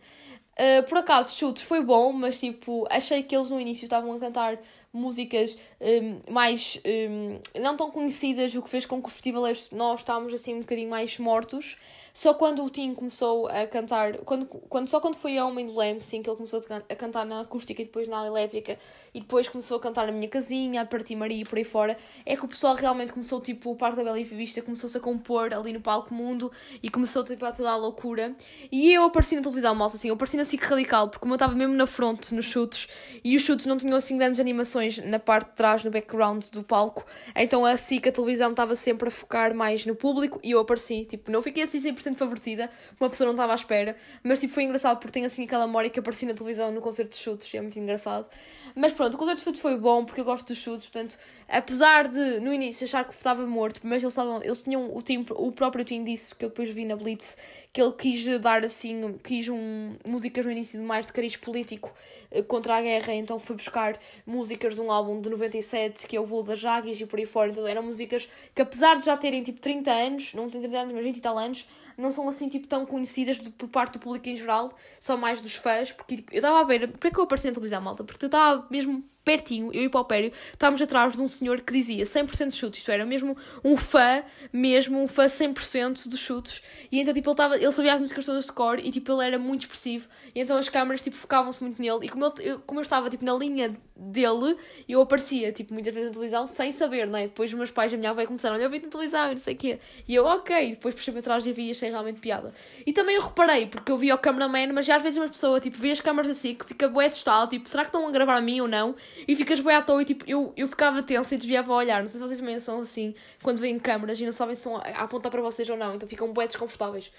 Uh, 0.52 0.84
por 0.88 1.00
acaso, 1.00 1.36
chutes 1.36 1.64
foi 1.64 1.84
bom, 1.84 2.12
mas 2.12 2.40
tipo, 2.40 2.86
achei 2.92 3.24
que 3.24 3.36
eles 3.36 3.50
no 3.50 3.60
início 3.60 3.86
estavam 3.86 4.12
a 4.14 4.20
cantar 4.20 4.60
músicas 4.94 5.58
um, 5.80 6.32
mais 6.32 6.80
um, 6.86 7.40
não 7.62 7.78
tão 7.78 7.90
conhecidas, 7.90 8.54
o 8.56 8.62
que 8.62 8.70
fez 8.70 8.86
com 8.86 9.02
que 9.02 9.08
os 9.08 9.14
festivaleiros 9.14 9.72
nós 9.72 10.02
estávamos 10.02 10.34
assim 10.34 10.56
um 10.56 10.60
bocadinho 10.60 10.90
mais 10.90 11.18
mortos. 11.18 11.78
Só 12.14 12.34
quando 12.34 12.64
o 12.64 12.70
Tim 12.70 12.94
começou 12.94 13.48
a 13.48 13.66
cantar, 13.66 14.18
quando, 14.20 14.46
quando, 14.46 14.90
só 14.90 15.00
quando 15.00 15.16
foi 15.16 15.38
ao 15.38 15.50
Homem 15.50 15.68
do 15.68 15.76
Leme, 15.76 16.02
sim, 16.02 16.22
que 16.22 16.30
ele 16.30 16.36
começou 16.36 16.62
a 16.90 16.96
cantar 16.96 17.26
na 17.26 17.42
acústica 17.42 17.82
e 17.82 17.86
depois 17.86 18.08
na 18.08 18.26
elétrica, 18.26 18.78
e 19.14 19.22
depois 19.22 19.48
começou 19.48 19.78
a 19.78 19.80
cantar 19.80 20.08
na 20.08 20.12
minha 20.12 20.28
casinha, 20.28 20.82
a 20.82 20.86
partir 20.86 21.16
Maria 21.16 21.42
e 21.42 21.46
por 21.46 21.58
aí 21.58 21.64
fora, 21.64 21.98
é 22.26 22.36
que 22.36 22.44
o 22.44 22.48
pessoal 22.48 22.76
realmente 22.76 23.14
começou, 23.14 23.40
tipo, 23.40 23.72
o 23.72 23.76
Parque 23.76 23.98
da 23.98 24.04
Bela 24.04 24.20
e 24.20 24.24
Vista 24.24 24.62
começou-se 24.62 24.96
a 24.98 25.00
compor 25.00 25.54
ali 25.54 25.74
no 25.74 25.82
palco 25.82 26.14
mundo 26.14 26.52
e 26.82 26.90
começou, 26.90 27.24
tipo, 27.24 27.46
a 27.46 27.52
toda 27.52 27.70
a 27.70 27.76
loucura. 27.76 28.36
E 28.72 28.92
eu 28.92 29.04
apareci 29.04 29.36
na 29.36 29.42
televisão, 29.42 29.74
malta, 29.76 29.96
assim, 29.96 30.10
eu 30.10 30.16
apareci 30.16 30.38
na 30.38 30.46
SIC 30.46 30.64
Radical, 30.64 31.10
porque 31.10 31.22
como 31.22 31.34
eu 31.34 31.36
estava 31.36 31.56
mesmo 31.56 31.74
na 31.74 31.86
fronte, 31.86 32.34
nos 32.34 32.46
chutes, 32.46 32.88
e 33.24 33.36
os 33.36 33.42
chutes 33.42 33.66
não 33.66 33.78
tinham, 33.78 33.96
assim, 33.96 34.18
grandes 34.18 34.40
animações 34.40 34.98
na 35.00 35.20
parte 35.20 35.50
de 35.50 35.56
trás, 35.56 35.84
no 35.84 35.92
background 35.92 36.46
do 36.50 36.64
palco, 36.64 37.06
então 37.36 37.66
a 37.66 37.78
SIC, 37.78 38.08
a 38.08 38.12
televisão, 38.12 38.52
estava 38.52 38.76
sempre 38.76 39.08
a 39.08 39.12
focar 39.12 39.56
mais 39.56 39.86
no 39.86 39.96
público, 39.96 40.40
e 40.44 40.52
eu 40.52 40.60
apareci, 40.60 41.06
tipo, 41.06 41.32
não 41.32 41.42
fiquei 41.42 41.64
assim 41.64 41.80
100% 42.04 42.16
favorecida, 42.16 42.70
uma 43.00 43.10
pessoa 43.10 43.26
não 43.26 43.34
estava 43.34 43.52
à 43.54 43.56
espera, 43.56 43.96
mas 44.24 44.40
tipo, 44.40 44.54
foi 44.54 44.64
engraçado 44.64 44.98
porque 44.98 45.12
tem 45.12 45.26
assim 45.26 45.44
aquela 45.44 45.68
memória 45.68 45.90
que 45.90 46.00
apareci 46.00 46.26
na 46.26 46.34
televisão 46.34 46.72
no 46.72 46.82
concerto 46.82 47.12
de 47.12 47.18
chutes, 47.18 47.54
é 47.54 47.62
muito 47.62 47.78
engraçado. 47.80 48.30
Mas 48.76 48.94
pronto, 48.94 49.16
o 49.16 49.18
concerto 49.18 49.40
de 49.40 49.44
chutes 49.46 49.62
foi 49.62 49.78
bom 49.78 50.06
porque 50.06 50.22
eu 50.22 50.26
gosto 50.26 50.48
dos 50.48 50.58
chutes, 50.58 50.90
portanto, 50.90 51.18
apesar 51.52 52.08
de 52.08 52.40
no 52.40 52.54
início 52.54 52.86
achar 52.86 53.04
que 53.04 53.14
estava 53.14 53.46
morto, 53.46 53.82
mas 53.84 54.02
eles, 54.02 54.14
estavam, 54.14 54.42
eles 54.42 54.62
tinham 54.62 54.96
o 54.96 55.02
time, 55.02 55.26
o 55.32 55.52
próprio 55.52 55.84
time 55.84 56.06
disse, 56.06 56.34
que 56.34 56.46
eu 56.46 56.50
depois 56.50 56.70
vi 56.70 56.86
na 56.86 56.96
Blitz, 56.96 57.38
que 57.74 57.82
ele 57.82 57.92
quis 57.92 58.26
dar 58.40 58.64
assim, 58.64 59.18
quis 59.22 59.50
um, 59.50 59.96
músicas 60.08 60.46
no 60.46 60.52
início 60.52 60.82
mais 60.82 61.06
de 61.06 61.12
cariz 61.12 61.36
político 61.36 61.94
eh, 62.32 62.42
contra 62.42 62.78
a 62.78 62.82
guerra, 62.82 63.14
então 63.14 63.38
foi 63.38 63.58
buscar 63.58 64.00
músicas 64.26 64.76
de 64.76 64.82
um 64.82 64.90
álbum 64.90 65.20
de 65.20 65.30
97 65.30 66.08
que 66.08 66.16
é 66.16 66.22
o 66.22 66.26
Voo 66.26 66.42
das 66.42 66.64
Águias 66.64 67.00
e 67.02 67.06
por 67.06 67.20
aí 67.20 67.26
fora, 67.26 67.52
então 67.52 67.68
eram 67.68 67.84
músicas 67.84 68.30
que 68.56 68.62
apesar 68.62 68.96
de 68.96 69.06
já 69.06 69.18
terem 69.18 69.44
tipo 69.44 69.60
30 69.60 69.92
anos, 69.92 70.34
não 70.34 70.50
têm 70.50 70.62
30 70.62 70.78
anos, 70.78 70.94
mas 70.94 71.04
20 71.04 71.18
e 71.18 71.22
tal 71.22 71.38
anos, 71.38 71.68
não 71.98 72.10
são 72.10 72.30
assim 72.30 72.48
tipo 72.48 72.66
tão 72.66 72.86
conhecidas 72.86 73.40
por 73.40 73.68
parte 73.68 73.94
do 73.94 74.00
público 74.00 74.30
em 74.30 74.38
geral, 74.38 74.72
só 75.00 75.18
mais 75.18 75.42
dos 75.42 75.56
fãs, 75.56 75.92
porque 75.92 76.16
tipo, 76.16 76.34
eu 76.34 76.38
estava 76.38 76.62
a 76.62 76.64
ver, 76.64 76.84
é 76.84 77.10
que 77.10 77.20
eu 77.20 77.24
apareci 77.24 77.48
na 77.48 77.54
televisão, 77.54 77.82
malta? 77.82 78.04
Porque 78.06 78.24
eu 78.24 78.28
estava 78.28 78.66
mesmo 78.70 79.04
pertinho, 79.24 79.72
eu 79.74 79.84
e 79.84 79.88
o 79.88 79.90
Paupério, 79.90 80.32
estávamos 80.52 80.82
atrás 80.82 81.14
de 81.14 81.22
um 81.22 81.28
senhor 81.28 81.62
que 81.62 81.72
dizia 81.72 82.04
100% 82.04 82.50
de 82.50 82.56
chutes, 82.56 82.80
isto 82.80 82.92
era 82.92 83.06
mesmo 83.06 83.38
um 83.64 83.78
fã, 83.78 84.24
mesmo 84.52 85.02
um 85.02 85.08
fã 85.08 85.26
100% 85.26 86.08
dos 86.08 86.20
chutes, 86.20 86.62
e 86.92 87.00
então 87.00 87.14
tipo 87.14 87.30
ele, 87.30 87.36
tava, 87.36 87.56
ele 87.58 87.72
sabia 87.72 87.94
as 87.94 88.00
músicas 88.00 88.26
todas 88.26 88.46
de 88.46 88.52
cor 88.52 88.80
e 88.80 88.92
tipo 88.92 89.12
ele 89.12 89.26
era 89.26 89.40
muito 89.40 89.62
expressivo, 89.62 90.08
e 90.34 90.40
então 90.40 90.58
as 90.58 90.70
câmaras 90.70 91.02
tipo 91.02 91.16
focavam-se 91.16 91.64
muito 91.64 91.82
nele, 91.82 92.06
e 92.06 92.10
como 92.10 92.26
eu, 92.26 92.34
eu, 92.40 92.60
como 92.62 92.80
eu 92.80 92.84
estava 92.84 93.10
tipo 93.10 93.24
na 93.24 93.34
linha 93.34 93.78
dele, 93.96 94.58
eu 94.90 95.02
aparecia 95.02 95.52
tipo 95.52 95.74
muitas 95.74 95.94
vezes 95.94 96.10
na 96.10 96.14
televisão 96.14 96.48
sem 96.48 96.72
saber, 96.72 97.08
né? 97.08 97.24
Depois 97.24 97.52
os 97.52 97.58
meus 97.58 97.70
pais 97.70 97.92
e 97.92 97.96
a 97.96 97.98
minha 97.98 98.10
avó 98.10 98.26
começaram, 98.26 98.56
olha 98.56 98.64
eu 98.64 98.70
vi 98.70 98.80
na 98.80 98.88
televisão 98.88 99.28
e 99.28 99.32
não 99.32 99.38
sei 99.38 99.54
o 99.54 99.58
quê, 99.58 99.80
e 100.08 100.16
eu 100.16 100.26
ok, 100.26 100.72
depois 100.72 100.96
puxei 100.96 101.14
para 101.14 101.22
trás 101.22 101.46
e 101.46 101.52
vi 101.52 101.68
e 101.68 101.72
achei 101.72 101.90
realmente 101.90 102.20
piada. 102.20 102.54
E 102.86 102.92
também 102.92 103.16
eu 103.16 103.22
reparei, 103.22 103.68
porque 103.68 103.92
eu 103.92 103.98
vi 103.98 104.12
o 104.12 104.18
cameraman, 104.18 104.74
mas 104.74 104.86
já 104.86 104.96
às 104.96 105.04
vezes 105.04 105.18
uma 105.18 105.28
pessoa, 105.28 105.60
tipo, 105.60 105.78
vê 105.78 105.92
as 105.92 106.02
câmaras 106.02 106.32
assim, 106.32 106.56
que 106.56 106.66
fica 106.66 106.88
bué 106.90 107.06
assustada, 107.06 107.50
tipo, 107.50 107.70
será 107.70 107.84
que 107.84 107.90
estão 107.90 108.08
a 108.08 108.12
gravar 108.12 108.38
a 108.38 108.42
mim 108.42 108.62
ou 108.62 108.68
não? 108.68 108.96
E 109.28 109.36
ficas 109.36 109.60
bué 109.60 109.76
à 109.76 109.82
toa 109.82 110.02
e, 110.02 110.06
tipo, 110.06 110.24
eu, 110.28 110.54
eu 110.56 110.68
ficava 110.68 111.02
tensa 111.04 111.36
e 111.36 111.38
desviava 111.38 111.74
a 111.74 111.76
olhar. 111.76 112.02
Não 112.02 112.10
sei 112.10 112.20
se 112.20 112.28
vocês 112.28 112.40
também 112.40 112.60
são 112.60 112.80
assim, 112.80 113.14
quando 113.42 113.60
veem 113.60 113.80
câmaras 113.80 114.20
e 114.20 114.26
não 114.26 114.32
sabem 114.32 114.56
se 114.56 114.62
estão 114.62 114.78
a 114.78 115.04
apontar 115.04 115.32
para 115.32 115.42
vocês 115.42 115.70
ou 115.70 115.78
não, 115.78 115.96
então 115.96 116.08
ficam 116.08 116.32
bué 116.34 116.48
desconfortáveis. 116.48 117.12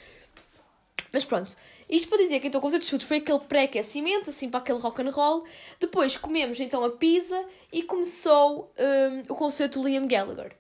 Mas 1.13 1.27
pronto, 1.27 1.55
isto 1.89 2.09
para 2.09 2.19
dizer 2.19 2.41
que 2.41 2.47
então 2.49 2.59
o 2.59 2.63
concerto 2.63 2.85
de 2.85 2.91
chutes 2.91 3.07
foi 3.07 3.19
aquele 3.19 3.39
pré-aquecimento, 3.41 4.31
assim 4.31 4.49
para 4.49 4.61
aquele 4.61 4.79
rock 4.79 5.03
and 5.03 5.11
roll. 5.11 5.45
Depois 5.79 6.17
comemos 6.17 6.59
então 6.59 6.83
a 6.83 6.91
pizza 6.91 7.45
e 7.71 7.83
começou 7.83 8.73
um, 8.79 9.33
o 9.33 9.35
concerto 9.35 9.81
do 9.81 9.89
Liam 9.89 10.07
Gallagher. 10.07 10.57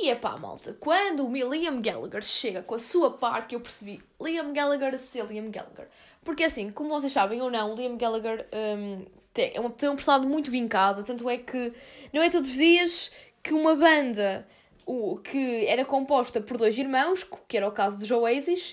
E 0.00 0.08
é 0.08 0.14
pá, 0.14 0.36
malta, 0.36 0.76
quando 0.78 1.26
o 1.26 1.32
Liam 1.32 1.80
Gallagher 1.80 2.22
chega 2.22 2.62
com 2.62 2.76
a 2.76 2.78
sua 2.78 3.10
parte, 3.10 3.54
eu 3.54 3.60
percebi 3.60 4.00
Liam 4.20 4.52
Gallagher 4.52 4.94
a 4.94 4.98
ser 4.98 5.26
Liam 5.26 5.50
Gallagher. 5.50 5.88
Porque 6.22 6.44
assim, 6.44 6.70
como 6.70 6.90
vocês 6.90 7.12
sabem 7.12 7.42
ou 7.42 7.50
não, 7.50 7.74
Liam 7.74 7.96
Gallagher 7.96 8.46
um, 8.52 9.04
tem, 9.38 9.52
é 9.54 9.60
uma, 9.60 9.70
tem 9.70 9.88
um 9.88 9.94
personagem 9.94 10.28
muito 10.28 10.50
vincado, 10.50 11.04
tanto 11.04 11.30
é 11.30 11.38
que 11.38 11.72
não 12.12 12.20
é 12.20 12.28
todos 12.28 12.48
os 12.48 12.56
dias 12.56 13.12
que 13.40 13.54
uma 13.54 13.76
banda 13.76 14.44
o, 14.84 15.18
que 15.18 15.64
era 15.66 15.84
composta 15.84 16.40
por 16.40 16.56
dois 16.56 16.76
irmãos, 16.76 17.24
que 17.46 17.56
era 17.56 17.68
o 17.68 17.70
caso 17.70 18.00
dos 18.00 18.10
Oasis, 18.10 18.72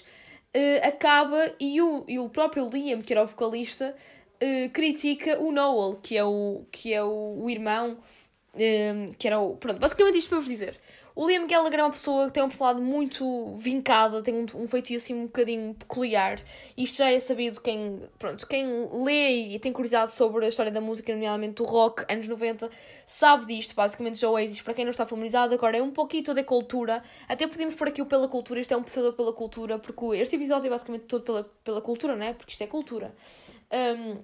uh, 0.56 0.88
acaba 0.88 1.54
e 1.60 1.80
o, 1.80 2.04
e 2.08 2.18
o 2.18 2.30
próprio 2.30 2.68
Liam, 2.68 3.02
que 3.04 3.14
era 3.14 3.24
o 3.24 3.28
vocalista, 3.28 3.96
uh, 4.42 4.70
critica 4.72 5.40
o 5.40 5.52
Noel, 5.52 6.00
que 6.02 6.18
é 6.18 6.24
o, 6.24 6.64
que 6.72 6.92
é 6.92 7.04
o, 7.04 7.44
o 7.44 7.50
irmão, 7.50 7.98
uh, 8.56 9.16
que 9.20 9.28
era 9.28 9.40
o. 9.40 9.58
Pronto, 9.58 9.80
basicamente 9.80 10.18
isto 10.18 10.30
para 10.30 10.40
vos 10.40 10.48
dizer. 10.48 10.80
O 11.16 11.26
Liam 11.26 11.48
Gallagher 11.48 11.80
é 11.80 11.84
uma 11.84 11.92
pessoa 11.92 12.28
que 12.28 12.34
tem 12.34 12.44
um 12.44 12.50
personagem 12.50 12.84
muito 12.84 13.56
vincada, 13.56 14.22
tem 14.22 14.36
um, 14.36 14.46
um 14.56 14.68
feitio 14.68 14.98
assim 14.98 15.14
um 15.14 15.28
bocadinho 15.28 15.74
peculiar. 15.74 16.38
Isto 16.76 16.98
já 16.98 17.10
é 17.10 17.18
sabido 17.22 17.62
quem, 17.62 18.02
pronto, 18.20 18.46
quem 18.46 18.68
lê 19.02 19.54
e 19.54 19.60
tem 19.60 19.72
curiosidade 19.72 20.12
sobre 20.12 20.44
a 20.44 20.50
história 20.50 20.70
da 20.70 20.82
música, 20.82 21.14
nomeadamente 21.14 21.54
do 21.54 21.64
rock, 21.64 22.04
anos 22.12 22.28
90, 22.28 22.70
sabe 23.06 23.46
disto, 23.46 23.74
basicamente, 23.74 24.16
os 24.16 24.24
Oasis. 24.24 24.62
Para 24.62 24.74
quem 24.74 24.84
não 24.84 24.92
está 24.92 25.06
familiarizado, 25.06 25.54
agora 25.54 25.78
é 25.78 25.82
um 25.82 25.92
pouquinho 25.92 26.34
da 26.34 26.44
cultura. 26.44 27.02
Até 27.30 27.48
podemos 27.48 27.76
pôr 27.76 27.88
aqui 27.88 28.02
o 28.02 28.06
pela 28.06 28.28
cultura, 28.28 28.60
isto 28.60 28.74
é 28.74 28.78
um 28.78 28.84
pseudo 28.84 29.14
pela 29.14 29.32
cultura, 29.32 29.80
porque 29.80 30.18
este 30.18 30.36
episódio 30.36 30.68
é 30.68 30.70
basicamente 30.70 31.04
todo 31.04 31.24
pela, 31.24 31.50
pela 31.64 31.82
cultura, 31.82 32.18
né? 32.18 32.34
Porque 32.34 32.52
isto 32.52 32.62
é 32.62 32.68
cultura. 32.68 33.16
Um, 33.72 34.18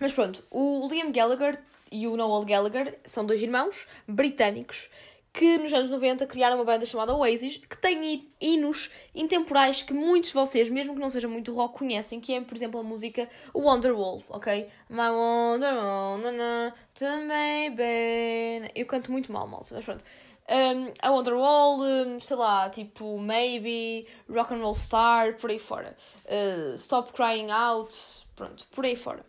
mas 0.00 0.14
pronto, 0.14 0.42
o 0.50 0.88
Liam 0.90 1.12
Gallagher 1.12 1.60
e 1.92 2.06
o 2.06 2.16
Noel 2.16 2.46
Gallagher 2.46 2.98
são 3.04 3.26
dois 3.26 3.42
irmãos 3.42 3.86
britânicos 4.08 4.88
que 5.34 5.58
nos 5.58 5.74
anos 5.74 5.90
90 5.90 6.28
criaram 6.28 6.54
uma 6.54 6.64
banda 6.64 6.86
chamada 6.86 7.12
Oasis, 7.12 7.56
que 7.56 7.76
tem 7.76 8.30
hinos 8.40 8.88
intemporais 9.12 9.82
que 9.82 9.92
muitos 9.92 10.30
de 10.30 10.34
vocês, 10.36 10.70
mesmo 10.70 10.94
que 10.94 11.00
não 11.00 11.10
seja 11.10 11.26
muito 11.26 11.52
rock, 11.52 11.76
conhecem, 11.76 12.20
que 12.20 12.32
é, 12.32 12.40
por 12.40 12.54
exemplo, 12.54 12.78
a 12.78 12.84
música 12.84 13.28
Wonderwall, 13.52 14.22
ok? 14.28 14.68
My 14.88 15.10
Wonderwall, 15.10 16.18
na, 16.18 16.72
baby. 17.00 18.70
Eu 18.76 18.86
canto 18.86 19.10
muito 19.10 19.32
mal, 19.32 19.48
mal, 19.48 19.66
mas 19.68 19.84
pronto. 19.84 20.04
Um, 20.48 20.92
a 21.02 21.10
Wonderwall, 21.10 21.80
um, 21.80 22.20
sei 22.20 22.36
lá, 22.36 22.70
tipo 22.70 23.18
Maybe, 23.18 24.06
Rock 24.30 24.54
and 24.54 24.58
Roll 24.58 24.74
Star, 24.74 25.34
por 25.34 25.50
aí 25.50 25.58
fora. 25.58 25.96
Uh, 26.26 26.76
Stop 26.76 27.12
Crying 27.12 27.50
Out, 27.50 27.96
pronto, 28.36 28.64
por 28.70 28.84
aí 28.84 28.94
fora. 28.94 29.26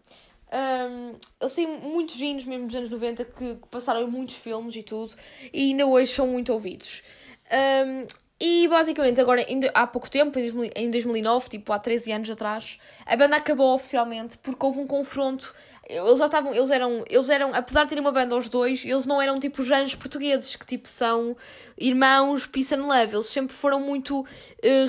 Um, 0.56 1.16
eles 1.42 1.54
têm 1.54 1.68
muitos 1.82 2.20
hinos, 2.22 2.46
mesmo 2.46 2.68
dos 2.68 2.76
anos 2.76 2.90
90, 2.90 3.26
que, 3.26 3.58
passaram 3.70 4.02
em 4.02 4.08
muitos 4.08 4.38
filmes 4.38 4.74
e 4.76 4.84
tudo, 4.84 5.14
e 5.52 5.72
ainda 5.72 5.86
hoje 5.86 6.12
são 6.12 6.28
muito 6.28 6.54
ouvidos. 6.54 7.04
Um, 7.52 8.06
e 8.40 8.68
basicamente, 8.68 9.20
agora, 9.20 9.46
há 9.74 9.88
pouco 9.88 10.10
tempo, 10.10 10.38
em 10.76 10.90
2009, 10.90 11.50
tipo 11.50 11.74
há 11.74 11.80
13 11.80 12.12
anos 12.12 12.30
atrás, 12.30 12.80
a 13.06 13.16
banda 13.16 13.38
acabou 13.38 13.74
oficialmente 13.74 14.38
porque 14.38 14.66
houve 14.66 14.80
um 14.80 14.88
confronto. 14.88 15.54
Eles 15.88 16.20
já 16.20 16.26
estavam, 16.26 16.54
eles 16.54 16.70
eram, 16.70 17.04
eles 17.10 17.30
eram, 17.30 17.54
apesar 17.54 17.84
de 17.84 17.90
terem 17.90 18.04
uma 18.04 18.12
banda 18.12 18.36
aos 18.36 18.50
dois, 18.50 18.84
eles 18.84 19.06
não 19.06 19.22
eram 19.22 19.40
tipo 19.40 19.62
os 19.62 19.72
anjos 19.72 19.96
portugueses, 19.96 20.56
que 20.56 20.66
tipo 20.66 20.88
são 20.90 21.38
irmãos 21.78 22.46
peace 22.46 22.74
and 22.74 22.86
love. 22.86 23.14
Eles 23.14 23.28
sempre 23.28 23.56
foram 23.56 23.80
muito 23.80 24.22
uh, 24.22 24.26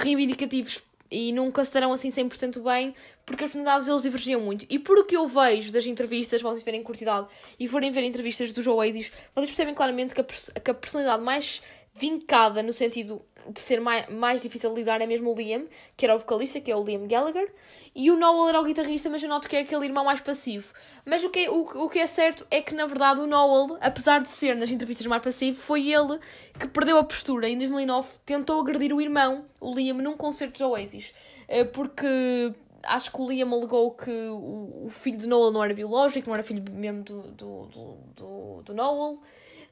reivindicativos 0.01 0.83
e 1.11 1.33
nunca 1.33 1.65
se 1.65 1.73
darão 1.73 1.93
assim 1.93 2.11
100% 2.11 2.63
bem, 2.63 2.95
porque 3.25 3.45
as 3.45 3.51
personalidades 3.51 3.87
deles 3.87 4.03
divergiam 4.03 4.41
muito. 4.41 4.67
E 4.69 4.79
por 4.79 4.99
o 4.99 5.05
que 5.05 5.17
eu 5.17 5.27
vejo 5.27 5.73
das 5.73 5.87
entrevistas, 5.87 6.43
vocês 6.43 6.61
tiverem 6.61 6.83
curiosidade 6.83 7.27
e 7.59 7.69
forem 7.69 7.91
ver 7.91 8.05
entrevistas 8.05 8.53
dos 8.53 8.67
Oasis, 8.67 9.13
vocês 9.35 9.51
percebem 9.51 9.75
claramente 9.75 10.15
que 10.15 10.21
a, 10.21 10.25
que 10.25 10.71
a 10.71 10.75
personalidade 10.75 11.23
mais 11.23 11.63
vincada 11.99 12.63
no 12.63 12.73
sentido 12.73 13.23
de 13.49 13.61
ser 13.61 13.81
mais, 13.81 14.09
mais 14.09 14.43
difícil 14.43 14.71
de 14.71 14.77
lidar 14.77 15.01
é 15.01 15.07
mesmo 15.07 15.33
o 15.33 15.35
Liam, 15.35 15.67
que 15.97 16.05
era 16.05 16.15
o 16.15 16.19
vocalista, 16.19 16.61
que 16.61 16.71
é 16.71 16.77
o 16.77 16.83
Liam 16.83 17.07
Gallagher, 17.07 17.53
e 17.95 18.11
o 18.11 18.17
Noel 18.17 18.49
era 18.49 18.61
o 18.61 18.65
guitarrista, 18.65 19.09
mas 19.09 19.23
eu 19.23 19.29
noto 19.29 19.49
que 19.49 19.57
é 19.57 19.61
aquele 19.61 19.87
irmão 19.87 20.05
mais 20.05 20.21
passivo. 20.21 20.73
Mas 21.05 21.23
o 21.25 21.31
que, 21.31 21.41
é, 21.41 21.51
o, 21.51 21.63
o 21.85 21.89
que 21.89 21.99
é 21.99 22.07
certo 22.07 22.47
é 22.51 22.61
que, 22.61 22.75
na 22.75 22.87
verdade, 22.87 23.21
o 23.21 23.27
Noel, 23.27 23.77
apesar 23.81 24.21
de 24.21 24.29
ser 24.29 24.57
nas 24.57 24.71
entrevistas 24.71 25.07
mais 25.07 25.23
passivo, 25.23 25.61
foi 25.61 25.91
ele 25.91 26.19
que 26.59 26.67
perdeu 26.69 26.99
a 26.99 27.05
postura. 27.05 27.49
Em 27.49 27.59
2009 27.59 28.09
tentou 28.25 28.61
agredir 28.61 28.93
o 28.93 29.01
irmão, 29.01 29.45
o 29.61 29.75
Liam, 29.75 29.99
num 29.99 30.17
concerto 30.17 30.59
de 30.59 30.65
Oasis, 30.65 31.15
eh, 31.49 31.65
porque 31.65 32.53
acho 32.83 33.11
que 33.11 33.21
o 33.21 33.29
Liam 33.29 33.53
alegou 33.53 33.93
que 33.93 34.11
o, 34.11 34.87
o 34.87 34.91
filho 34.91 35.19
de 35.19 35.27
Noel 35.27 35.51
não 35.51 35.63
era 35.63 35.75
biológico, 35.75 36.29
não 36.29 36.35
era 36.35 36.43
filho 36.43 36.63
mesmo 36.73 37.03
do, 37.03 37.23
do, 37.23 37.67
do, 37.67 37.97
do, 38.17 38.63
do 38.63 38.75
Noel. 38.75 39.21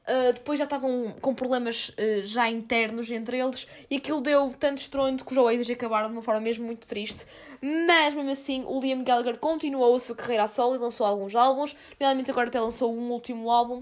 Uh, 0.07 0.33
depois 0.33 0.59
já 0.59 0.65
estavam 0.65 1.15
com 1.19 1.33
problemas 1.33 1.89
uh, 1.89 2.23
já 2.23 2.47
internos 2.47 3.09
entre 3.09 3.39
eles 3.39 3.67
e 3.89 3.95
aquilo 3.95 4.21
deu 4.21 4.53
tanto 4.59 4.77
estrondo 4.77 5.25
que 5.25 5.31
os 5.31 5.37
Oasis 5.37 5.67
acabaram 5.71 6.09
de 6.09 6.13
uma 6.13 6.21
forma 6.21 6.41
mesmo 6.41 6.63
muito 6.63 6.87
triste. 6.87 7.25
Mas 7.59 8.13
mesmo 8.13 8.29
assim, 8.29 8.63
o 8.67 8.79
Liam 8.79 9.03
Gallagher 9.03 9.37
continuou 9.39 9.95
a 9.95 9.99
sua 9.99 10.15
carreira 10.15 10.43
a 10.43 10.47
solo 10.47 10.75
e 10.75 10.77
lançou 10.77 11.07
alguns 11.07 11.35
álbuns, 11.35 11.75
realmente 11.99 12.29
agora 12.29 12.49
até 12.49 12.59
lançou 12.59 12.95
um 12.95 13.11
último 13.11 13.49
álbum 13.49 13.81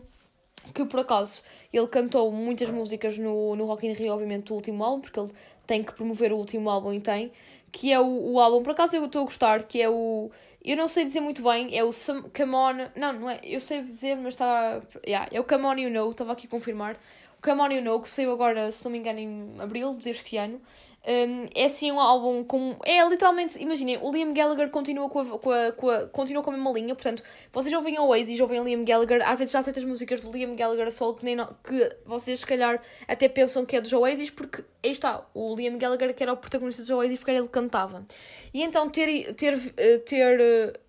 que 0.73 0.85
por 0.85 1.01
acaso 1.01 1.43
ele 1.71 1.87
cantou 1.87 2.31
muitas 2.31 2.69
músicas 2.69 3.17
no, 3.17 3.55
no 3.55 3.65
Rock 3.65 3.85
in 3.85 3.93
Rio, 3.93 4.13
obviamente, 4.13 4.51
o 4.51 4.55
último 4.55 4.83
álbum, 4.83 5.01
porque 5.01 5.19
ele 5.19 5.31
tem 5.65 5.83
que 5.83 5.93
promover 5.93 6.31
o 6.31 6.37
último 6.37 6.69
álbum 6.69 6.93
e 6.93 6.99
tem, 6.99 7.31
que 7.71 7.91
é 7.91 7.99
o, 7.99 8.05
o 8.05 8.39
álbum, 8.39 8.61
por 8.61 8.71
acaso 8.71 8.95
eu 8.95 9.05
estou 9.05 9.21
a 9.21 9.25
gostar, 9.25 9.63
que 9.63 9.81
é 9.81 9.89
o 9.89 10.31
eu 10.63 10.77
não 10.77 10.87
sei 10.87 11.03
dizer 11.03 11.19
muito 11.19 11.43
bem, 11.43 11.77
é 11.77 11.83
o 11.83 11.91
Some, 11.91 12.29
Come 12.29 12.55
On. 12.55 12.73
Não, 12.95 13.13
não 13.13 13.29
é. 13.29 13.39
Eu 13.43 13.59
sei 13.59 13.81
dizer, 13.81 14.15
mas 14.15 14.33
está. 14.33 14.81
Yeah, 15.05 15.27
é 15.31 15.39
o 15.39 15.43
Come 15.43 15.65
On 15.65 15.73
You 15.73 15.89
Know, 15.89 16.11
estava 16.11 16.31
aqui 16.31 16.47
a 16.47 16.49
confirmar. 16.49 16.95
O 17.37 17.41
Come 17.41 17.61
On 17.61 17.71
You 17.71 17.81
Know, 17.81 17.99
que 17.99 18.09
saiu 18.09 18.31
agora, 18.31 18.71
se 18.71 18.83
não 18.85 18.91
me 18.91 18.97
engano, 18.97 19.19
em 19.19 19.55
abril 19.59 19.93
deste 19.95 20.37
ano. 20.37 20.61
Um, 21.05 21.49
é 21.53 21.65
assim 21.65 21.91
um 21.91 21.99
álbum 21.99 22.45
com. 22.45 22.77
É 22.85 23.05
literalmente, 23.09 23.61
imaginem, 23.61 23.97
o 24.01 24.09
Liam 24.09 24.33
Gallagher 24.33 24.69
continua 24.69 25.09
com 25.09 25.19
a, 25.19 25.25
com 25.25 25.51
a, 25.51 25.71
com 25.73 25.89
a, 25.89 26.07
continua 26.07 26.41
com 26.41 26.49
a 26.49 26.53
mesma 26.53 26.71
linha, 26.71 26.95
portanto, 26.95 27.21
vocês 27.51 27.73
ouvem 27.73 27.99
Oasis, 27.99 28.39
ouvem 28.39 28.63
Liam 28.63 28.85
Gallagher, 28.85 29.21
às 29.27 29.37
vezes 29.37 29.51
já 29.51 29.61
certas 29.61 29.83
músicas 29.83 30.21
do 30.21 30.31
Liam 30.31 30.55
Gallagher 30.55 30.87
a 30.87 30.91
solo 30.91 31.15
que, 31.15 31.25
nem 31.25 31.37
que 31.61 31.97
vocês 32.05 32.39
se 32.39 32.45
calhar 32.45 32.81
até 33.05 33.27
pensam 33.27 33.65
que 33.65 33.75
é 33.75 33.81
dos 33.81 33.91
Oasis, 33.91 34.29
porque 34.29 34.63
aí 34.81 34.93
está, 34.93 35.25
o 35.33 35.53
Liam 35.53 35.77
Gallagher 35.77 36.13
que 36.15 36.23
era 36.23 36.31
o 36.31 36.37
protagonista 36.37 36.81
dos 36.81 36.89
Oasis 36.91 37.19
porque 37.19 37.31
era 37.31 37.39
ele 37.39 37.47
que 37.47 37.53
cantava. 37.53 38.05
E 38.53 38.63
então 38.63 38.89
ter, 38.89 39.33
ter, 39.33 39.59
ter, 39.59 39.99
ter 40.05 40.79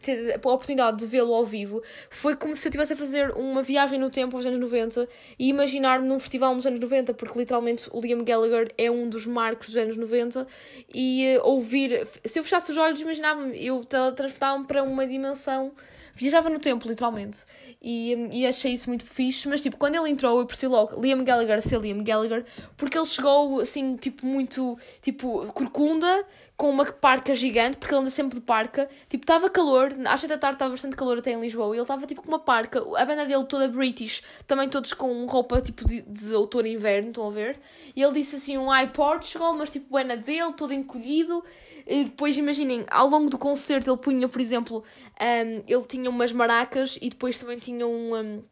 ter 0.00 0.34
a 0.34 0.36
oportunidade 0.36 0.98
de 0.98 1.06
vê-lo 1.06 1.34
ao 1.34 1.44
vivo 1.44 1.82
foi 2.08 2.36
como 2.36 2.56
se 2.56 2.66
eu 2.66 2.70
estivesse 2.70 2.92
a 2.92 2.96
fazer 2.96 3.30
uma 3.32 3.62
viagem 3.62 3.98
no 3.98 4.10
tempo 4.10 4.36
aos 4.36 4.46
anos 4.46 4.58
90 4.58 5.08
e 5.38 5.48
imaginar-me 5.48 6.06
num 6.06 6.18
festival 6.18 6.54
nos 6.54 6.66
anos 6.66 6.80
90, 6.80 7.14
porque 7.14 7.38
literalmente 7.38 7.88
o 7.92 8.00
Liam 8.00 8.22
Gallagher 8.22 8.72
é 8.78 8.90
um 8.90 9.08
dos 9.08 9.26
marcos 9.26 9.68
dos 9.68 9.76
anos 9.76 9.96
90 9.96 10.46
e 10.94 11.36
uh, 11.38 11.46
ouvir, 11.46 12.06
se 12.24 12.38
eu 12.38 12.44
fechasse 12.44 12.70
os 12.70 12.76
olhos, 12.76 13.00
imaginava-me, 13.00 13.64
eu 13.64 13.84
teletransportava-me 13.84 14.66
para 14.66 14.82
uma 14.82 15.06
dimensão 15.06 15.72
viajava 16.20 16.50
no 16.50 16.58
tempo, 16.58 16.86
literalmente. 16.86 17.40
E, 17.80 18.28
e 18.32 18.46
achei 18.46 18.74
isso 18.74 18.88
muito 18.88 19.06
fixe. 19.06 19.48
Mas, 19.48 19.60
tipo, 19.60 19.76
quando 19.76 19.94
ele 19.96 20.10
entrou, 20.10 20.38
eu 20.38 20.46
percebi 20.46 20.70
logo 20.70 21.00
Liam 21.00 21.24
Gallagher 21.24 21.62
ser 21.62 21.80
Liam 21.80 22.02
Gallagher, 22.04 22.44
porque 22.76 22.98
ele 22.98 23.06
chegou, 23.06 23.60
assim, 23.60 23.96
tipo, 23.96 24.26
muito, 24.26 24.78
tipo, 25.00 25.46
corcunda, 25.52 26.24
com 26.60 26.68
uma 26.68 26.84
parca 26.84 27.34
gigante, 27.34 27.78
porque 27.78 27.94
ele 27.94 28.02
anda 28.02 28.10
sempre 28.10 28.34
de 28.34 28.42
parca. 28.42 28.86
Tipo, 29.08 29.24
estava 29.24 29.48
calor, 29.48 29.96
às 30.04 30.20
7 30.20 30.28
da 30.28 30.36
tarde 30.36 30.56
estava 30.56 30.72
bastante 30.72 30.94
calor 30.94 31.16
até 31.16 31.32
em 31.32 31.40
Lisboa, 31.40 31.74
e 31.74 31.78
ele 31.78 31.80
estava, 31.80 32.06
tipo, 32.06 32.20
com 32.20 32.28
uma 32.28 32.38
parca. 32.38 32.80
A 32.98 33.04
banda 33.06 33.24
dele 33.24 33.44
toda 33.44 33.66
British, 33.66 34.22
também 34.46 34.68
todos 34.68 34.92
com 34.92 35.24
roupa, 35.24 35.62
tipo, 35.62 35.88
de, 35.88 36.02
de 36.02 36.34
outono 36.34 36.66
e 36.66 36.74
inverno, 36.74 37.08
estão 37.08 37.26
a 37.26 37.30
ver? 37.30 37.58
E 37.96 38.02
ele 38.02 38.12
disse, 38.12 38.36
assim, 38.36 38.58
um 38.58 38.70
I 38.70 38.88
Portugal, 38.88 39.54
mas, 39.56 39.70
tipo, 39.70 39.88
buena 39.88 40.18
dele, 40.18 40.52
todo 40.52 40.74
encolhido. 40.74 41.42
E 41.86 42.04
depois, 42.04 42.36
imaginem, 42.36 42.84
ao 42.90 43.08
longo 43.08 43.30
do 43.30 43.38
concerto 43.38 43.88
ele 43.88 43.96
punha, 43.96 44.28
por 44.28 44.42
exemplo, 44.42 44.84
um, 45.18 45.64
ele 45.66 45.84
tinha 45.88 46.10
umas 46.10 46.30
maracas 46.30 46.98
e 47.00 47.08
depois 47.08 47.38
também 47.38 47.58
tinha 47.58 47.86
um, 47.86 48.14
um 48.14 48.42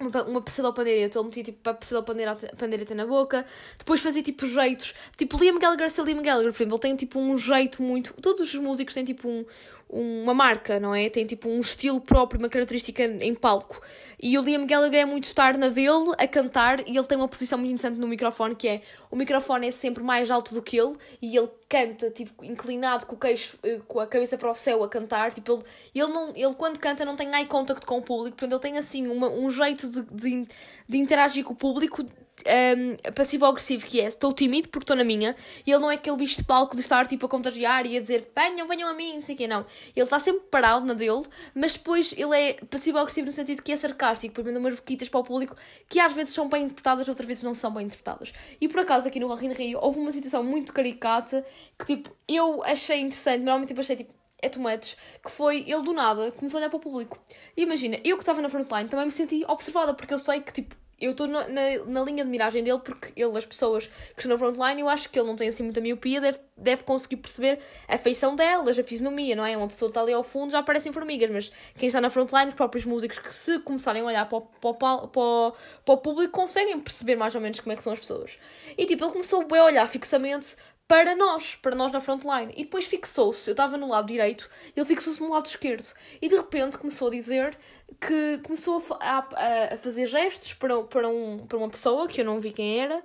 uma, 0.00 0.22
uma 0.24 0.42
pseudopandeireta, 0.42 1.18
ele 1.18 1.26
metia 1.26 1.44
tipo 1.44 1.70
a 1.70 1.74
pseudopandeireta 1.74 2.94
na 2.94 3.06
boca, 3.06 3.46
depois 3.78 4.00
fazia 4.00 4.22
tipo 4.22 4.44
jeitos, 4.46 4.94
tipo 5.16 5.38
Liam 5.38 5.58
Gallagher 5.58 5.90
ser 5.90 6.04
Liam 6.04 6.22
Gallagher, 6.22 6.52
por 6.52 6.58
exemplo, 6.58 6.74
ele 6.74 6.82
tem 6.82 6.96
tipo 6.96 7.18
um 7.18 7.36
jeito 7.36 7.82
muito, 7.82 8.12
todos 8.20 8.52
os 8.52 8.60
músicos 8.60 8.94
têm 8.94 9.04
tipo 9.04 9.28
um, 9.28 9.44
uma 9.88 10.34
marca, 10.34 10.80
não 10.80 10.94
é? 10.94 11.08
Tem 11.08 11.24
tipo 11.24 11.48
um 11.48 11.60
estilo 11.60 12.00
próprio, 12.00 12.40
uma 12.40 12.48
característica 12.48 13.04
em 13.04 13.34
palco. 13.34 13.80
E 14.20 14.36
o 14.36 14.42
Liam 14.42 14.66
Gallagher 14.66 15.02
é 15.02 15.04
muito 15.04 15.24
estar 15.24 15.56
na 15.56 15.68
dele, 15.68 16.12
a 16.18 16.26
cantar, 16.26 16.80
e 16.88 16.96
ele 16.96 17.06
tem 17.06 17.16
uma 17.16 17.28
posição 17.28 17.58
muito 17.58 17.72
interessante 17.72 17.98
no 17.98 18.08
microfone, 18.08 18.56
que 18.56 18.66
é 18.66 18.82
o 19.10 19.16
microfone 19.16 19.68
é 19.68 19.70
sempre 19.70 20.02
mais 20.02 20.30
alto 20.30 20.54
do 20.54 20.62
que 20.62 20.76
ele, 20.76 20.96
e 21.22 21.36
ele 21.36 21.48
canta, 21.68 22.10
tipo, 22.10 22.44
inclinado 22.44 23.06
com 23.06 23.14
o 23.14 23.18
queixo, 23.18 23.58
eh, 23.62 23.80
com 23.86 24.00
a 24.00 24.06
cabeça 24.06 24.36
para 24.36 24.50
o 24.50 24.54
céu 24.54 24.82
a 24.82 24.88
cantar. 24.88 25.32
Tipo, 25.32 25.52
ele, 25.52 25.62
ele, 25.94 26.12
não, 26.12 26.32
ele 26.34 26.54
quando 26.54 26.78
canta 26.78 27.04
não 27.04 27.14
tem 27.14 27.32
eye 27.34 27.46
contact 27.46 27.86
com 27.86 27.98
o 27.98 28.02
público, 28.02 28.36
portanto 28.36 28.52
ele 28.52 28.72
tem 28.72 28.78
assim 28.78 29.06
uma, 29.06 29.28
um 29.28 29.48
jeito 29.50 29.88
de, 29.88 30.02
de, 30.10 30.48
de 30.88 30.98
interagir 30.98 31.44
com 31.44 31.52
o 31.52 31.56
público 31.56 32.04
um, 32.46 33.12
passivo-agressivo 33.12 33.86
que 33.86 34.00
é 34.00 34.08
estou 34.08 34.32
tímido 34.32 34.68
porque 34.68 34.84
estou 34.84 34.96
na 34.96 35.04
minha 35.04 35.34
e 35.66 35.70
ele 35.70 35.80
não 35.80 35.90
é 35.90 35.94
aquele 35.94 36.16
bicho 36.16 36.36
de 36.36 36.44
palco 36.44 36.74
de 36.74 36.80
estar 36.80 37.06
tipo 37.06 37.26
a 37.26 37.28
contagiar 37.28 37.86
e 37.86 37.96
a 37.96 38.00
dizer 38.00 38.30
venham, 38.34 38.66
venham 38.68 38.88
a 38.88 38.94
mim, 38.94 39.14
não 39.14 39.20
sei 39.20 39.34
o 39.34 39.38
quê, 39.38 39.46
não. 39.46 39.66
Ele 39.94 40.04
está 40.04 40.18
sempre 40.18 40.46
parado 40.50 40.86
na 40.86 40.94
dele, 40.94 41.22
mas 41.54 41.74
depois 41.74 42.14
ele 42.16 42.34
é 42.36 42.54
passivo-agressivo 42.70 43.26
no 43.26 43.32
sentido 43.32 43.62
que 43.62 43.72
é 43.72 43.76
sarcástico, 43.76 44.34
por 44.34 44.42
exemplo, 44.42 44.60
umas 44.60 44.74
boquitas 44.74 45.08
para 45.08 45.20
o 45.20 45.24
público 45.24 45.56
que 45.88 45.98
às 46.00 46.12
vezes 46.12 46.32
são 46.34 46.48
bem 46.48 46.64
interpretadas, 46.64 47.08
outras 47.08 47.26
vezes 47.26 47.42
não 47.42 47.54
são 47.54 47.72
bem 47.72 47.86
interpretadas. 47.86 48.32
E 48.60 48.68
por 48.68 48.80
acaso 48.80 49.08
aqui 49.08 49.20
no 49.20 49.28
Rock 49.28 49.46
in 49.46 49.52
Rio 49.52 49.78
houve 49.82 49.98
uma 49.98 50.12
situação 50.12 50.42
muito 50.42 50.72
caricata 50.72 51.44
que 51.78 51.84
tipo 51.84 52.16
eu 52.28 52.62
achei 52.64 53.00
interessante, 53.00 53.38
normalmente 53.38 53.68
tipo, 53.68 53.80
achei 53.80 53.96
tipo 53.96 54.14
é 54.38 54.48
tomates, 54.48 54.96
que 55.24 55.30
foi 55.30 55.64
ele 55.66 55.82
do 55.82 55.92
nada 55.92 56.30
começou 56.32 56.58
a 56.58 56.60
olhar 56.60 56.70
para 56.70 56.76
o 56.76 56.80
público. 56.80 57.18
E 57.56 57.62
imagina, 57.62 57.98
eu 58.04 58.16
que 58.16 58.22
estava 58.22 58.42
na 58.42 58.48
frontline 58.48 58.88
também 58.88 59.06
me 59.06 59.12
senti 59.12 59.44
observada, 59.48 59.94
porque 59.94 60.12
eu 60.12 60.18
sei 60.18 60.40
que 60.40 60.52
tipo 60.52 60.76
eu 61.00 61.10
estou 61.10 61.26
na, 61.26 61.46
na, 61.48 61.60
na, 61.86 62.02
linha 62.02 62.24
de 62.24 62.30
miragem 62.30 62.64
dele 62.64 62.78
porque 62.78 63.12
ele, 63.14 63.36
as 63.36 63.44
pessoas 63.44 63.86
que 63.86 64.20
estão 64.20 64.30
na 64.30 64.38
frontline, 64.38 64.80
eu 64.80 64.88
acho 64.88 65.10
que 65.10 65.18
ele 65.18 65.26
não 65.26 65.36
tem 65.36 65.48
assim 65.48 65.62
muita 65.62 65.80
miopia, 65.80 66.20
deve, 66.20 66.38
deve 66.56 66.84
conseguir 66.84 67.16
perceber 67.16 67.58
a 67.86 67.98
feição 67.98 68.34
delas, 68.34 68.78
a 68.78 68.82
fisionomia, 68.82 69.36
não 69.36 69.44
é? 69.44 69.56
Uma 69.56 69.68
pessoa 69.68 69.90
que 69.90 69.90
está 69.90 70.00
ali 70.00 70.14
ao 70.14 70.22
fundo 70.22 70.52
já 70.52 70.62
parecem 70.62 70.92
formigas, 70.92 71.30
mas 71.30 71.52
quem 71.78 71.88
está 71.88 72.00
na 72.00 72.08
frontline, 72.08 72.48
os 72.48 72.54
próprios 72.54 72.86
músicos 72.86 73.18
que 73.18 73.32
se 73.32 73.58
começarem 73.60 74.02
a 74.02 74.06
olhar 74.06 74.26
para 74.26 74.38
o, 74.38 74.40
para, 74.40 74.70
o, 74.70 74.74
para, 74.74 75.20
o, 75.20 75.52
para 75.84 75.94
o 75.94 75.98
público 75.98 76.32
conseguem 76.32 76.80
perceber 76.80 77.16
mais 77.16 77.34
ou 77.34 77.40
menos 77.40 77.60
como 77.60 77.72
é 77.72 77.76
que 77.76 77.82
são 77.82 77.92
as 77.92 77.98
pessoas. 77.98 78.38
E 78.76 78.86
tipo, 78.86 79.04
ele 79.04 79.12
começou 79.12 79.46
a 79.50 79.64
olhar 79.64 79.86
fixamente 79.88 80.56
para 80.88 81.16
nós, 81.16 81.56
para 81.56 81.74
nós 81.74 81.90
na 81.92 82.00
frontline. 82.00 82.52
E 82.56 82.64
depois 82.64 82.86
fixou-se, 82.86 83.50
eu 83.50 83.52
estava 83.52 83.76
no 83.76 83.88
lado 83.88 84.06
direito, 84.06 84.48
ele 84.74 84.86
fixou-se 84.86 85.20
no 85.20 85.30
lado 85.30 85.46
esquerdo. 85.46 85.92
E 86.22 86.28
de 86.28 86.36
repente 86.36 86.78
começou 86.78 87.08
a 87.08 87.10
dizer 87.10 87.58
que 88.00 88.38
começou 88.42 88.82
a, 89.00 89.18
a, 89.18 89.74
a, 89.74 89.76
fazer 89.78 90.06
gestos 90.06 90.52
para, 90.54 90.82
para, 90.82 91.08
um, 91.08 91.38
para 91.38 91.56
uma 91.56 91.68
pessoa 91.68 92.06
que 92.06 92.20
eu 92.20 92.24
não 92.24 92.38
vi 92.38 92.52
quem 92.52 92.80
era. 92.80 93.02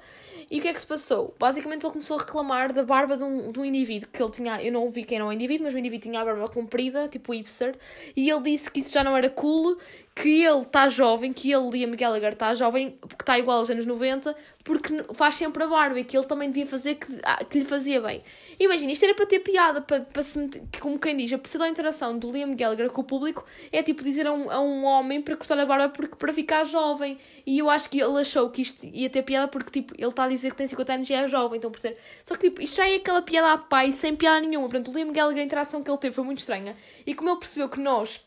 E 0.49 0.59
o 0.59 0.61
que 0.61 0.67
é 0.67 0.73
que 0.73 0.81
se 0.81 0.87
passou? 0.87 1.33
Basicamente 1.39 1.85
ele 1.85 1.93
começou 1.93 2.17
a 2.17 2.19
reclamar 2.19 2.73
da 2.73 2.83
barba 2.83 3.15
de 3.15 3.23
um, 3.23 3.51
de 3.53 3.59
um 3.59 3.63
indivíduo 3.63 4.09
que 4.11 4.21
ele 4.21 4.31
tinha. 4.31 4.61
Eu 4.61 4.73
não 4.73 4.91
vi 4.91 5.05
quem 5.05 5.17
era 5.17 5.25
o 5.25 5.31
indivíduo, 5.31 5.65
mas 5.65 5.73
o 5.73 5.77
indivíduo 5.77 6.09
tinha 6.09 6.21
a 6.21 6.25
barba 6.25 6.47
comprida, 6.49 7.07
tipo 7.07 7.33
hipster. 7.33 7.77
E 8.15 8.29
ele 8.29 8.41
disse 8.41 8.69
que 8.69 8.81
isso 8.81 8.91
já 8.91 9.01
não 9.01 9.15
era 9.15 9.29
cool, 9.29 9.77
que 10.13 10.43
ele 10.43 10.61
está 10.61 10.89
jovem, 10.89 11.31
que 11.31 11.51
ele, 11.51 11.69
Liam 11.69 11.95
Gallagher, 11.95 12.33
está 12.33 12.53
jovem, 12.53 12.97
porque 12.99 13.23
está 13.23 13.39
igual 13.39 13.59
aos 13.59 13.69
anos 13.69 13.85
90, 13.85 14.35
porque 14.63 15.05
faz 15.13 15.35
sempre 15.35 15.63
a 15.63 15.67
barba 15.67 15.99
e 15.99 16.03
que 16.03 16.17
ele 16.17 16.25
também 16.25 16.49
devia 16.49 16.67
fazer 16.67 16.95
que, 16.95 17.07
ah, 17.23 17.43
que 17.45 17.59
lhe 17.59 17.65
fazia 17.65 18.01
bem. 18.01 18.21
Imagina, 18.59 18.91
isto 18.91 19.05
era 19.05 19.15
para 19.15 19.25
ter 19.25 19.39
piada, 19.39 19.81
para, 19.81 20.01
para 20.01 20.21
se 20.21 20.37
meter, 20.37 20.61
como 20.81 20.99
quem 20.99 21.15
diz, 21.15 21.31
a 21.31 21.37
pseudo-interação 21.37 22.17
do 22.17 22.29
Liam 22.29 22.53
Gallagher 22.55 22.89
com 22.91 23.01
o 23.01 23.03
público 23.05 23.45
é 23.71 23.81
tipo 23.81 24.03
dizer 24.03 24.27
a 24.27 24.33
um, 24.33 24.51
a 24.51 24.59
um 24.59 24.70
homem 24.83 25.21
para 25.21 25.35
cortar 25.35 25.59
a 25.59 25.65
barba 25.65 25.89
porque, 25.89 26.15
para 26.15 26.33
ficar 26.33 26.63
jovem. 26.63 27.17
E 27.45 27.59
eu 27.59 27.69
acho 27.69 27.89
que 27.89 27.99
ele 27.99 28.19
achou 28.19 28.49
que 28.49 28.61
isto 28.61 28.85
ia 28.85 29.09
ter 29.09 29.23
piada 29.23 29.47
porque 29.47 29.71
tipo, 29.71 29.93
ele 29.97 30.07
está 30.07 30.23
a 30.23 30.27
dizer 30.27 30.51
que 30.51 30.57
tem 30.57 30.67
50 30.67 30.93
anos 30.93 31.09
e 31.09 31.13
é 31.13 31.27
jovem, 31.27 31.57
então 31.57 31.71
por 31.71 31.79
ser. 31.79 31.97
Só 32.23 32.35
que 32.35 32.49
tipo, 32.49 32.61
isto 32.61 32.77
já 32.77 32.87
é 32.87 32.95
aquela 32.95 33.21
piada 33.21 33.53
a 33.53 33.57
pai, 33.57 33.91
sem 33.91 34.15
piada 34.15 34.39
nenhuma. 34.39 34.69
Portanto, 34.69 34.91
o 34.91 34.93
Liam 34.93 35.11
Gallagher, 35.11 35.41
a 35.41 35.45
interação 35.45 35.83
que 35.83 35.89
ele 35.89 35.97
teve 35.97 36.15
foi 36.15 36.23
muito 36.23 36.39
estranha. 36.39 36.75
E 37.05 37.13
como 37.13 37.29
ele 37.29 37.39
percebeu 37.39 37.69
que 37.69 37.79
nós 37.79 38.21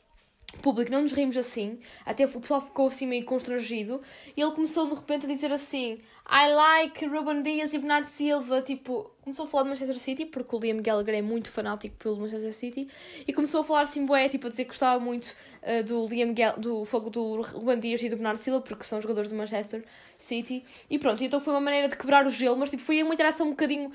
público, 0.62 0.90
não 0.90 1.02
nos 1.02 1.12
rimos 1.12 1.36
assim, 1.36 1.78
até 2.04 2.24
o 2.24 2.40
pessoal 2.40 2.60
ficou 2.60 2.86
assim 2.86 3.06
meio 3.06 3.24
constrangido, 3.24 4.00
e 4.36 4.40
ele 4.40 4.52
começou 4.52 4.86
de 4.88 4.94
repente 4.94 5.26
a 5.26 5.28
dizer 5.28 5.52
assim: 5.52 5.98
I 6.26 6.48
like 6.48 7.04
Ruben 7.06 7.42
Dias 7.42 7.74
e 7.74 7.78
Bernardo 7.78 8.08
Silva, 8.08 8.62
tipo, 8.62 9.10
começou 9.20 9.44
a 9.44 9.48
falar 9.48 9.64
de 9.64 9.68
Manchester 9.70 9.98
City, 9.98 10.24
porque 10.24 10.56
o 10.56 10.58
Liam 10.58 10.80
Gallagher 10.80 11.16
é 11.16 11.22
muito 11.22 11.50
fanático 11.50 11.96
pelo 11.96 12.18
Manchester 12.18 12.54
City, 12.54 12.88
e 13.26 13.32
começou 13.32 13.60
a 13.60 13.64
falar 13.64 13.82
assim, 13.82 14.06
bué, 14.06 14.28
tipo, 14.30 14.46
a 14.46 14.50
dizer 14.50 14.64
que 14.64 14.68
gostava 14.68 14.98
muito 14.98 15.34
uh, 15.62 15.84
do 15.84 16.06
Liam 16.06 16.32
Gall 16.34 16.58
do 16.58 16.84
fogo 16.86 17.10
do 17.10 17.42
Ruben 17.42 17.78
Dias 17.78 18.02
e 18.02 18.08
do 18.08 18.16
Bernardo 18.16 18.38
Silva, 18.38 18.62
porque 18.62 18.84
são 18.84 19.00
jogadores 19.02 19.30
do 19.30 19.36
Manchester 19.36 19.84
City, 20.18 20.64
e 20.88 20.98
pronto, 20.98 21.22
então 21.22 21.40
foi 21.40 21.52
uma 21.52 21.60
maneira 21.60 21.88
de 21.88 21.96
quebrar 21.96 22.26
o 22.26 22.30
gelo, 22.30 22.56
mas 22.56 22.70
tipo, 22.70 22.82
foi 22.82 23.02
uma 23.02 23.12
interação 23.12 23.48
um 23.48 23.50
bocadinho, 23.50 23.92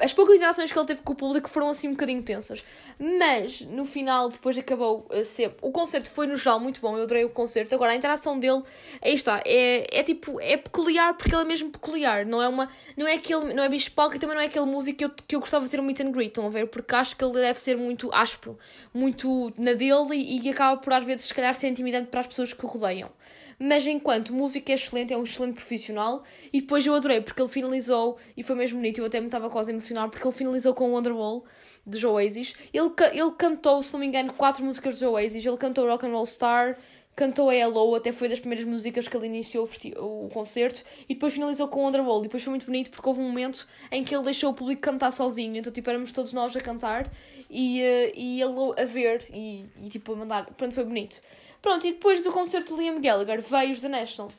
as 0.00 0.12
poucas 0.12 0.36
interações 0.36 0.70
que 0.70 0.78
ele 0.78 0.86
teve 0.86 1.02
com 1.02 1.12
o 1.12 1.16
público 1.16 1.50
foram 1.50 1.68
assim 1.68 1.88
um 1.88 1.92
bocadinho 1.92 2.22
tensas, 2.22 2.64
mas 2.96 3.62
no 3.62 3.84
final, 3.84 4.30
depois 4.30 4.56
acabou 4.56 5.04
uh, 5.10 5.24
ser, 5.24 5.56
o 5.60 5.72
concerto 5.72 6.08
foi 6.08 6.28
no 6.28 6.36
geral 6.36 6.60
muito 6.60 6.80
bom, 6.80 6.96
eu 6.96 7.02
adorei 7.02 7.24
o 7.24 7.30
concerto, 7.30 7.74
agora 7.74 7.90
a 7.90 7.96
interação 7.96 8.38
dele, 8.38 8.62
aí 9.02 9.14
está, 9.14 9.42
é, 9.44 9.98
é 9.98 10.02
tipo, 10.04 10.40
é 10.40 10.56
peculiar, 10.56 11.16
porque 11.16 11.34
ele 11.34 11.42
é 11.42 11.46
mesmo 11.46 11.71
peculiar, 11.72 12.24
não 12.24 12.42
é 12.42 12.48
uma, 12.48 12.68
não 12.96 13.06
é 13.06 13.14
aquele, 13.14 13.52
não 13.52 13.64
é 13.64 13.68
bicho 13.68 13.90
palco 13.92 14.14
e 14.14 14.18
também 14.18 14.36
não 14.36 14.42
é 14.42 14.46
aquele 14.46 14.66
músico 14.66 14.98
que 14.98 15.04
eu, 15.04 15.10
que 15.10 15.36
eu 15.36 15.40
gostava 15.40 15.64
de 15.64 15.70
ter 15.70 15.80
um 15.80 15.82
meet 15.82 16.00
and 16.00 16.12
greet, 16.12 16.28
estão 16.28 16.46
a 16.46 16.50
ver? 16.50 16.66
Porque 16.66 16.94
acho 16.94 17.16
que 17.16 17.24
ele 17.24 17.34
deve 17.34 17.58
ser 17.58 17.76
muito 17.76 18.12
áspero, 18.12 18.58
muito 18.94 19.52
na 19.58 19.72
dele 19.72 20.14
e, 20.14 20.40
e 20.40 20.50
acaba 20.50 20.80
por 20.80 20.92
às 20.92 21.04
vezes, 21.04 21.26
se 21.26 21.34
calhar, 21.34 21.54
ser 21.54 21.68
intimidante 21.68 22.08
para 22.08 22.20
as 22.20 22.26
pessoas 22.26 22.52
que 22.52 22.64
o 22.64 22.68
rodeiam. 22.68 23.10
Mas 23.64 23.86
enquanto 23.86 24.34
música 24.34 24.72
é 24.72 24.74
excelente, 24.74 25.12
é 25.12 25.16
um 25.16 25.22
excelente 25.22 25.54
profissional. 25.54 26.24
E 26.52 26.60
depois 26.60 26.84
eu 26.84 26.94
adorei, 26.94 27.20
porque 27.20 27.40
ele 27.40 27.48
finalizou, 27.48 28.18
e 28.36 28.42
foi 28.42 28.56
mesmo 28.56 28.78
bonito, 28.78 28.98
eu 28.98 29.04
até 29.04 29.20
me 29.20 29.26
estava 29.26 29.48
quase 29.48 29.70
a 29.70 29.72
emocionar, 29.72 30.08
porque 30.08 30.26
ele 30.26 30.34
finalizou 30.34 30.74
com 30.74 30.90
o 30.90 30.94
Wonderwall 30.94 31.44
de 31.86 32.04
Oasis. 32.04 32.56
Ele, 32.72 32.90
ele 33.12 33.30
cantou, 33.38 33.80
se 33.82 33.92
não 33.92 34.00
me 34.00 34.06
engano, 34.06 34.32
quatro 34.32 34.64
músicas 34.64 34.98
de 34.98 35.06
Oasis. 35.06 35.46
Ele 35.46 35.56
cantou 35.56 35.86
Rock 35.86 36.04
and 36.04 36.10
Roll 36.10 36.26
Star, 36.26 36.76
cantou 37.14 37.50
a 37.50 37.54
Hello, 37.54 37.94
até 37.94 38.12
foi 38.12 38.28
das 38.28 38.40
primeiras 38.40 38.66
músicas 38.66 39.06
que 39.06 39.16
ele 39.16 39.26
iniciou 39.26 39.68
o, 39.96 40.28
concerto, 40.30 40.82
e 41.08 41.14
depois 41.14 41.34
finalizou 41.34 41.68
com 41.68 41.84
Wonderwall. 41.84 42.20
E 42.20 42.22
depois 42.24 42.42
foi 42.42 42.50
muito 42.50 42.66
bonito 42.66 42.90
porque 42.90 43.08
houve 43.08 43.20
um 43.20 43.28
momento 43.28 43.66
em 43.90 44.02
que 44.02 44.14
ele 44.14 44.24
deixou 44.24 44.50
o 44.50 44.54
público 44.54 44.80
cantar 44.80 45.12
sozinho, 45.12 45.56
então 45.56 45.72
tipo 45.72 45.88
éramos 45.88 46.12
todos 46.12 46.32
nós 46.32 46.56
a 46.56 46.60
cantar 46.60 47.10
e, 47.50 47.80
uh, 47.80 48.12
e 48.14 48.40
ele 48.40 48.80
a 48.80 48.84
ver 48.84 49.24
e, 49.32 49.64
e 49.82 49.88
tipo 49.88 50.12
a 50.12 50.16
mandar. 50.16 50.46
Pronto, 50.54 50.74
foi 50.74 50.84
bonito. 50.84 51.20
Pronto, 51.60 51.86
e 51.86 51.92
depois 51.92 52.22
do 52.22 52.32
concerto 52.32 52.74
de 52.74 52.82
Liam 52.82 53.00
Gallagher 53.00 53.40
veio 53.40 53.70
os 53.70 53.80
The 53.80 53.88
National. 53.88 54.32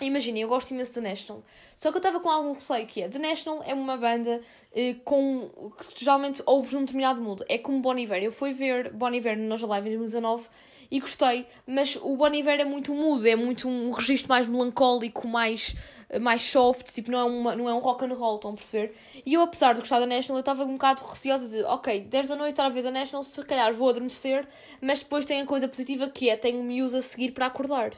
Imaginem, 0.00 0.42
eu 0.42 0.48
gosto 0.48 0.72
imenso 0.72 0.94
da 1.00 1.08
National. 1.08 1.42
Só 1.76 1.90
que 1.90 1.96
eu 1.96 2.00
estava 2.00 2.20
com 2.20 2.28
algum 2.28 2.52
receio 2.52 2.86
que 2.86 3.02
é. 3.02 3.08
The 3.08 3.18
National 3.18 3.62
é 3.64 3.72
uma 3.72 3.96
banda 3.96 4.40
eh, 4.74 4.96
com, 5.04 5.50
que 5.78 6.04
geralmente 6.04 6.42
ouves 6.44 6.72
num 6.72 6.80
determinado 6.80 7.20
mundo. 7.20 7.44
É 7.48 7.58
como 7.58 7.80
Bon 7.80 7.96
Iver. 7.96 8.22
Eu 8.22 8.32
fui 8.32 8.52
ver 8.52 8.92
Bon 8.92 9.10
Iver 9.10 9.38
no 9.38 9.44
Noja 9.44 9.66
Live 9.66 9.88
em 9.88 9.96
2019 9.96 10.48
e 10.90 11.00
gostei, 11.00 11.46
mas 11.66 11.96
o 11.96 12.16
Bon 12.16 12.32
Iver 12.32 12.60
é 12.60 12.64
muito 12.64 12.94
mudo, 12.94 13.26
é 13.26 13.34
muito 13.34 13.68
um 13.68 13.90
registro 13.90 14.28
mais 14.28 14.46
melancólico, 14.46 15.26
mais, 15.26 15.74
mais 16.20 16.42
soft, 16.42 16.92
tipo, 16.92 17.10
não 17.10 17.18
é, 17.18 17.24
uma, 17.24 17.56
não 17.56 17.68
é 17.68 17.74
um 17.74 17.78
rock 17.78 18.04
and 18.04 18.14
roll, 18.14 18.36
estão 18.36 18.52
a 18.52 18.54
perceber? 18.54 18.94
E 19.24 19.34
eu, 19.34 19.42
apesar 19.42 19.72
de 19.72 19.80
gostar 19.80 19.98
da 19.98 20.06
National, 20.06 20.38
eu 20.38 20.40
estava 20.40 20.64
um 20.64 20.72
bocado 20.74 21.02
receosa 21.02 21.48
de, 21.48 21.64
ok, 21.64 22.00
10 22.02 22.28
da 22.28 22.36
noite 22.36 22.52
estar 22.52 22.66
a 22.66 22.68
ver 22.68 22.88
National, 22.90 23.22
se 23.22 23.42
calhar 23.44 23.72
vou 23.72 23.88
adormecer, 23.88 24.46
mas 24.80 25.00
depois 25.00 25.24
tem 25.24 25.40
a 25.40 25.46
coisa 25.46 25.66
positiva 25.66 26.08
que 26.08 26.30
é, 26.30 26.36
tenho 26.36 26.62
Muse 26.62 26.96
a 26.96 27.02
seguir 27.02 27.32
para 27.32 27.46
acordar. 27.46 27.92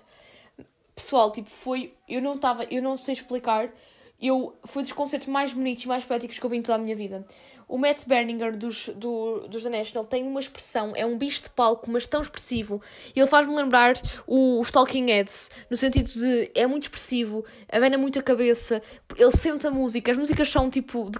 Pessoal, 0.98 1.30
tipo, 1.30 1.48
foi, 1.48 1.94
eu 2.08 2.20
não 2.20 2.34
estava, 2.34 2.64
eu 2.64 2.82
não 2.82 2.96
sei 2.96 3.14
explicar, 3.14 3.72
eu, 4.20 4.56
foi 4.64 4.82
dos 4.82 4.92
concertos 4.92 5.28
mais 5.28 5.52
bonitos 5.52 5.84
e 5.84 5.86
mais 5.86 6.04
poéticos 6.04 6.40
que 6.40 6.44
eu 6.44 6.50
vi 6.50 6.56
em 6.56 6.62
toda 6.62 6.74
a 6.74 6.78
minha 6.78 6.96
vida. 6.96 7.24
O 7.68 7.76
Matt 7.76 8.06
Berninger 8.06 8.56
dos, 8.56 8.88
do, 8.88 9.46
dos 9.46 9.62
The 9.62 9.68
National 9.68 10.06
tem 10.06 10.26
uma 10.26 10.40
expressão, 10.40 10.94
é 10.96 11.04
um 11.04 11.18
bicho 11.18 11.42
de 11.42 11.50
palco, 11.50 11.90
mas 11.90 12.06
tão 12.06 12.22
expressivo. 12.22 12.80
E 13.14 13.20
ele 13.20 13.28
faz-me 13.28 13.54
lembrar 13.54 13.94
o, 14.26 14.58
os 14.58 14.70
Talking 14.70 15.10
Heads, 15.10 15.50
no 15.68 15.76
sentido 15.76 16.06
de 16.06 16.50
é 16.54 16.66
muito 16.66 16.84
expressivo, 16.84 17.44
abana 17.70 17.98
muito 17.98 18.18
a 18.18 18.22
cabeça, 18.22 18.80
ele 19.14 19.32
sente 19.32 19.66
a 19.66 19.70
música, 19.70 20.10
as 20.10 20.16
músicas 20.16 20.48
são 20.48 20.70
tipo 20.70 21.10
de, 21.10 21.18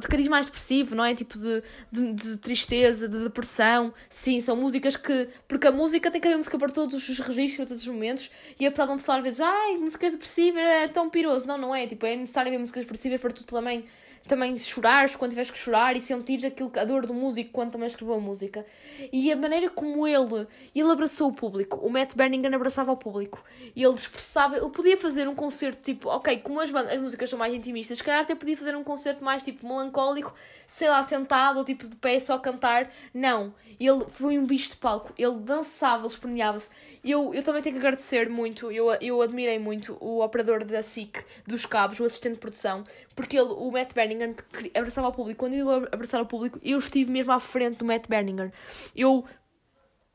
de 0.00 0.08
cariz 0.08 0.26
mais 0.28 0.46
expressivo, 0.46 0.94
não 0.94 1.04
é? 1.04 1.14
Tipo 1.14 1.38
de, 1.38 1.62
de, 1.92 2.12
de, 2.14 2.36
tristeza, 2.38 3.06
de 3.06 3.22
depressão. 3.22 3.92
Sim, 4.08 4.40
são 4.40 4.56
músicas 4.56 4.96
que. 4.96 5.28
Porque 5.46 5.66
a 5.66 5.72
música 5.72 6.10
tem 6.10 6.18
que 6.18 6.26
haver 6.26 6.38
música 6.38 6.58
para 6.58 6.72
todos 6.72 7.08
os 7.08 7.18
registros, 7.18 7.56
para 7.56 7.66
todos 7.66 7.82
os 7.82 7.88
momentos, 7.88 8.30
e 8.58 8.66
apesar 8.66 8.84
de 8.84 8.90
não 8.90 8.96
pessoal 8.96 9.18
às 9.18 9.24
vezes, 9.24 9.40
ai, 9.40 9.76
música 9.76 10.10
depressiva 10.10 10.60
é 10.60 10.88
tão 10.88 11.10
piroso. 11.10 11.46
Não, 11.46 11.58
não 11.58 11.74
é. 11.74 11.86
Tipo, 11.86 12.06
é 12.06 12.16
necessário 12.16 12.48
haver 12.48 12.58
músicas 12.58 12.84
depressivas 12.84 13.20
para 13.20 13.32
tu 13.32 13.44
também 13.44 13.84
também 14.26 14.56
chorares 14.56 15.16
quando 15.16 15.30
tiveres 15.30 15.50
que 15.50 15.58
chorar 15.58 15.96
e 15.96 16.00
sentires 16.00 16.44
aquilo, 16.44 16.70
a 16.76 16.84
dor 16.84 17.06
do 17.06 17.12
músico 17.12 17.50
quando 17.50 17.72
também 17.72 17.88
escreveu 17.88 18.14
a 18.14 18.20
música. 18.20 18.64
E 19.12 19.32
a 19.32 19.36
maneira 19.36 19.68
como 19.68 20.06
ele, 20.06 20.46
ele 20.74 20.90
abraçou 20.90 21.28
o 21.28 21.32
público, 21.32 21.78
o 21.84 21.90
Matt 21.90 22.14
Berninger 22.14 22.54
abraçava 22.54 22.92
o 22.92 22.96
público, 22.96 23.42
e 23.74 23.82
ele 23.82 23.94
expressava, 23.94 24.56
ele 24.56 24.70
podia 24.70 24.96
fazer 24.96 25.28
um 25.28 25.34
concerto 25.34 25.82
tipo, 25.82 26.08
ok, 26.08 26.38
como 26.38 26.60
as, 26.60 26.72
as 26.74 27.00
músicas 27.00 27.30
são 27.30 27.38
mais 27.38 27.52
intimistas, 27.52 27.98
se 27.98 28.04
calhar 28.04 28.22
até 28.22 28.34
podia 28.34 28.56
fazer 28.56 28.76
um 28.76 28.84
concerto 28.84 29.24
mais 29.24 29.42
tipo 29.42 29.66
melancólico, 29.66 30.34
sei 30.66 30.88
lá, 30.88 31.02
sentado 31.02 31.58
ou 31.58 31.64
tipo 31.64 31.88
de 31.88 31.96
pé 31.96 32.20
só 32.20 32.38
cantar. 32.38 32.88
Não, 33.12 33.52
ele 33.80 34.04
foi 34.08 34.38
um 34.38 34.46
bicho 34.46 34.70
de 34.70 34.76
palco, 34.76 35.12
ele 35.18 35.36
dançava, 35.40 36.02
ele 36.02 36.12
esperneava-se. 36.12 36.70
Eu, 37.02 37.34
eu 37.34 37.42
também 37.42 37.62
tenho 37.62 37.74
que 37.74 37.80
agradecer 37.80 38.28
muito, 38.28 38.70
eu, 38.70 38.92
eu 39.00 39.20
admirei 39.20 39.58
muito 39.58 39.96
o 40.00 40.22
operador 40.22 40.64
da 40.64 40.82
SIC 40.82 41.24
dos 41.46 41.66
cabos, 41.66 41.98
o 41.98 42.04
assistente 42.04 42.34
de 42.34 42.40
produção, 42.40 42.84
porque 43.16 43.36
ele, 43.36 43.48
o 43.50 43.70
Matt 43.70 43.92
Berninger 44.20 44.70
abraçava 44.74 45.08
o 45.08 45.12
público. 45.12 45.38
Quando 45.38 45.54
eu 45.54 45.70
abraçar 45.70 46.20
o 46.20 46.26
público, 46.26 46.60
eu 46.62 46.78
estive 46.78 47.10
mesmo 47.10 47.32
à 47.32 47.40
frente 47.40 47.78
do 47.78 47.84
Matt 47.84 48.08
Berninger. 48.08 48.52
Eu 48.94 49.24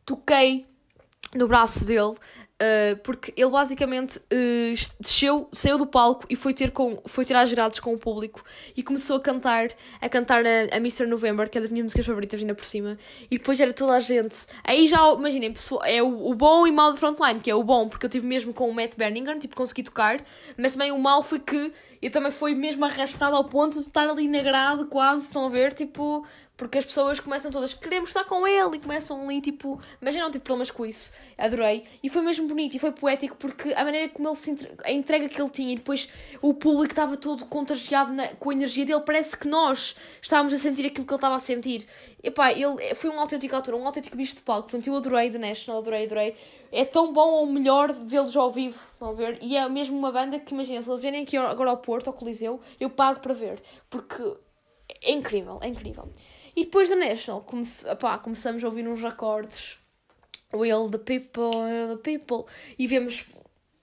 toquei 0.05 0.65
no 1.33 1.47
braço 1.47 1.85
dele 1.85 2.15
Uh, 2.55 2.95
porque 3.03 3.33
ele 3.35 3.49
basicamente 3.49 4.17
uh, 4.17 4.97
desceu, 4.97 5.49
saiu 5.51 5.77
do 5.77 5.85
palco 5.85 6.25
e 6.29 6.37
foi 6.37 6.53
ter, 6.53 6.71
com, 6.71 7.01
foi 7.05 7.25
ter 7.25 7.35
às 7.35 7.51
grades 7.51 7.81
com 7.81 7.93
o 7.93 7.97
público 7.97 8.41
e 8.77 8.81
começou 8.81 9.17
a 9.17 9.19
cantar, 9.19 9.67
a 9.99 10.07
cantar 10.07 10.45
a, 10.45 10.73
a 10.73 10.77
Mr. 10.77 11.05
November, 11.05 11.49
que 11.49 11.57
é 11.57 11.61
das 11.61 11.69
minhas 11.69 11.83
músicas 11.83 12.05
favoritas 12.05 12.39
ainda 12.39 12.55
por 12.55 12.63
cima, 12.63 12.97
e 13.29 13.37
depois 13.37 13.59
era 13.59 13.73
toda 13.73 13.91
a 13.91 13.99
gente. 13.99 14.47
Aí 14.63 14.87
já, 14.87 15.05
imaginem, 15.15 15.53
é 15.83 16.01
o, 16.01 16.27
o 16.27 16.33
bom 16.33 16.65
e 16.65 16.71
mau 16.71 16.93
do 16.93 16.97
frontline, 16.97 17.41
que 17.41 17.51
é 17.51 17.55
o 17.55 17.61
bom, 17.61 17.89
porque 17.89 18.05
eu 18.05 18.09
tive 18.09 18.25
mesmo 18.25 18.53
com 18.53 18.69
o 18.69 18.73
Matt 18.73 18.95
Berninger, 18.95 19.37
tipo, 19.37 19.53
consegui 19.53 19.83
tocar, 19.83 20.23
mas 20.57 20.71
também 20.71 20.93
o 20.93 20.97
mau 20.97 21.21
foi 21.21 21.39
que 21.39 21.73
eu 22.05 22.11
também 22.11 22.31
fui 22.31 22.53
mesmo 22.53 22.85
arrastado 22.85 23.35
ao 23.35 23.45
ponto 23.45 23.79
de 23.79 23.87
estar 23.87 24.07
ali 24.07 24.27
na 24.27 24.39
grade 24.43 24.85
quase, 24.85 25.23
estão 25.23 25.47
a 25.47 25.49
ver, 25.49 25.73
tipo, 25.73 26.23
porque 26.55 26.77
as 26.77 26.85
pessoas 26.85 27.19
começam 27.19 27.49
todas, 27.49 27.73
queremos 27.73 28.09
estar 28.09 28.23
com 28.25 28.47
ele, 28.47 28.77
e 28.77 28.79
começam 28.79 29.19
ali, 29.23 29.41
tipo, 29.41 29.81
mas 29.99 30.15
eu 30.15 30.21
não 30.21 30.29
tive 30.29 30.43
problemas 30.43 30.69
com 30.69 30.85
isso, 30.85 31.11
adorei. 31.35 31.83
E 32.03 32.07
foi 32.07 32.21
mesmo 32.21 32.47
bonito 32.47 32.75
e 32.75 32.79
foi 32.79 32.91
poético, 32.91 33.35
porque 33.37 33.73
a 33.73 33.83
maneira 33.83 34.07
como 34.09 34.27
ele 34.27 34.35
se 34.35 34.51
entrega, 34.51 34.75
a 34.85 34.91
entrega 34.91 35.27
que 35.27 35.41
ele 35.41 35.49
tinha, 35.49 35.73
e 35.73 35.77
depois 35.77 36.07
o 36.43 36.53
público 36.53 36.91
estava 36.91 37.17
todo 37.17 37.43
contagiado 37.47 38.13
na, 38.13 38.27
com 38.35 38.51
a 38.51 38.53
energia 38.53 38.85
dele, 38.85 39.01
parece 39.03 39.35
que 39.35 39.47
nós 39.47 39.95
estávamos 40.21 40.53
a 40.53 40.57
sentir 40.57 40.85
aquilo 40.85 41.07
que 41.07 41.11
ele 41.11 41.17
estava 41.17 41.35
a 41.35 41.39
sentir. 41.39 41.87
E 42.23 42.29
pá, 42.29 42.51
ele 42.51 42.93
foi 42.93 43.09
um 43.09 43.19
autêntico 43.19 43.55
ator, 43.55 43.73
um 43.73 43.83
autêntico 43.83 44.15
bicho 44.15 44.35
de 44.35 44.43
palco, 44.43 44.69
portanto 44.69 44.85
eu 44.85 44.95
adorei 44.95 45.31
The 45.31 45.39
National, 45.39 45.81
adorei, 45.81 46.05
adorei. 46.05 46.35
É 46.72 46.84
tão 46.86 47.13
bom 47.13 47.30
ou 47.32 47.45
melhor 47.45 47.91
vê-los 47.91 48.36
ao 48.36 48.51
vivo, 48.51 48.78
estão 48.93 49.09
a 49.09 49.13
ver? 49.13 49.38
E 49.41 49.55
é 49.55 49.68
mesmo 49.70 49.97
uma 49.97 50.11
banda 50.11 50.39
que, 50.39 50.53
imagina, 50.53 50.82
se 50.82 50.89
eles 50.89 51.01
vierem 51.01 51.24
aqui 51.24 51.38
agora 51.38 51.70
ao 51.70 51.78
Porto, 51.78 52.07
ao 52.07 52.13
Coliseu, 52.13 52.59
eu 52.80 52.89
pago 52.89 53.20
para 53.20 53.34
ver, 53.34 53.61
porque 53.89 54.24
é 55.01 55.11
incrível, 55.11 55.59
é 55.61 55.68
incrível. 55.68 56.11
E 56.55 56.63
depois 56.63 56.89
da 56.89 56.95
National, 56.95 57.41
comece, 57.41 57.88
opá, 57.89 58.18
começamos 58.18 58.63
a 58.63 58.68
ouvir 58.68 58.88
uns 58.88 59.03
acordes. 59.03 59.78
Will 60.53 60.89
the 60.89 60.97
people, 60.97 61.57
will 61.57 61.97
the 61.97 62.18
people. 62.18 62.51
E 62.80 62.88
vemos. 62.88 63.26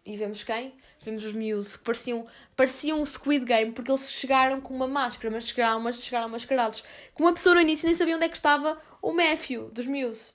E 0.04 0.16
vemos 0.16 0.42
quem? 0.42 0.74
Vemos 1.04 1.24
os 1.24 1.32
Muse, 1.32 1.78
que 1.78 1.84
pareciam, 1.84 2.26
pareciam 2.56 3.00
um 3.00 3.06
Squid 3.06 3.44
Game, 3.44 3.72
porque 3.72 3.90
eles 3.90 4.10
chegaram 4.10 4.60
com 4.60 4.74
uma 4.74 4.88
máscara, 4.88 5.32
mas 5.32 5.46
chegaram, 5.46 5.80
mas 5.80 6.02
chegaram 6.02 6.28
mascarados. 6.28 6.82
Com 7.14 7.24
uma 7.24 7.32
pessoa 7.32 7.54
no 7.54 7.60
início 7.60 7.86
nem 7.86 7.94
sabia 7.94 8.16
onde 8.16 8.24
é 8.24 8.28
que 8.28 8.36
estava 8.36 8.80
o 9.00 9.12
Matthew, 9.12 9.70
dos 9.70 9.86
Muse. 9.86 10.32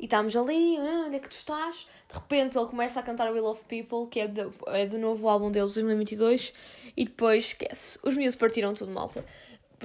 E 0.00 0.06
estávamos 0.06 0.34
ali, 0.34 0.78
ah, 0.78 1.04
onde 1.06 1.16
é 1.16 1.20
que 1.20 1.28
tu 1.28 1.36
estás? 1.36 1.86
De 2.08 2.14
repente 2.14 2.56
ele 2.58 2.66
começa 2.66 2.98
a 2.98 3.02
cantar 3.02 3.30
Will 3.30 3.44
of 3.44 3.62
People, 3.68 4.08
que 4.10 4.20
é 4.20 4.26
do, 4.26 4.52
é 4.68 4.86
do 4.86 4.98
novo 4.98 5.28
álbum 5.28 5.50
deles, 5.50 5.74
2022, 5.74 6.52
e 6.96 7.04
depois 7.04 7.44
esquece. 7.44 7.98
Os 8.02 8.16
Muse 8.16 8.36
partiram 8.36 8.72
tudo, 8.74 8.90
malta 8.90 9.24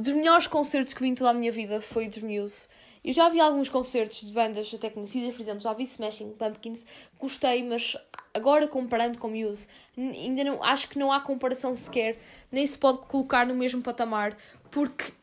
dos 0.02 0.14
melhores 0.14 0.48
concertos 0.48 0.94
que 0.94 1.02
vi 1.02 1.10
em 1.10 1.16
toda 1.16 1.30
a 1.30 1.34
minha 1.34 1.52
vida 1.52 1.82
foi 1.82 2.08
dos 2.08 2.22
Muse. 2.22 2.68
Eu 3.04 3.14
já 3.14 3.30
vi 3.30 3.40
alguns 3.40 3.70
concertos 3.70 4.22
de 4.22 4.34
bandas 4.34 4.74
até 4.74 4.90
conhecidas, 4.90 5.36
por 5.36 5.42
exemplo, 5.42 5.60
já 5.60 5.74
vi 5.74 5.84
Smashing 5.84 6.32
Pumpkins, 6.32 6.86
gostei, 7.20 7.64
mas 7.64 7.96
agora 8.34 8.68
comparando 8.68 9.20
com 9.20 9.30
Muse, 9.30 9.68
ainda 9.96 10.44
não, 10.44 10.62
acho 10.64 10.90
que 10.90 10.98
não 10.98 11.12
há 11.12 11.20
comparação 11.20 11.76
sequer, 11.76 12.18
nem 12.52 12.66
se 12.66 12.78
pode 12.78 13.00
colocar 13.00 13.46
no 13.46 13.56
mesmo 13.56 13.82
patamar, 13.82 14.36
porque 14.72 15.14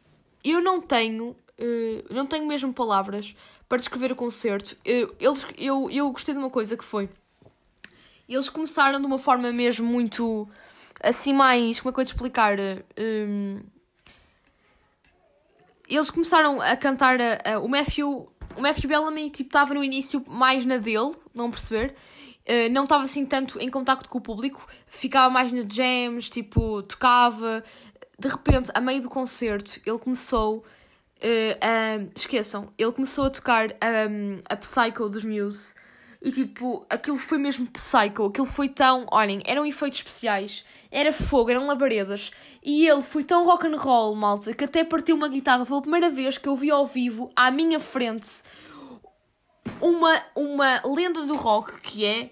eu 0.44 0.62
não 0.62 0.80
tenho, 0.80 1.30
uh, 1.30 2.14
não 2.14 2.24
tenho 2.24 2.46
mesmo 2.46 2.72
palavras 2.72 3.34
para 3.72 3.78
descrever 3.78 4.12
o 4.12 4.16
concerto. 4.16 4.76
Eu, 4.84 5.16
eles, 5.18 5.46
eu, 5.56 5.90
eu 5.90 6.12
gostei 6.12 6.34
de 6.34 6.38
uma 6.38 6.50
coisa 6.50 6.76
que 6.76 6.84
foi, 6.84 7.08
eles 8.28 8.50
começaram 8.50 9.00
de 9.00 9.06
uma 9.06 9.18
forma 9.18 9.50
mesmo 9.50 9.86
muito, 9.86 10.46
assim 11.02 11.32
mais, 11.32 11.80
como 11.80 11.90
é 11.90 11.94
que 11.94 12.00
eu 12.02 12.04
te 12.04 12.08
explicar... 12.08 12.58
Uh, 12.58 13.64
eles 15.88 16.10
começaram 16.10 16.60
a 16.60 16.76
cantar 16.76 17.18
a, 17.18 17.54
a, 17.54 17.60
o 17.60 17.68
Matthew. 17.68 18.30
O 18.58 18.60
Matthew 18.60 18.90
Bellamy 18.90 19.30
tipo 19.30 19.48
estava 19.48 19.72
no 19.72 19.82
início 19.82 20.22
mais 20.28 20.66
na 20.66 20.76
dele, 20.76 21.14
não 21.34 21.50
perceber. 21.50 21.94
Uh, 22.46 22.70
não 22.70 22.82
estava 22.84 23.04
assim 23.04 23.24
tanto 23.24 23.58
em 23.58 23.70
contacto 23.70 24.06
com 24.06 24.18
o 24.18 24.20
público, 24.20 24.66
ficava 24.86 25.30
mais 25.30 25.50
nas 25.50 25.64
jams, 25.74 26.28
tipo, 26.28 26.82
tocava. 26.82 27.64
De 28.18 28.28
repente, 28.28 28.70
a 28.74 28.82
meio 28.82 29.00
do 29.00 29.08
concerto, 29.08 29.80
ele 29.86 29.98
começou 29.98 30.62
uh, 31.22 31.58
a. 31.60 32.06
Esqueçam, 32.14 32.72
ele 32.76 32.92
começou 32.92 33.24
a 33.24 33.30
tocar 33.30 33.68
um, 34.10 34.40
a 34.48 34.56
Psycho 34.56 35.08
dos 35.08 35.24
Muse. 35.24 35.74
E 36.20 36.30
tipo, 36.30 36.86
aquilo 36.88 37.18
foi 37.18 37.36
mesmo 37.36 37.66
psycho, 37.66 38.26
aquilo 38.26 38.46
foi 38.46 38.68
tão. 38.68 39.06
Olhem, 39.10 39.42
eram 39.44 39.66
efeitos 39.66 39.98
especiais 39.98 40.64
era 40.92 41.10
fogo, 41.10 41.50
eram 41.50 41.66
labaredas. 41.66 42.30
E 42.62 42.86
ele 42.86 43.00
foi 43.00 43.24
tão 43.24 43.44
rock 43.46 43.66
and 43.66 43.76
roll, 43.76 44.14
malta, 44.14 44.52
que 44.52 44.64
até 44.64 44.84
partiu 44.84 45.16
uma 45.16 45.26
guitarra. 45.26 45.64
Foi 45.64 45.78
a 45.78 45.80
primeira 45.80 46.10
vez 46.10 46.36
que 46.36 46.46
eu 46.46 46.54
vi 46.54 46.70
ao 46.70 46.86
vivo, 46.86 47.32
à 47.34 47.50
minha 47.50 47.80
frente, 47.80 48.42
uma, 49.80 50.22
uma 50.36 50.82
lenda 50.84 51.24
do 51.24 51.34
rock, 51.34 51.80
que 51.80 52.04
é, 52.04 52.30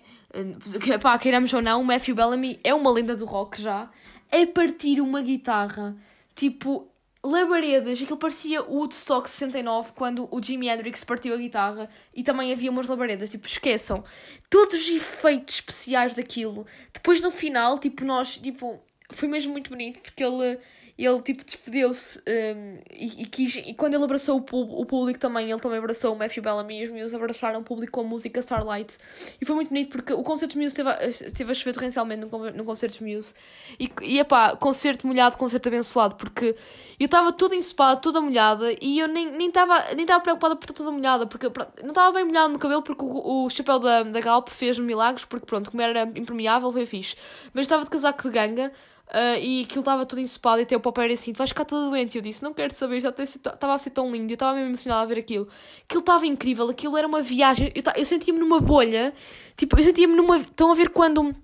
que, 0.81 0.99
pá, 0.99 1.19
queiramos 1.19 1.53
ou 1.55 1.63
não, 1.63 1.81
o 1.81 1.85
Matthew 1.85 2.15
Bellamy 2.15 2.61
é 2.63 2.75
uma 2.75 2.91
lenda 2.91 3.17
do 3.17 3.25
rock 3.25 3.61
já, 3.61 3.89
a 4.31 4.47
partir 4.55 5.01
uma 5.01 5.23
guitarra, 5.23 5.97
tipo, 6.35 6.87
labaredas, 7.23 8.01
aquilo 8.01 8.17
parecia 8.17 8.63
o 8.63 8.79
Woodstock 8.79 9.29
69 9.29 9.93
quando 9.93 10.29
o 10.31 10.43
Jimi 10.43 10.69
Hendrix 10.69 11.05
partiu 11.05 11.35
a 11.35 11.37
guitarra 11.37 11.91
e 12.15 12.23
também 12.23 12.53
havia 12.53 12.71
umas 12.71 12.89
labaredas, 12.89 13.31
tipo, 13.31 13.47
esqueçam 13.47 14.03
todos 14.49 14.75
os 14.75 14.89
efeitos 14.89 15.57
especiais 15.57 16.15
daquilo. 16.15 16.67
Depois 16.93 17.21
no 17.21 17.31
final, 17.31 17.79
tipo, 17.79 18.05
nós, 18.05 18.39
tipo, 18.39 18.83
foi 19.11 19.29
mesmo 19.29 19.53
muito 19.53 19.71
bonito 19.71 20.01
porque 20.01 20.25
ele 20.25 20.59
ele 21.07 21.21
tipo 21.23 21.45
despediu-se 21.45 22.19
um, 22.19 22.79
e, 22.91 23.23
e, 23.23 23.27
quis, 23.27 23.57
e 23.57 23.75
quando 23.75 23.95
ele 23.95 24.05
abraçou 24.05 24.45
o, 24.53 24.81
o 24.81 24.85
público 24.87 25.19
também, 25.19 25.51
ele 25.51 25.61
também 25.61 25.79
abraçou 25.79 26.15
o 26.15 26.19
Matthew 26.19 26.43
Bellamy 26.43 26.81
e 26.81 26.85
os 26.85 26.91
Muse 26.91 27.15
abraçaram 27.15 27.61
o 27.61 27.63
público 27.63 27.93
com 27.93 28.01
a 28.03 28.05
música 28.05 28.41
Starlight. 28.41 28.99
E 29.41 29.45
foi 29.45 29.55
muito 29.55 29.69
bonito 29.69 29.91
porque 29.91 30.13
o 30.13 30.23
concerto 30.23 30.55
dos 30.55 30.63
Muse 30.63 30.69
esteve 30.69 30.91
a, 30.91 31.07
esteve 31.07 31.51
a 31.51 31.55
chover 31.55 31.75
torrencialmente 31.75 32.27
no, 32.27 32.51
no 32.51 32.65
concerto 32.65 32.99
dos 32.99 33.07
Muse 33.07 33.35
e, 33.79 33.91
e 34.03 34.19
epá, 34.19 34.57
concerto 34.57 35.07
molhado, 35.07 35.37
concerto 35.37 35.69
abençoado 35.69 36.17
porque 36.17 36.55
eu 36.99 37.07
estava 37.07 37.33
toda 37.33 37.57
ensopada, 37.57 38.01
toda 38.01 38.21
molhada 38.21 38.71
e 38.81 38.99
eu 38.99 39.09
nem 39.09 39.47
estava 39.47 39.95
nem 39.95 40.05
nem 40.05 40.21
preocupada 40.21 40.55
por 40.55 40.65
estar 40.65 40.75
toda 40.75 40.91
molhada 40.91 41.27
porque 41.27 41.47
não 41.83 41.91
estava 41.91 42.13
bem 42.13 42.25
molhada 42.25 42.49
no 42.49 42.59
cabelo 42.59 42.83
porque 42.83 43.03
o, 43.03 43.45
o 43.45 43.51
chapéu 43.51 43.79
da, 43.79 44.03
da 44.03 44.21
Galp 44.21 44.49
fez 44.49 44.79
milagres 44.79 45.25
porque 45.25 45.47
pronto, 45.47 45.71
como 45.71 45.83
era 45.83 46.03
impermeável 46.03 46.71
foi 46.71 46.85
fixe. 46.85 47.17
Mas 47.55 47.63
estava 47.63 47.85
de 47.85 47.91
casaco 47.91 48.23
de 48.23 48.31
ganga 48.31 48.73
Uh, 49.11 49.43
e 49.43 49.63
aquilo 49.65 49.81
estava 49.81 50.07
tudo 50.07 50.21
ensopado 50.21 50.61
e 50.61 50.63
até 50.63 50.77
o 50.77 50.81
papai 50.81 51.07
era 51.07 51.15
assim, 51.15 51.33
tu 51.33 51.39
vais 51.39 51.51
ficar 51.51 51.65
toda 51.65 51.91
doente. 51.91 52.15
E 52.15 52.19
eu 52.19 52.23
disse, 52.23 52.45
não 52.45 52.55
quero 52.55 52.73
saber, 52.73 53.01
já 53.01 53.11
estava 53.11 53.75
a 53.75 53.79
ser 53.79 53.91
tão 53.91 54.11
lindo, 54.11 54.31
eu 54.31 54.35
estava 54.35 54.55
mesmo 54.55 54.69
emocionada 54.69 55.03
a 55.03 55.07
ver 55.07 55.19
aquilo. 55.19 55.49
Aquilo 55.85 56.01
estava 56.01 56.27
incrível, 56.27 56.71
aquilo 56.71 56.97
era 56.97 57.09
uma 57.09 57.21
viagem, 57.21 57.73
eu, 57.75 57.83
eu 57.97 58.05
sentia-me 58.05 58.39
numa 58.39 58.61
bolha, 58.61 59.13
tipo, 59.57 59.79
eu 59.79 59.83
sentia-me 59.83 60.15
numa... 60.15 60.37
Estão 60.37 60.71
a 60.71 60.75
ver 60.75 60.91
quando 60.91 61.35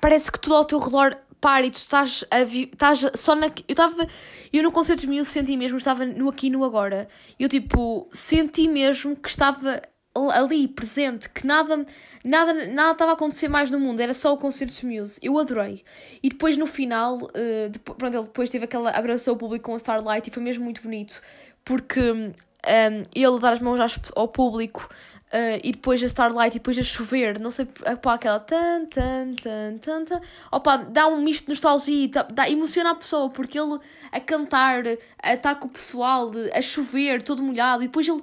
parece 0.00 0.30
que 0.30 0.38
tudo 0.38 0.54
ao 0.54 0.64
teu 0.64 0.78
redor 0.78 1.16
para 1.40 1.66
e 1.66 1.70
tu 1.70 1.78
estás, 1.78 2.24
a 2.30 2.44
vi, 2.44 2.70
estás 2.72 3.04
só 3.14 3.34
na... 3.34 3.46
Eu 3.46 3.52
estava... 3.68 4.06
Eu 4.52 4.62
no 4.62 4.70
concerto 4.70 5.02
dos 5.02 5.10
meus 5.10 5.28
senti 5.28 5.56
mesmo, 5.56 5.78
estava 5.78 6.04
no 6.04 6.28
aqui 6.28 6.46
e 6.46 6.50
no 6.50 6.62
agora. 6.64 7.08
Eu, 7.38 7.48
tipo, 7.48 8.08
senti 8.12 8.68
mesmo 8.68 9.16
que 9.16 9.28
estava 9.28 9.80
ali, 10.14 10.66
presente, 10.66 11.28
que 11.28 11.46
nada 11.46 11.86
nada 12.24 12.52
nada 12.66 12.92
estava 12.92 13.12
a 13.12 13.14
acontecer 13.14 13.48
mais 13.48 13.70
no 13.70 13.78
mundo, 13.78 14.00
era 14.00 14.12
só 14.12 14.32
o 14.32 14.36
concerto 14.36 14.72
dos 14.72 14.82
Muse. 14.82 15.20
Eu 15.22 15.38
adorei. 15.38 15.82
E 16.22 16.28
depois 16.28 16.56
no 16.56 16.66
final, 16.66 17.16
uh, 17.16 17.68
depois, 17.70 17.96
pronto, 17.96 18.16
ele 18.16 18.24
depois 18.24 18.50
teve 18.50 18.64
aquela 18.64 18.90
abraçou 18.90 19.34
o 19.34 19.36
público 19.36 19.66
com 19.66 19.74
a 19.74 19.76
Starlight 19.76 20.28
e 20.28 20.32
foi 20.32 20.42
mesmo 20.42 20.64
muito 20.64 20.82
bonito, 20.82 21.20
porque 21.64 22.00
um, 22.10 22.32
ele 23.14 23.40
dar 23.40 23.52
as 23.52 23.60
mãos 23.60 23.80
ao 24.14 24.28
público 24.28 24.88
Uh, 25.32 25.62
e 25.62 25.70
depois 25.70 26.02
a 26.02 26.06
Starlight 26.06 26.56
e 26.56 26.58
depois 26.58 26.76
a 26.76 26.82
chover, 26.82 27.38
não 27.38 27.52
sei, 27.52 27.64
pá, 28.02 28.14
aquela 28.14 28.40
tan, 28.40 28.84
tan, 28.86 29.32
tan, 29.40 29.78
tan, 29.78 30.04
tan. 30.04 30.20
Opa, 30.50 30.78
dá 30.78 31.06
um 31.06 31.22
misto 31.22 31.44
de 31.44 31.50
nostalgia, 31.50 32.08
dá, 32.08 32.22
dá, 32.24 32.50
emociona 32.50 32.90
a 32.90 32.94
pessoa, 32.96 33.30
porque 33.30 33.56
ele 33.56 33.78
a 34.10 34.18
cantar, 34.18 34.82
a 35.22 35.34
estar 35.34 35.54
com 35.54 35.68
o 35.68 35.70
pessoal, 35.70 36.32
a 36.52 36.60
chover, 36.60 37.22
todo 37.22 37.44
molhado, 37.44 37.84
e 37.84 37.86
depois 37.86 38.08
ele, 38.08 38.20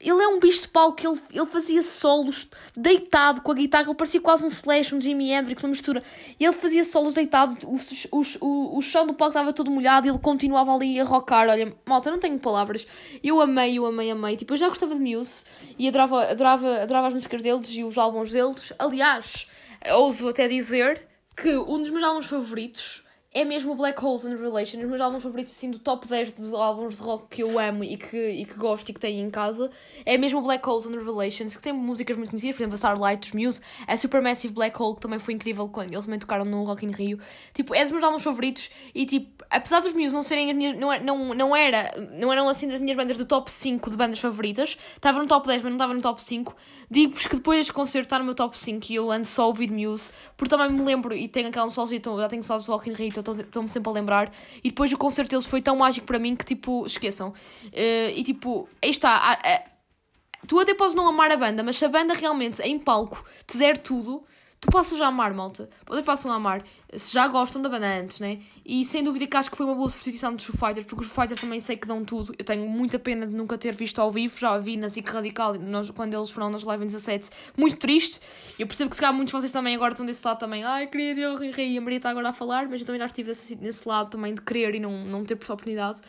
ele 0.00 0.22
é 0.22 0.28
um 0.28 0.40
bicho 0.40 0.62
de 0.62 0.68
palco, 0.68 1.06
ele, 1.06 1.20
ele 1.34 1.44
fazia 1.44 1.82
solos 1.82 2.48
deitado 2.74 3.42
com 3.42 3.52
a 3.52 3.54
guitarra, 3.54 3.84
ele 3.84 3.94
parecia 3.94 4.20
quase 4.20 4.44
um 4.44 4.48
Slash, 4.48 4.94
um 4.94 5.00
Jimi 5.02 5.30
Hendrix, 5.30 5.62
uma 5.62 5.68
mistura, 5.68 6.02
ele 6.40 6.52
fazia 6.54 6.82
solos 6.82 7.12
deitado, 7.12 7.58
o, 7.64 7.76
o, 8.10 8.22
o, 8.40 8.78
o 8.78 8.80
chão 8.80 9.06
do 9.06 9.12
palco 9.12 9.32
estava 9.32 9.52
todo 9.52 9.70
molhado, 9.70 10.06
e 10.06 10.10
ele 10.10 10.18
continuava 10.18 10.74
ali 10.74 10.98
a 10.98 11.04
rocar, 11.04 11.46
olha, 11.46 11.74
malta, 11.84 12.10
não 12.10 12.18
tenho 12.18 12.38
palavras, 12.38 12.86
eu 13.22 13.38
amei, 13.38 13.76
eu 13.76 13.84
amei, 13.84 14.10
amei, 14.10 14.34
tipo, 14.34 14.54
eu 14.54 14.56
já 14.56 14.68
gostava 14.68 14.94
de 14.94 15.00
Muse, 15.00 15.44
e 15.78 15.86
adorava 15.88 16.37
adorava, 16.38 16.82
adorava 16.82 17.08
as 17.08 17.14
músicas 17.14 17.42
deles 17.42 17.68
e 17.70 17.82
os 17.82 17.98
álbuns 17.98 18.32
deles. 18.32 18.72
Aliás, 18.78 19.48
ouso 19.92 20.28
até 20.28 20.46
dizer 20.46 21.06
que 21.36 21.56
um 21.58 21.80
dos 21.80 21.90
meus 21.90 22.04
álbuns 22.04 22.26
favoritos 22.26 23.04
é 23.32 23.44
mesmo 23.44 23.72
o 23.72 23.74
Black 23.74 24.02
Holes 24.02 24.24
and 24.24 24.36
Relations, 24.36 24.82
os 24.82 24.88
meus 24.88 25.00
álbuns 25.00 25.22
favoritos, 25.22 25.52
assim, 25.52 25.70
do 25.70 25.78
top 25.78 26.08
10 26.08 26.36
de 26.36 26.54
álbuns 26.54 26.96
de 26.96 27.02
rock 27.02 27.26
que 27.28 27.42
eu 27.42 27.58
amo 27.58 27.84
e 27.84 27.96
que, 27.96 28.16
e 28.16 28.44
que 28.44 28.54
gosto 28.54 28.88
e 28.88 28.92
que 28.92 28.98
tenho 28.98 29.24
em 29.24 29.30
casa. 29.30 29.70
É 30.06 30.16
mesmo 30.16 30.38
o 30.38 30.42
Black 30.42 30.66
Holes 30.66 30.86
and 30.86 30.92
Revelations, 30.92 31.54
que 31.54 31.62
tem 31.62 31.72
músicas 31.72 32.16
muito 32.16 32.30
conhecidas, 32.30 32.56
por 32.56 32.62
exemplo, 32.62 32.74
a 32.74 32.76
Starlight, 32.76 33.28
os 33.28 33.34
Muse, 33.34 33.60
a 33.86 33.96
Supermassive 33.96 34.54
Black 34.54 34.80
Hole, 34.80 34.94
que 34.94 35.02
também 35.02 35.18
foi 35.18 35.34
incrível 35.34 35.68
quando 35.68 35.92
eles 35.92 36.04
também 36.04 36.18
tocaram 36.18 36.44
no 36.44 36.64
Rock 36.64 36.86
in 36.86 36.90
Rio. 36.90 37.20
Tipo, 37.52 37.74
é 37.74 37.82
dos 37.82 37.92
meus 37.92 38.02
álbuns 38.02 38.22
favoritos 38.22 38.70
e, 38.94 39.04
tipo, 39.04 39.37
apesar 39.50 39.80
dos 39.80 39.94
Muse 39.94 40.12
não 40.12 40.22
serem 40.22 40.50
as 40.50 40.56
minhas, 40.56 40.78
não, 40.78 40.92
é, 40.92 41.00
não, 41.00 41.34
não, 41.34 41.56
era, 41.56 41.92
não 42.12 42.32
eram 42.32 42.48
assim 42.48 42.68
das 42.68 42.80
minhas 42.80 42.96
bandas 42.96 43.16
do 43.16 43.24
top 43.24 43.50
5 43.50 43.90
de 43.90 43.96
bandas 43.96 44.18
favoritas, 44.18 44.76
estava 44.94 45.18
no 45.18 45.26
top 45.26 45.46
10, 45.46 45.62
mas 45.62 45.70
não 45.70 45.76
estava 45.76 45.94
no 45.94 46.00
top 46.00 46.22
5. 46.22 46.56
Digo-vos 46.90 47.26
que 47.26 47.36
depois 47.36 47.58
deste 47.58 47.72
concerto 47.72 48.06
está 48.06 48.18
no 48.18 48.24
meu 48.24 48.34
top 48.34 48.58
5 48.58 48.86
e 48.90 48.94
eu 48.94 49.10
ando 49.10 49.26
só 49.26 49.42
a 49.42 49.46
ouvir 49.46 49.70
Muse, 49.70 50.12
porque 50.36 50.54
também 50.54 50.70
me 50.70 50.82
lembro 50.82 51.14
e 51.14 51.28
tenho 51.28 51.48
aquela 51.48 51.66
nostalgia, 51.66 51.96
então, 51.96 52.16
já 52.18 52.28
tenho 52.28 52.42
só 52.42 52.58
Rock 52.58 52.90
in 52.90 52.92
Rio, 52.92 53.08
então 53.08 53.34
estou-me 53.34 53.68
sempre 53.68 53.90
a 53.90 53.92
lembrar. 53.92 54.32
E 54.62 54.68
depois 54.68 54.92
o 54.92 54.98
concerto 54.98 55.30
deles 55.30 55.46
foi 55.46 55.62
tão 55.62 55.76
mágico 55.76 56.06
para 56.06 56.18
mim 56.18 56.36
que, 56.36 56.44
tipo, 56.44 56.84
esqueçam. 56.86 57.28
Uh, 57.28 58.10
e 58.14 58.22
tipo, 58.22 58.68
aí 58.82 58.90
está. 58.90 59.38
Uh, 59.38 60.46
tu 60.46 60.58
até 60.58 60.74
podes 60.74 60.94
não 60.94 61.08
amar 61.08 61.30
a 61.30 61.36
banda, 61.36 61.62
mas 61.62 61.76
se 61.76 61.84
a 61.84 61.88
banda 61.88 62.14
realmente 62.14 62.60
em 62.62 62.78
palco 62.78 63.24
te 63.46 63.56
der 63.58 63.78
tudo 63.78 64.24
tu 64.60 64.70
passas 64.70 65.00
a 65.00 65.06
amar, 65.06 65.32
malta. 65.34 65.68
Vocês 65.86 66.04
passam 66.04 66.30
a 66.30 66.34
amar. 66.34 66.62
Se 66.94 67.12
já 67.12 67.28
gostam 67.28 67.60
da 67.62 67.68
banda 67.68 67.86
antes, 67.86 68.20
né? 68.20 68.40
E 68.64 68.84
sem 68.84 69.02
dúvida 69.02 69.26
que 69.26 69.36
acho 69.36 69.50
que 69.50 69.56
foi 69.56 69.66
uma 69.66 69.74
boa 69.74 69.88
substituição 69.88 70.34
dos 70.34 70.44
Foo 70.44 70.56
Fighters, 70.56 70.86
porque 70.86 71.04
os 71.04 71.10
Foo 71.10 71.22
Fighters 71.22 71.40
também 71.40 71.60
sei 71.60 71.76
que 71.76 71.86
dão 71.86 72.04
tudo. 72.04 72.34
Eu 72.38 72.44
tenho 72.44 72.68
muita 72.68 72.98
pena 72.98 73.26
de 73.26 73.34
nunca 73.34 73.56
ter 73.56 73.74
visto 73.74 74.00
ao 74.00 74.10
vivo. 74.10 74.38
Já 74.38 74.58
vi 74.58 74.76
na 74.76 74.88
SIC 74.88 75.08
Radical 75.08 75.54
nós, 75.54 75.90
quando 75.90 76.14
eles 76.14 76.30
foram 76.30 76.50
nas 76.50 76.64
Live 76.64 76.84
17. 76.84 77.30
Muito 77.56 77.76
triste. 77.76 78.20
Eu 78.58 78.66
percebo 78.66 78.90
que 78.90 78.96
se 78.96 79.00
calhar 79.00 79.14
muitos 79.14 79.32
de 79.32 79.40
vocês 79.40 79.52
também 79.52 79.74
agora 79.74 79.92
estão 79.92 80.06
desse 80.06 80.24
lado 80.24 80.38
também. 80.38 80.64
Ai, 80.64 80.86
queria 80.86 81.14
ter 81.14 81.26
o 81.26 81.36
Rei 81.36 81.72
e 81.72 81.78
a 81.78 81.80
Maria 81.80 81.98
está 81.98 82.10
agora 82.10 82.30
a 82.30 82.32
falar, 82.32 82.68
mas 82.68 82.80
eu 82.80 82.86
também 82.86 83.00
já 83.00 83.06
estive 83.06 83.28
nesse, 83.28 83.56
nesse 83.56 83.88
lado 83.88 84.10
também 84.10 84.34
de 84.34 84.42
querer 84.42 84.74
e 84.74 84.80
não, 84.80 85.00
não 85.02 85.24
ter 85.24 85.38
essa 85.40 85.52
oportunidade. 85.52 86.00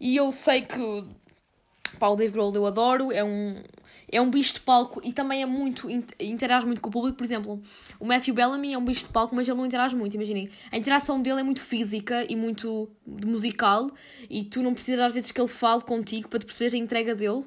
E 0.00 0.16
eu 0.16 0.30
sei 0.32 0.62
que. 0.62 1.04
Pá, 1.98 2.08
o 2.08 2.16
Dave 2.16 2.32
Grohl 2.32 2.54
eu 2.54 2.66
adoro, 2.66 3.10
é 3.10 3.24
um, 3.24 3.56
é 4.10 4.20
um 4.20 4.30
bicho 4.30 4.54
de 4.54 4.60
palco 4.60 5.00
e 5.04 5.12
também 5.12 5.42
é 5.42 5.46
muito, 5.46 5.88
interage 6.20 6.66
muito 6.66 6.80
com 6.80 6.88
o 6.88 6.92
público. 6.92 7.16
Por 7.16 7.24
exemplo, 7.24 7.60
o 7.98 8.06
Matthew 8.06 8.34
Bellamy 8.34 8.72
é 8.72 8.78
um 8.78 8.84
bicho 8.84 9.04
de 9.04 9.10
palco, 9.10 9.34
mas 9.34 9.48
ele 9.48 9.56
não 9.56 9.66
interage 9.66 9.96
muito, 9.96 10.14
imaginem. 10.14 10.48
A 10.70 10.76
interação 10.76 11.20
dele 11.20 11.40
é 11.40 11.42
muito 11.42 11.60
física 11.60 12.26
e 12.28 12.36
muito 12.36 12.88
musical 13.24 13.90
e 14.30 14.44
tu 14.44 14.62
não 14.62 14.74
precisas 14.74 15.00
às 15.00 15.12
vezes 15.12 15.30
que 15.30 15.40
ele 15.40 15.48
fale 15.48 15.82
contigo 15.82 16.28
para 16.28 16.38
te 16.38 16.46
perceberes 16.46 16.74
a 16.74 16.78
entrega 16.78 17.14
dele. 17.14 17.44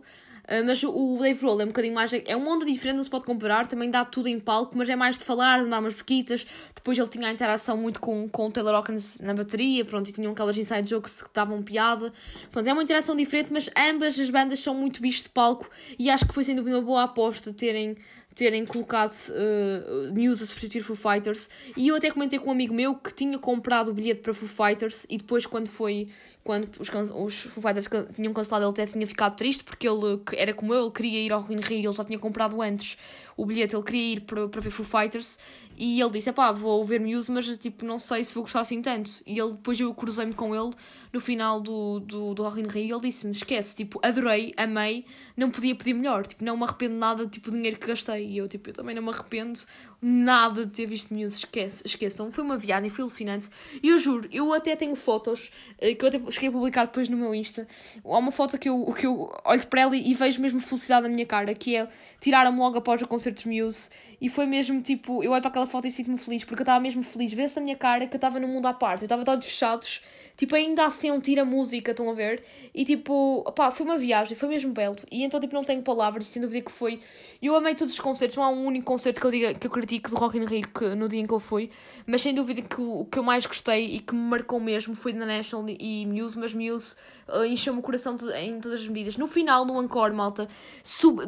Uh, 0.50 0.66
mas 0.66 0.84
o 0.84 1.18
Dave 1.20 1.39
Grohl 1.39 1.62
é 1.62 1.64
um 1.64 1.68
bocadinho 1.68 1.93
mais. 1.93 2.12
É 2.12 2.36
uma 2.36 2.52
onda 2.52 2.66
diferente, 2.66 2.95
não 2.97 3.04
se 3.04 3.10
pode 3.10 3.24
comparar. 3.24 3.68
Também 3.68 3.89
dá 3.89 4.04
tudo 4.04 4.28
em 4.28 4.39
palco, 4.39 4.76
mas 4.76 4.89
é 4.89 4.95
mais 4.95 5.18
de 5.18 5.24
falar, 5.24 5.64
de 5.64 5.70
dar 5.70 5.80
umas 5.80 5.93
boquitas. 5.93 6.45
Depois 6.74 6.97
ele 6.97 7.08
tinha 7.08 7.28
a 7.28 7.32
interação 7.32 7.78
muito 7.78 8.00
com, 8.00 8.28
com 8.28 8.47
o 8.47 8.52
Taylor 8.52 8.74
Hawkins 8.74 9.20
na 9.20 9.34
bateria. 9.34 9.86
Pronto, 9.86 10.10
e 10.10 10.14
tinham 10.14 10.32
aquelas 10.32 10.58
inside 10.58 10.89
jokes 10.89 11.22
que 11.22 11.30
davam 11.32 11.62
piada. 11.62 12.12
Pronto, 12.52 12.68
é 12.68 12.74
uma 12.74 12.82
interação 12.82 13.16
diferente, 13.16 13.54
mas 13.54 13.70
ambas 13.78 14.20
as 14.20 14.30
bandas 14.30 14.60
são 14.60 14.74
muito 14.74 15.02
bichos 15.02 15.24
de 15.24 15.30
palco. 15.30 15.70
E 16.00 16.10
acho 16.10 16.26
que 16.26 16.34
foi 16.34 16.43
sem 16.43 16.56
dúvida 16.56 16.78
uma 16.78 16.86
boa 16.86 17.04
aposta 17.04 17.54
terem 17.54 17.95
terem 18.39 18.66
colocado 18.66 19.12
uh, 19.12 20.14
news 20.14 20.41
a 20.41 20.45
substituir 20.45 20.82
Foo 20.82 20.95
Fighters. 20.95 21.50
E 21.76 21.89
eu 21.89 21.95
até 21.95 22.10
comentei 22.10 22.39
com 22.39 22.47
um 22.47 22.52
amigo 22.52 22.74
meu 22.74 22.95
que 22.95 23.14
tinha 23.14 23.38
comprado 23.38 23.89
o 23.89 23.93
bilhete 23.93 24.22
para 24.22 24.34
Foo 24.34 24.47
Fighters 24.47 25.06
e 25.10 25.18
depois, 25.18 25.45
quando 25.45 25.68
foi. 25.68 26.08
Quando 26.44 26.70
os, 26.80 26.90
os 26.90 27.42
Foo 27.54 27.62
Fighters 27.62 27.88
tinham 28.16 28.34
cancelado, 28.34 28.66
ele 28.66 28.72
até 28.72 28.86
tinha 28.86 29.06
ficado 29.06 29.36
triste 29.36 29.64
porque 29.64 29.88
ele 29.88 30.22
era 30.36 30.54
como 30.54 30.74
eu, 30.74 30.84
ele 30.84 30.92
queria 30.92 31.20
ir 31.20 31.32
ao 31.32 31.42
Rock 31.42 31.54
in 31.54 31.60
Rio, 31.60 31.78
ele 31.90 31.92
já 31.92 32.04
tinha 32.04 32.18
comprado 32.18 32.62
antes 32.62 32.98
o 33.36 33.46
bilhete, 33.46 33.76
ele 33.76 33.84
queria 33.84 34.14
ir 34.14 34.22
para, 34.22 34.48
para 34.48 34.62
ver 34.62 34.70
Foo 34.70 34.86
Fighters 34.86 35.38
e 35.80 36.02
ele 36.02 36.12
disse: 36.12 36.30
pá, 36.34 36.52
vou 36.52 36.84
ver 36.84 37.00
Muse, 37.00 37.32
mas 37.32 37.58
tipo, 37.58 37.86
não 37.86 37.98
sei 37.98 38.22
se 38.26 38.34
vou 38.34 38.44
gostar 38.44 38.60
assim 38.60 38.82
tanto. 38.82 39.12
E 39.26 39.40
ele, 39.40 39.54
depois 39.54 39.80
eu 39.80 39.94
cruzei-me 39.94 40.34
com 40.34 40.54
ele 40.54 40.74
no 41.14 41.22
final 41.22 41.62
do, 41.62 42.02
do, 42.02 42.34
do 42.34 42.44
Rock 42.44 42.60
in 42.60 42.68
Rio 42.68 42.84
e 42.84 42.92
ele 42.92 43.02
disse-me: 43.02 43.32
esquece, 43.32 43.78
tipo, 43.78 43.98
adorei, 44.04 44.54
amei, 44.58 45.06
não 45.38 45.50
podia 45.50 45.74
pedir 45.74 45.94
melhor, 45.94 46.28
tipo, 46.28 46.44
não 46.44 46.58
me 46.58 46.64
arrependo 46.64 46.96
nada 46.96 47.26
tipo, 47.26 47.50
do 47.50 47.56
dinheiro 47.56 47.80
que 47.80 47.88
gastei. 47.88 48.28
E 48.28 48.38
eu, 48.38 48.48
tipo, 48.50 48.70
eu 48.70 48.74
também 48.74 48.94
não 48.94 49.02
me 49.02 49.10
arrependo 49.10 49.62
nada 50.02 50.66
de 50.66 50.72
ter 50.72 50.86
visto 50.86 51.14
Muse, 51.14 51.38
esquece, 51.38 51.84
esqueçam. 51.86 52.32
Foi 52.32 52.43
uma 52.43 52.58
viagem, 52.58 52.89
foi 52.89 53.04
alucinante. 53.04 53.50
E 53.84 53.89
eu 53.89 53.97
juro, 53.97 54.28
eu 54.32 54.54
até 54.54 54.76
tenho 54.76 54.95
fotos 54.95 55.52
eh, 55.80 55.93
que 55.93 56.04
eu 56.04 56.10
até 56.10 56.20
cheguei 56.32 56.50
a 56.50 56.52
publicar 56.52 56.86
depois 56.86 57.10
no 57.10 57.18
meu 57.18 57.36
Insta. 57.36 57.68
Há 58.04 58.18
uma 58.18 58.32
foto 58.32 58.58
que 58.58 58.70
eu, 58.70 58.86
que 58.93 59.06
eu 59.06 59.32
olho 59.43 59.68
para 59.68 59.82
ela 59.82 59.95
e 59.95 60.14
vejo 60.14 60.41
mesmo 60.41 60.60
felicidade 60.60 61.08
na 61.08 61.14
minha 61.14 61.26
cara, 61.26 61.54
que 61.54 61.76
é 61.76 61.88
tiraram-me 62.20 62.60
logo 62.60 62.78
após 62.78 63.02
o 63.02 63.08
concerto 63.08 63.43
de 63.43 63.50
Muse. 63.50 63.89
E 64.22 64.30
foi 64.30 64.45
mesmo 64.45 64.82
tipo, 64.82 65.24
eu 65.24 65.32
olho 65.32 65.41
para 65.41 65.50
aquela 65.50 65.68
foto 65.68 65.88
e 65.88 65.91
sinto-me 65.91 66.18
feliz, 66.18 66.43
porque 66.43 66.62
eu 66.62 66.64
estava 66.64 66.80
mesmo 66.80 67.04
feliz. 67.04 67.34
Vê-se 67.34 67.56
na 67.56 67.62
minha 67.62 67.76
cara 67.76 68.08
que 68.08 68.14
eu 68.14 68.18
estava 68.18 68.39
no 68.39 68.47
mundo 68.47 68.68
à 68.68 68.74
parte, 68.74 69.02
eu 69.02 69.06
estava 69.06 69.24
todos 69.24 69.47
fechados 69.47 70.02
tipo, 70.40 70.56
ainda 70.56 70.86
a 70.86 70.90
sentir 70.90 71.38
a 71.38 71.44
música, 71.44 71.92
estão 71.92 72.10
a 72.10 72.14
ver? 72.14 72.42
E 72.74 72.86
tipo, 72.86 73.44
pá, 73.54 73.70
foi 73.72 73.86
uma 73.86 73.98
viagem, 73.98 74.38
foi 74.38 74.48
mesmo 74.48 74.72
belo. 74.72 74.96
E 75.12 75.22
então, 75.22 75.38
tipo, 75.38 75.54
não 75.54 75.66
tenho 75.66 75.82
palavras, 75.82 76.28
sem 76.28 76.42
dúvida 76.42 76.64
que 76.64 76.72
foi. 76.72 77.02
Eu 77.42 77.58
amei 77.58 77.76
todos 77.76 77.94
os 77.94 78.00
concertos, 78.00 78.38
não 78.38 78.46
há 78.46 78.50
um 78.50 78.66
único 78.66 78.86
concerto 78.86 79.20
que 79.20 79.28
eu 79.28 79.32
diga 79.32 79.54
que 79.54 79.68
eu 79.68 79.72
critico 79.72 80.10
do 80.10 80.16
Rock 80.16 80.38
in 80.38 80.46
Rio 80.46 80.66
que, 80.70 80.96
no 80.96 81.10
dia 81.10 81.20
em 81.20 81.26
que 81.26 81.34
eu 81.34 81.42
fui, 81.42 81.70
mas 82.08 82.22
sem 82.22 82.34
dúvida 82.34 82.62
que 82.62 82.80
o, 82.80 83.04
que 83.04 83.20
eu 83.20 83.24
mais 83.24 83.46
gostei 83.46 83.96
e 83.96 84.00
que 84.00 84.16
me 84.16 84.22
marcou 84.22 84.62
mesmo 84.62 84.96
foi 84.96 85.12
The 85.12 85.26
National 85.26 85.66
e 85.78 86.06
Muse, 86.06 86.40
mas 86.40 86.54
Muse 86.54 86.96
uh, 87.28 87.44
encheu-me 87.44 87.80
o 87.80 87.82
coração 87.82 88.16
em 88.38 88.62
todas 88.62 88.80
as 88.80 88.88
medidas. 88.88 89.18
No 89.18 89.28
final, 89.28 89.66
no 89.66 89.84
encore, 89.84 90.14
malta, 90.14 90.48
sub, 90.82 91.22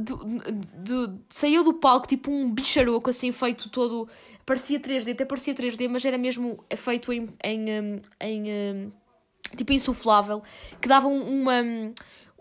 saiu 1.28 1.66
do 1.66 1.74
palco 1.74 2.08
tipo 2.08 2.32
um 2.32 2.50
bicharoco, 2.50 3.10
assim, 3.10 3.30
feito 3.34 3.68
todo. 3.70 4.08
Parecia 4.46 4.80
3D, 4.80 5.12
até 5.12 5.26
parecia 5.26 5.54
3D, 5.54 5.90
mas 5.90 6.06
era 6.06 6.18
mesmo 6.18 6.64
feito 6.78 7.12
em, 7.12 7.30
em, 7.44 8.02
em, 8.20 8.50
em 8.50 8.94
tipo 9.56 9.74
insuflável, 9.74 10.42
que 10.80 10.88
davam 10.88 11.16
uma, 11.16 11.62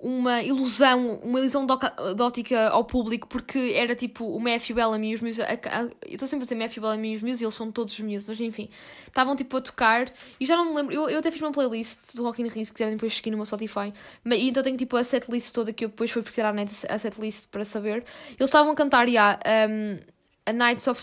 uma 0.01 0.43
ilusão, 0.43 1.21
uma 1.23 1.39
ilusão 1.39 1.67
de 1.67 2.23
ótica 2.23 2.69
ao 2.69 2.85
público, 2.85 3.29
porque 3.29 3.75
era 3.77 3.95
tipo 3.95 4.25
o 4.25 4.41
Matthew 4.41 4.77
Bellamy 4.77 5.11
e 5.11 5.15
os 5.15 5.21
meus. 5.21 5.39
Eu 5.39 5.45
estou 6.09 6.27
sempre 6.27 6.45
a 6.45 6.47
dizer 6.47 6.55
Matthew 6.55 6.83
Bellamy 6.83 7.13
e 7.13 7.17
os 7.17 7.23
meus, 7.23 7.41
e 7.41 7.45
eles 7.45 7.55
são 7.55 7.71
todos 7.71 7.93
os 7.93 8.01
meus, 8.01 8.27
mas 8.27 8.41
enfim, 8.41 8.71
estavam 9.07 9.37
tipo 9.37 9.57
a 9.57 9.61
tocar, 9.61 10.11
e 10.39 10.47
já 10.47 10.57
não 10.57 10.71
me 10.71 10.75
lembro, 10.75 10.95
eu, 10.95 11.09
eu 11.11 11.19
até 11.19 11.31
fiz 11.31 11.43
uma 11.43 11.53
playlist 11.53 12.15
do 12.15 12.23
Rock 12.23 12.41
in 12.41 12.49
Rio, 12.49 12.65
se 12.65 12.73
quiserem 12.73 12.95
depois 12.95 13.15
seguir 13.15 13.31
meu 13.31 13.45
Spotify, 13.45 13.93
mas, 14.25 14.39
e 14.39 14.49
então 14.49 14.63
tenho 14.63 14.77
tipo 14.77 14.97
a 14.97 15.05
setlist 15.05 15.53
toda 15.53 15.73
que 15.73 15.85
eu 15.85 15.89
depois 15.89 16.11
fui 16.11 16.23
procurar 16.23 16.55
na 16.55 16.63
net 16.63 16.87
a 16.89 16.99
setlist 16.99 17.49
para 17.49 17.65
saber. 17.65 18.05
Eles 18.31 18.49
estavam 18.49 18.73
a 18.73 18.75
cantar, 18.75 19.07
já. 19.07 19.39
Yeah, 19.45 19.73
um, 19.73 19.99
a 20.47 20.53
Nights 20.53 20.86
of 20.88 21.01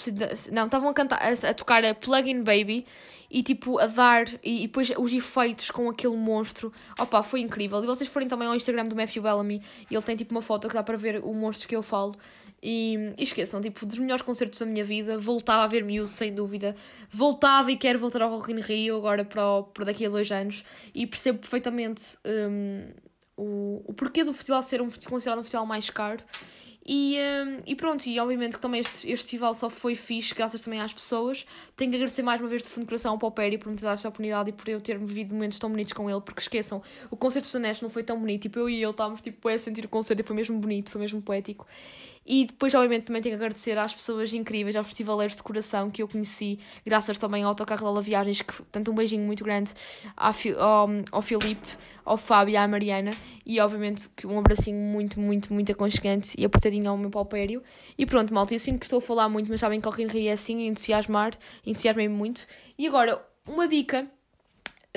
Não, 0.51 0.65
estavam 0.65 0.89
a 0.89 0.93
cantar, 0.93 1.19
a, 1.21 1.49
a 1.49 1.53
tocar 1.53 1.83
a 1.85 1.93
Plug-in 1.93 2.43
Baby 2.43 2.85
e 3.29 3.43
tipo 3.43 3.77
a 3.77 3.87
dar 3.87 4.27
e, 4.43 4.63
e, 4.63 4.67
depois 4.67 4.91
os 4.97 5.11
efeitos 5.11 5.69
com 5.69 5.89
aquele 5.89 6.15
monstro. 6.15 6.71
Opa, 6.99 7.21
foi 7.23 7.41
incrível. 7.41 7.83
E 7.83 7.85
vocês 7.85 8.09
forem 8.09 8.27
também 8.27 8.47
ao 8.47 8.55
Instagram 8.55 8.85
do 8.85 8.95
Matthew 8.95 9.21
Bellamy 9.21 9.61
e 9.89 9.95
ele 9.95 10.03
tem 10.03 10.15
tipo 10.15 10.33
uma 10.33 10.41
foto 10.41 10.67
que 10.67 10.73
dá 10.73 10.83
para 10.83 10.97
ver 10.97 11.21
o 11.23 11.33
monstro 11.33 11.67
que 11.67 11.75
eu 11.75 11.83
falo. 11.83 12.15
E, 12.61 13.13
e 13.17 13.23
esqueçam, 13.23 13.61
tipo, 13.61 13.85
dos 13.85 13.99
melhores 13.99 14.23
concertos 14.23 14.59
da 14.59 14.65
minha 14.65 14.83
vida. 14.83 15.17
Voltava 15.17 15.63
a 15.63 15.67
ver 15.67 15.83
Muse, 15.83 16.11
sem 16.11 16.33
dúvida. 16.33 16.75
Voltava 17.09 17.71
e 17.71 17.77
quero 17.77 17.99
voltar 17.99 18.21
ao 18.21 18.31
Rock 18.31 18.51
in 18.51 18.59
Rio 18.61 18.97
agora 18.97 19.23
para, 19.23 19.63
para 19.63 19.85
daqui 19.85 20.05
a 20.05 20.09
dois 20.09 20.31
anos. 20.31 20.63
E 20.95 21.05
percebo 21.05 21.39
perfeitamente 21.39 22.17
um, 22.25 22.87
o, 23.35 23.83
o 23.85 23.93
porquê 23.93 24.23
do 24.23 24.33
festival 24.33 24.63
ser 24.63 24.81
um, 24.81 24.89
considerado 24.89 25.39
um 25.39 25.43
festival 25.43 25.65
mais 25.65 25.89
caro. 25.89 26.23
E, 26.89 27.17
um, 27.19 27.57
e 27.65 27.75
pronto, 27.75 28.07
e 28.07 28.17
obviamente 28.17 28.55
que 28.55 28.61
também 28.61 28.79
este, 28.79 29.11
este 29.11 29.17
festival 29.17 29.53
só 29.53 29.69
foi 29.69 29.93
fixe 29.93 30.33
graças 30.33 30.61
também 30.61 30.79
às 30.79 30.93
pessoas. 30.93 31.45
Tenho 31.75 31.91
que 31.91 31.97
agradecer 31.97 32.23
mais 32.23 32.39
uma 32.39 32.47
vez 32.47 32.63
de 32.63 32.69
fundo 32.69 32.83
de 32.83 32.87
coração 32.87 33.11
ao 33.11 33.19
Paupério 33.19 33.59
por 33.59 33.69
me 33.69 33.75
ter 33.75 33.83
dado 33.83 33.95
esta 33.95 34.07
oportunidade 34.07 34.49
e 34.49 34.53
por 34.53 34.69
eu 34.69 34.79
ter 34.79 34.97
vivido 34.97 35.35
momentos 35.35 35.59
tão 35.59 35.69
bonitos 35.69 35.91
com 35.91 36.09
ele, 36.09 36.21
porque 36.21 36.39
esqueçam, 36.39 36.81
o 37.11 37.17
concerto 37.17 37.51
do 37.51 37.59
National 37.59 37.91
foi 37.91 38.03
tão 38.03 38.17
bonito, 38.17 38.43
tipo, 38.43 38.59
eu 38.59 38.69
e 38.69 38.81
ele 38.81 38.89
estávamos 38.89 39.21
tipo, 39.21 39.49
a 39.49 39.59
sentir 39.59 39.83
o 39.83 39.89
concerto 39.89 40.21
e 40.21 40.25
foi 40.25 40.35
mesmo 40.35 40.57
bonito, 40.57 40.89
foi 40.89 41.01
mesmo 41.01 41.21
poético. 41.21 41.67
E 42.27 42.45
depois, 42.45 42.75
obviamente, 42.75 43.05
também 43.05 43.21
tenho 43.21 43.37
que 43.37 43.41
agradecer 43.41 43.77
às 43.77 43.95
pessoas 43.95 44.33
incríveis, 44.33 44.75
aos 44.75 44.85
festivaleiros 44.85 45.37
de 45.37 45.41
coração 45.41 45.89
que 45.89 46.03
eu 46.03 46.09
conheci, 46.09 46.59
graças 46.85 47.17
também 47.17 47.43
ao 47.43 47.49
Autocarro 47.49 47.85
Lola 47.85 48.01
Viagens, 48.01 48.41
que 48.41 48.61
tanto 48.63 48.91
um 48.91 48.95
beijinho 48.95 49.25
muito 49.25 49.45
grande 49.45 49.71
ao, 50.15 50.33
ao, 50.59 50.89
ao 51.09 51.21
Filipe, 51.21 51.67
ao 52.03 52.17
Fábio 52.17 52.51
e 52.51 52.57
à 52.57 52.67
Mariana, 52.67 53.11
e 53.45 53.61
obviamente 53.61 54.09
um 54.25 54.37
abracinho 54.37 54.77
muito, 54.77 55.17
muito, 55.21 55.53
muito 55.53 55.71
aconchegante 55.71 56.35
e 56.37 56.43
apertadinho 56.43 56.89
ao 56.89 56.97
meu 56.97 57.09
palpério. 57.09 57.63
E 57.97 58.05
pronto, 58.05 58.33
malta, 58.33 58.53
eu 58.53 58.59
sinto 58.59 58.79
que 58.79 58.85
estou 58.85 58.97
a 58.97 59.01
falar 59.01 59.29
muito, 59.29 59.49
mas 59.49 59.61
sabem 59.61 59.79
que 59.79 59.87
o 59.87 59.91
Rio 59.91 60.27
é 60.27 60.33
assim, 60.33 60.67
entusiasmar, 60.67 61.31
entusiasmei-me 61.65 62.13
muito. 62.13 62.45
E 62.77 62.85
agora, 62.87 63.25
uma 63.47 63.69
dica 63.69 64.05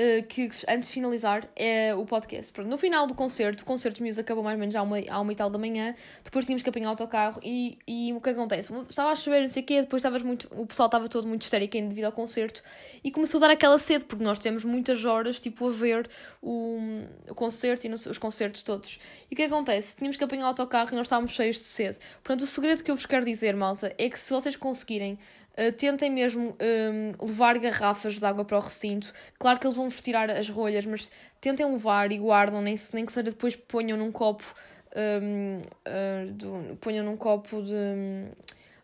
uh, 0.01 0.26
que 0.26 0.51
antes 0.68 0.88
de 0.88 0.94
finalizar 0.94 1.46
é 1.55 1.94
o 1.94 2.05
podcast. 2.07 2.53
Pronto, 2.53 2.68
no 2.68 2.78
final 2.78 3.07
do 3.07 3.14
concerto, 3.14 3.62
o 3.62 3.66
concerto 3.66 4.03
Muse 4.03 4.20
acabou 4.20 4.42
mais 4.42 4.55
ou 4.55 4.61
menos 4.61 4.74
à 4.74 4.82
uma, 4.82 4.96
à 5.09 5.20
uma 5.20 5.32
e 5.32 5.36
tal 5.36 5.51
da 5.51 5.59
manhã, 5.59 5.94
depois 6.24 6.46
tínhamos 6.46 6.62
que 6.62 6.68
apanhar 6.68 6.88
o 6.88 6.90
autocarro 6.90 7.40
e, 7.42 7.78
e 7.86 8.12
o 8.12 8.20
que 8.20 8.30
acontece? 8.30 8.72
Estava 8.88 9.11
a 9.11 9.16
chover, 9.16 9.42
não 9.42 9.48
sei 9.48 9.62
o 9.62 9.66
quê, 9.66 9.80
depois 9.82 10.01
estavas 10.01 10.22
muito, 10.22 10.48
o 10.53 10.66
pessoal 10.66 10.86
estava 10.86 11.09
todo 11.09 11.28
muito 11.28 11.42
histérico 11.42 11.76
ainda 11.76 11.88
devido 11.90 12.07
ao 12.07 12.12
concerto 12.12 12.62
e 13.05 13.11
começou 13.11 13.38
a 13.38 13.46
dar 13.46 13.51
aquela 13.53 13.78
sede, 13.78 14.05
porque 14.05 14.24
nós 14.24 14.38
tivemos 14.38 14.64
muitas 14.64 15.05
horas 15.05 15.38
tipo 15.38 15.68
a 15.68 15.70
ver 15.70 16.09
o, 16.40 16.78
o 17.28 17.34
concerto 17.34 17.86
e 17.86 17.88
no, 17.88 17.94
os 17.94 18.18
concertos 18.18 18.62
todos. 18.62 18.98
E 19.30 19.34
o 19.34 19.36
que 19.36 19.42
acontece? 19.42 19.96
Tínhamos 19.96 20.16
que 20.16 20.24
apanhar 20.24 20.44
o 20.44 20.48
autocarro 20.48 20.90
e 20.92 20.96
nós 20.96 21.07
estávamos 21.07 21.32
cheios 21.32 21.57
de 21.57 21.62
sede. 21.62 21.98
Portanto, 22.22 22.42
o 22.42 22.46
segredo 22.46 22.82
que 22.82 22.90
eu 22.90 22.96
vos 22.96 23.07
quero 23.07 23.24
dizer, 23.24 23.55
malta, 23.55 23.94
é 23.98 24.09
que 24.09 24.18
se 24.18 24.32
vocês 24.32 24.57
conseguirem 24.57 25.18
Uh, 25.59 25.72
tentem 25.72 26.11
mesmo 26.11 26.57
um, 26.61 27.26
levar 27.26 27.59
garrafas 27.59 28.18
de 28.18 28.24
água 28.24 28.44
para 28.44 28.57
o 28.57 28.61
recinto. 28.61 29.12
Claro 29.38 29.59
que 29.59 29.66
eles 29.66 29.76
vão 29.76 29.88
vos 29.88 30.01
tirar 30.01 30.30
as 30.30 30.48
rolhas, 30.48 30.86
mas 30.86 31.11
tentem 31.40 31.66
levar 31.66 32.12
e 32.12 32.18
guardam, 32.18 32.62
nem, 32.62 32.74
nem 32.94 33.05
que 33.05 33.12
seja 33.12 33.30
depois 33.30 33.57
ponham 33.57 33.98
num 33.98 34.12
copo. 34.12 34.55
Um, 34.96 35.61
uh, 35.61 36.32
do, 36.32 36.76
ponham 36.76 37.05
num 37.05 37.16
copo 37.16 37.62
de. 37.62 37.74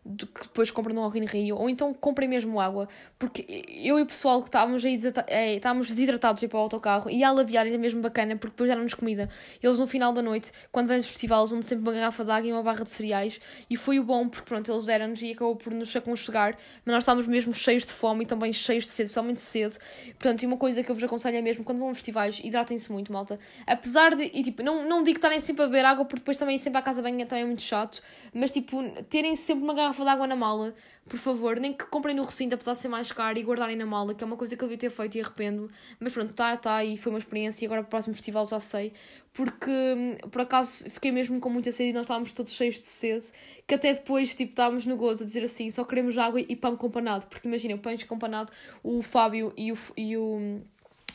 De 0.09 0.25
que 0.25 0.43
depois 0.43 0.71
compram 0.71 0.95
no 0.95 1.01
Rock 1.01 1.19
in 1.19 1.25
Rio, 1.25 1.57
ou 1.57 1.69
então 1.69 1.93
comprem 1.93 2.29
mesmo 2.29 2.61
água, 2.61 2.87
porque 3.19 3.45
eu 3.67 3.99
e 3.99 4.01
o 4.01 4.05
pessoal 4.05 4.41
que 4.41 4.47
estávamos 4.47 4.85
aí 4.85 4.97
é, 5.27 5.55
estávamos 5.55 5.89
desidratados 5.89 6.41
aí 6.41 6.47
para 6.47 6.57
o 6.57 6.61
autocarro 6.61 7.09
e 7.09 7.23
a 7.23 7.29
Alaviar 7.29 7.67
é 7.67 7.77
mesmo 7.77 8.01
bacana 8.01 8.35
porque 8.37 8.53
depois 8.53 8.69
deram-nos 8.69 8.93
comida. 8.93 9.29
Eles 9.61 9.79
no 9.79 9.85
final 9.85 10.13
da 10.13 10.21
noite, 10.21 10.51
quando 10.71 10.87
vêm 10.87 10.97
dos 10.97 11.07
festivais, 11.07 11.51
dão 11.51 11.61
sempre 11.61 11.83
uma 11.83 11.91
garrafa 11.91 12.23
de 12.23 12.31
água 12.31 12.47
e 12.47 12.53
uma 12.53 12.63
barra 12.63 12.83
de 12.83 12.89
cereais 12.89 13.39
e 13.69 13.75
foi 13.75 13.99
o 13.99 14.03
bom 14.03 14.29
porque 14.29 14.47
pronto, 14.47 14.71
eles 14.71 14.85
deram-nos 14.85 15.21
e 15.21 15.31
acabou 15.31 15.55
por 15.55 15.73
nos 15.73 15.93
aconchegar, 15.95 16.57
mas 16.85 16.93
nós 16.93 17.03
estávamos 17.03 17.27
mesmo 17.27 17.53
cheios 17.53 17.85
de 17.85 17.91
fome 17.91 18.23
e 18.23 18.27
também 18.27 18.53
cheios 18.53 18.85
de 18.85 18.89
sede, 18.89 19.07
especialmente 19.07 19.41
sede. 19.41 19.77
Portanto, 20.17 20.43
e 20.43 20.45
uma 20.45 20.57
coisa 20.57 20.83
que 20.83 20.89
eu 20.89 20.95
vos 20.95 21.03
aconselho 21.03 21.37
é 21.37 21.41
mesmo 21.41 21.63
quando 21.63 21.79
vão 21.79 21.89
a 21.89 21.93
festivais, 21.93 22.39
hidratem-se 22.43 22.91
muito, 22.91 23.11
malta. 23.11 23.39
Apesar 23.65 24.15
de, 24.15 24.23
e 24.23 24.43
tipo, 24.43 24.63
não, 24.63 24.87
não 24.87 25.03
digo 25.03 25.15
que 25.15 25.17
estarem 25.17 25.39
sempre 25.41 25.63
a 25.63 25.67
beber 25.67 25.85
água 25.85 26.05
porque 26.05 26.21
depois 26.21 26.37
também 26.37 26.57
sempre 26.57 26.79
à 26.79 26.81
casa 26.81 27.01
bem 27.01 27.17
também 27.25 27.43
é 27.43 27.47
muito 27.47 27.61
chato, 27.61 28.01
mas 28.33 28.51
tipo, 28.51 28.81
terem 29.09 29.35
sempre 29.35 29.63
uma 29.63 29.73
garrafa 29.73 29.96
garrafa 29.97 30.03
de 30.03 30.09
água 30.09 30.27
na 30.27 30.35
mala, 30.35 30.75
por 31.07 31.17
favor, 31.17 31.59
nem 31.59 31.73
que 31.73 31.85
comprem 31.85 32.15
no 32.15 32.23
recinto, 32.23 32.55
apesar 32.55 32.73
de 32.73 32.81
ser 32.81 32.87
mais 32.87 33.11
caro, 33.11 33.37
e 33.37 33.43
guardarem 33.43 33.75
na 33.75 33.85
mala, 33.85 34.13
que 34.13 34.23
é 34.23 34.27
uma 34.27 34.35
coisa 34.37 34.55
que 34.55 34.63
eu 34.63 34.67
devia 34.67 34.89
ter 34.89 34.89
feito 34.89 35.17
e 35.17 35.21
arrependo. 35.21 35.69
Mas 35.99 36.13
pronto, 36.13 36.33
tá, 36.33 36.55
tá, 36.57 36.83
e 36.83 36.97
foi 36.97 37.11
uma 37.11 37.19
experiência, 37.19 37.63
e 37.63 37.67
agora 37.67 37.81
para 37.81 37.87
o 37.87 37.89
próximo 37.89 38.13
festival 38.13 38.45
já 38.45 38.59
sei, 38.59 38.93
porque 39.33 39.71
hum, 39.71 40.29
por 40.29 40.41
acaso 40.41 40.89
fiquei 40.89 41.11
mesmo 41.11 41.39
com 41.39 41.49
muita 41.49 41.71
sede 41.71 41.89
e 41.89 41.93
nós 41.93 42.03
estávamos 42.03 42.33
todos 42.33 42.51
cheios 42.51 42.75
de 42.75 42.81
sede, 42.81 43.25
que 43.65 43.75
até 43.75 43.93
depois, 43.93 44.35
tipo, 44.35 44.51
estávamos 44.51 44.85
no 44.85 44.97
gozo 44.97 45.23
a 45.23 45.25
dizer 45.25 45.43
assim: 45.43 45.69
só 45.69 45.83
queremos 45.83 46.17
água 46.17 46.39
e 46.41 46.55
pão 46.55 46.75
com 46.75 46.89
panado, 46.89 47.25
porque 47.27 47.47
imagina, 47.47 47.75
o 47.75 47.79
pão 47.79 47.95
com 48.07 48.19
panado, 48.19 48.51
o 48.83 49.01
Fábio 49.01 49.53
e 49.57 49.71
o. 49.71 49.77
E 49.95 50.17
o 50.17 50.61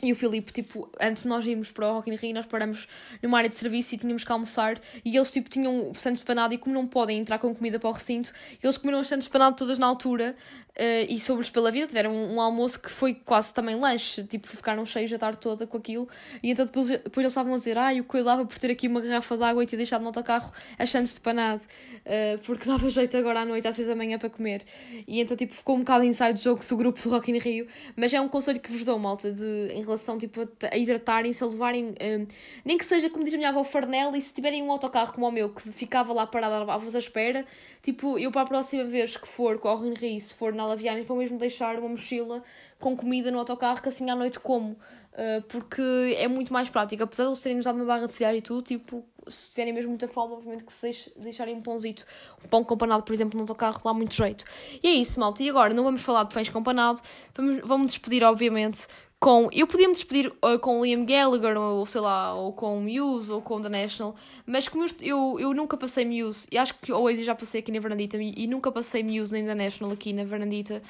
e 0.03 0.11
o 0.11 0.15
Filipe, 0.15 0.51
tipo, 0.51 0.89
antes 0.99 1.23
de 1.23 1.29
nós 1.29 1.45
irmos 1.45 1.71
para 1.71 1.89
o 1.89 1.93
Rock 1.93 2.11
in 2.11 2.15
Rio, 2.15 2.33
nós 2.33 2.45
paramos 2.45 2.89
numa 3.21 3.37
área 3.37 3.49
de 3.49 3.55
serviço 3.55 3.95
e 3.95 3.97
tínhamos 3.97 4.25
que 4.25 4.31
almoçar. 4.31 4.79
E 5.03 5.15
eles, 5.15 5.31
tipo, 5.31 5.49
tinham 5.49 5.93
sandes 5.95 6.21
de 6.21 6.25
panado 6.25 6.53
e 6.53 6.57
como 6.57 6.75
não 6.75 6.85
podem 6.85 7.17
entrar 7.19 7.39
com 7.39 7.55
comida 7.55 7.79
para 7.79 7.89
o 7.89 7.93
recinto, 7.93 8.33
eles 8.61 8.77
comeram 8.77 8.99
as 8.99 9.07
sandes 9.07 9.27
de 9.27 9.31
panado 9.31 9.55
todas 9.55 9.77
na 9.77 9.87
altura. 9.87 10.35
Uh, 10.73 11.05
e 11.07 11.19
sobre-lhes 11.19 11.51
pela 11.51 11.71
vida, 11.71 11.85
tiveram 11.85 12.11
um, 12.11 12.33
um, 12.33 12.41
almoço 12.41 12.81
que 12.81 12.89
foi 12.89 13.13
quase 13.13 13.53
também 13.53 13.75
lanche, 13.75 14.23
tipo, 14.23 14.47
ficaram 14.47 14.83
cheios 14.87 15.13
a 15.13 15.19
tarde 15.19 15.37
toda 15.37 15.67
com 15.67 15.77
aquilo. 15.77 16.09
E 16.41 16.49
então 16.49 16.65
depois, 16.65 16.87
depois 16.87 17.17
eles 17.19 17.31
estavam 17.31 17.53
a 17.53 17.57
dizer, 17.57 17.77
ai, 17.77 18.01
que 18.01 18.17
eu 18.17 18.23
dava 18.23 18.43
por 18.43 18.57
ter 18.57 18.71
aqui 18.71 18.87
uma 18.87 18.99
garrafa 18.99 19.37
de 19.37 19.43
água 19.43 19.63
e 19.63 19.67
ter 19.67 19.77
deixado 19.77 20.01
no 20.01 20.07
autocarro 20.07 20.51
as 20.79 20.89
sandes 20.89 21.13
de 21.13 21.21
panado, 21.21 21.61
uh, 21.61 22.39
porque 22.43 22.65
dava 22.65 22.89
jeito 22.89 23.15
agora 23.15 23.41
à 23.41 23.45
noite, 23.45 23.67
às 23.67 23.75
seis 23.75 23.87
da 23.87 23.95
manhã, 23.95 24.17
para 24.17 24.31
comer. 24.31 24.63
E 25.07 25.21
então, 25.21 25.37
tipo, 25.37 25.53
ficou 25.53 25.75
um 25.75 25.79
bocado 25.79 26.05
inside 26.05 26.41
jogo 26.41 26.65
do 26.67 26.75
grupo 26.75 26.99
do 26.99 27.09
Rock 27.11 27.31
in 27.31 27.37
Rio. 27.37 27.67
Mas 27.95 28.11
é 28.11 28.19
um 28.19 28.27
conselho 28.27 28.59
que 28.59 28.71
vos 28.71 28.83
dou, 28.83 28.97
malta, 28.97 29.31
de, 29.31 29.67
em 29.73 29.83
relação 29.83 29.92
tipo, 30.17 30.47
a, 30.71 30.77
hidratarem-se, 30.77 31.43
a 31.43 31.47
levarem, 31.47 31.89
um, 31.89 32.27
nem 32.63 32.77
que 32.77 32.85
seja, 32.85 33.09
como 33.09 33.23
diz 33.23 33.33
a 33.33 33.37
minha 33.37 33.49
avó, 33.49 33.63
farnel, 33.63 34.15
e 34.15 34.21
se 34.21 34.33
tiverem 34.33 34.63
um 34.63 34.71
autocarro 34.71 35.13
como 35.13 35.27
o 35.27 35.31
meu, 35.31 35.49
que 35.49 35.61
ficava 35.71 36.13
lá 36.13 36.25
parado 36.25 36.69
à 36.69 36.77
vos 36.77 36.95
espera, 36.95 37.45
tipo, 37.81 38.17
eu 38.17 38.31
para 38.31 38.41
a 38.41 38.45
próxima 38.45 38.83
vez 38.85 39.17
que 39.17 39.27
for 39.27 39.59
com 39.59 39.69
o 39.69 39.93
Rio, 39.93 40.19
se 40.19 40.33
for 40.33 40.53
na 40.53 40.65
Laviana, 40.65 41.01
vou 41.03 41.17
mesmo 41.17 41.37
deixar 41.37 41.77
uma 41.77 41.89
mochila 41.89 42.43
com 42.79 42.97
comida 42.97 43.31
no 43.31 43.39
autocarro, 43.39 43.81
que 43.81 43.89
assim 43.89 44.09
à 44.09 44.15
noite 44.15 44.39
como. 44.39 44.77
Uh, 45.13 45.41
porque 45.47 46.15
é 46.17 46.27
muito 46.27 46.51
mais 46.51 46.69
prático. 46.69 47.03
Apesar 47.03 47.23
de 47.23 47.29
eles 47.29 47.39
terem 47.39 47.55
nos 47.55 47.65
dado 47.65 47.75
uma 47.75 47.85
barra 47.85 48.07
de 48.07 48.13
cereais 48.13 48.39
e 48.39 48.41
tudo, 48.41 48.61
tipo, 48.63 49.05
se 49.27 49.51
tiverem 49.51 49.71
mesmo 49.71 49.89
muita 49.89 50.07
fome, 50.07 50.33
obviamente 50.33 50.63
que 50.63 50.73
se 50.73 51.13
deixarem 51.15 51.55
um 51.55 51.61
pãozito, 51.61 52.05
um 52.43 52.47
pão 52.47 52.63
com 52.63 52.75
panado, 52.75 53.03
por 53.03 53.13
exemplo, 53.13 53.37
no 53.37 53.43
autocarro, 53.43 53.79
dá 53.83 53.93
muito 53.93 54.13
jeito. 54.13 54.43
E 54.81 54.87
é 54.87 54.91
isso, 54.91 55.19
malta. 55.19 55.43
E 55.43 55.49
agora, 55.49 55.73
não 55.73 55.83
vamos 55.83 56.01
falar 56.01 56.23
de 56.23 56.33
pães 56.33 56.49
com 56.49 56.61
panado, 56.61 56.99
vamos, 57.35 57.61
vamos 57.63 57.87
despedir, 57.87 58.23
obviamente, 58.23 58.87
com. 59.23 59.47
Eu 59.53 59.65
podia 59.65 59.87
me 59.87 59.93
despedir 59.93 60.33
com 60.59 60.83
Liam 60.83 61.05
Gallagher, 61.05 61.57
ou 61.57 61.85
sei 61.85 62.01
lá, 62.01 62.33
ou 62.33 62.51
com 62.51 62.81
Muse, 62.81 63.31
ou 63.31 63.41
com 63.41 63.61
The 63.61 63.69
National, 63.69 64.13
mas 64.45 64.67
como 64.67 64.83
eu, 64.83 64.89
eu, 64.99 65.39
eu 65.39 65.53
nunca 65.53 65.77
passei 65.77 66.03
Muse, 66.03 66.45
e 66.51 66.57
acho 66.57 66.75
que 66.75 66.91
hoje 66.91 67.23
já 67.23 67.33
passei 67.33 67.61
aqui 67.61 67.71
na 67.71 67.79
Varandita, 67.79 68.17
e 68.17 68.45
nunca 68.47 68.69
passei 68.69 69.01
Muse 69.01 69.31
nem 69.31 69.45
The 69.45 69.55
National 69.55 69.93
aqui 69.93 70.11
na 70.11 70.25
Varandita, 70.25 70.83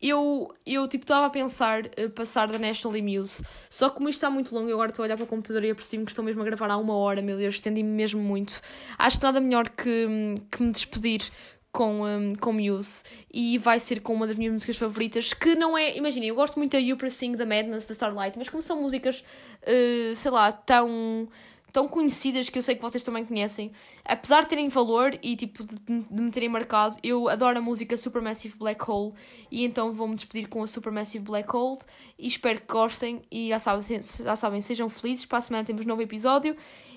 eu, 0.00 0.54
eu 0.64 0.88
tipo, 0.88 1.04
estava 1.04 1.26
a 1.26 1.30
pensar 1.30 1.84
uh, 1.84 2.10
passar 2.14 2.48
da 2.48 2.58
National 2.58 2.96
e 2.96 3.02
Muse. 3.02 3.42
Só 3.68 3.88
que 3.88 3.96
como 3.96 4.08
isto 4.08 4.18
está 4.18 4.30
muito 4.30 4.54
longo, 4.54 4.68
eu 4.68 4.76
agora 4.76 4.90
estou 4.90 5.02
a 5.02 5.06
olhar 5.06 5.16
para 5.16 5.24
o 5.24 5.26
computador 5.26 5.64
e 5.64 5.70
apercebi-me 5.70 6.04
que 6.04 6.12
estou 6.12 6.24
mesmo 6.24 6.42
a 6.42 6.44
gravar 6.44 6.70
há 6.70 6.76
uma 6.76 6.94
hora, 6.94 7.20
meu 7.20 7.36
Deus, 7.36 7.56
estendi-me 7.56 7.90
mesmo 7.90 8.22
muito. 8.22 8.60
Acho 8.98 9.18
que 9.18 9.24
nada 9.24 9.40
melhor 9.40 9.68
que, 9.68 10.34
que 10.50 10.62
me 10.62 10.70
despedir 10.70 11.30
com, 11.76 12.06
um, 12.06 12.34
com 12.34 12.54
Muse. 12.54 13.02
E 13.30 13.58
vai 13.58 13.78
ser 13.78 14.00
com 14.00 14.14
uma 14.14 14.26
das 14.26 14.36
minhas 14.36 14.54
músicas 14.54 14.78
favoritas, 14.78 15.34
que 15.34 15.54
não 15.54 15.76
é, 15.76 15.94
imaginem, 15.94 16.30
eu 16.30 16.34
gosto 16.34 16.56
muito 16.56 16.72
da 16.72 16.78
You 16.78 16.96
Sing, 17.10 17.36
da 17.36 17.44
Madness, 17.44 17.86
da 17.86 17.92
Starlight, 17.92 18.38
mas 18.38 18.48
como 18.48 18.62
são 18.62 18.80
músicas, 18.80 19.22
uh, 19.62 20.16
sei 20.16 20.30
lá, 20.30 20.50
tão 20.52 21.28
tão 21.72 21.86
conhecidas 21.86 22.48
que 22.48 22.56
eu 22.56 22.62
sei 22.62 22.74
que 22.74 22.80
vocês 22.80 23.02
também 23.02 23.22
conhecem, 23.22 23.70
apesar 24.02 24.40
de 24.40 24.48
terem 24.48 24.66
valor 24.66 25.12
e 25.22 25.36
tipo 25.36 25.62
de, 25.62 25.76
de 25.76 26.22
me 26.22 26.30
terem 26.30 26.48
marcado, 26.48 26.96
eu 27.02 27.28
adoro 27.28 27.58
a 27.58 27.60
música 27.60 27.98
Supermassive 27.98 28.56
Black 28.56 28.90
Hole 28.90 29.12
e 29.50 29.62
então 29.62 29.92
vou-me 29.92 30.14
despedir 30.14 30.48
com 30.48 30.62
a 30.62 30.66
Supermassive 30.66 31.22
Black 31.22 31.54
Hole 31.54 31.80
e 32.18 32.28
espero 32.28 32.62
que 32.62 32.72
gostem 32.72 33.20
e 33.30 33.50
já 33.50 33.58
sabem, 33.58 34.00
já 34.00 34.34
sabem, 34.34 34.62
sejam 34.62 34.88
felizes, 34.88 35.26
para 35.26 35.36
a 35.36 35.42
semana 35.42 35.64
temos 35.66 35.84
novo 35.84 36.00
episódio 36.00 36.56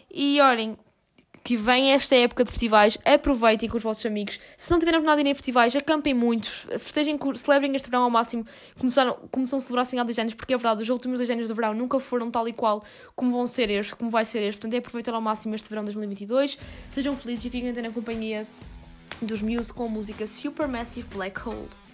e 0.09 0.39
olhem, 0.39 0.77
que 1.43 1.55
vem 1.55 1.91
esta 1.91 2.15
época 2.15 2.43
de 2.43 2.51
festivais, 2.51 2.97
aproveitem 3.05 3.69
com 3.69 3.77
os 3.77 3.83
vossos 3.83 4.05
amigos. 4.05 4.39
Se 4.57 4.71
não 4.71 4.79
tiverem 4.79 5.01
nada 5.01 5.21
em 5.21 5.33
festivais, 5.33 5.75
acampem 5.75 6.13
muitos, 6.13 6.67
festejem, 6.79 7.17
celebrem 7.35 7.75
este 7.75 7.89
verão 7.89 8.03
ao 8.03 8.09
máximo, 8.09 8.45
começaram, 8.77 9.17
começam 9.31 9.57
a 9.57 9.61
celebrar 9.61 9.83
assim 9.83 9.99
há 9.99 10.03
dois 10.03 10.17
anos, 10.19 10.33
porque 10.33 10.53
é 10.53 10.57
verdade, 10.57 10.83
os 10.83 10.89
últimos 10.89 11.19
dois 11.19 11.29
anos 11.29 11.47
de 11.47 11.53
verão 11.53 11.73
nunca 11.73 11.99
foram 11.99 12.29
tal 12.29 12.47
e 12.47 12.53
qual 12.53 12.83
como 13.15 13.31
vão 13.31 13.47
ser 13.47 13.69
este, 13.69 13.95
como 13.95 14.09
vai 14.09 14.25
ser 14.25 14.39
este. 14.39 14.59
Portanto, 14.59 14.73
é 14.73 14.77
aproveitar 14.77 15.13
ao 15.13 15.21
máximo 15.21 15.55
este 15.55 15.69
verão 15.69 15.83
2022. 15.83 16.57
Sejam 16.89 17.15
felizes 17.15 17.45
e 17.45 17.49
fiquem 17.49 17.71
na 17.73 17.91
companhia 17.91 18.47
dos 19.21 19.41
Muse 19.41 19.73
com 19.73 19.85
a 19.85 19.89
música 19.89 20.25
Supermassive 20.27 21.07
Black 21.07 21.39
Hole. 21.47 21.88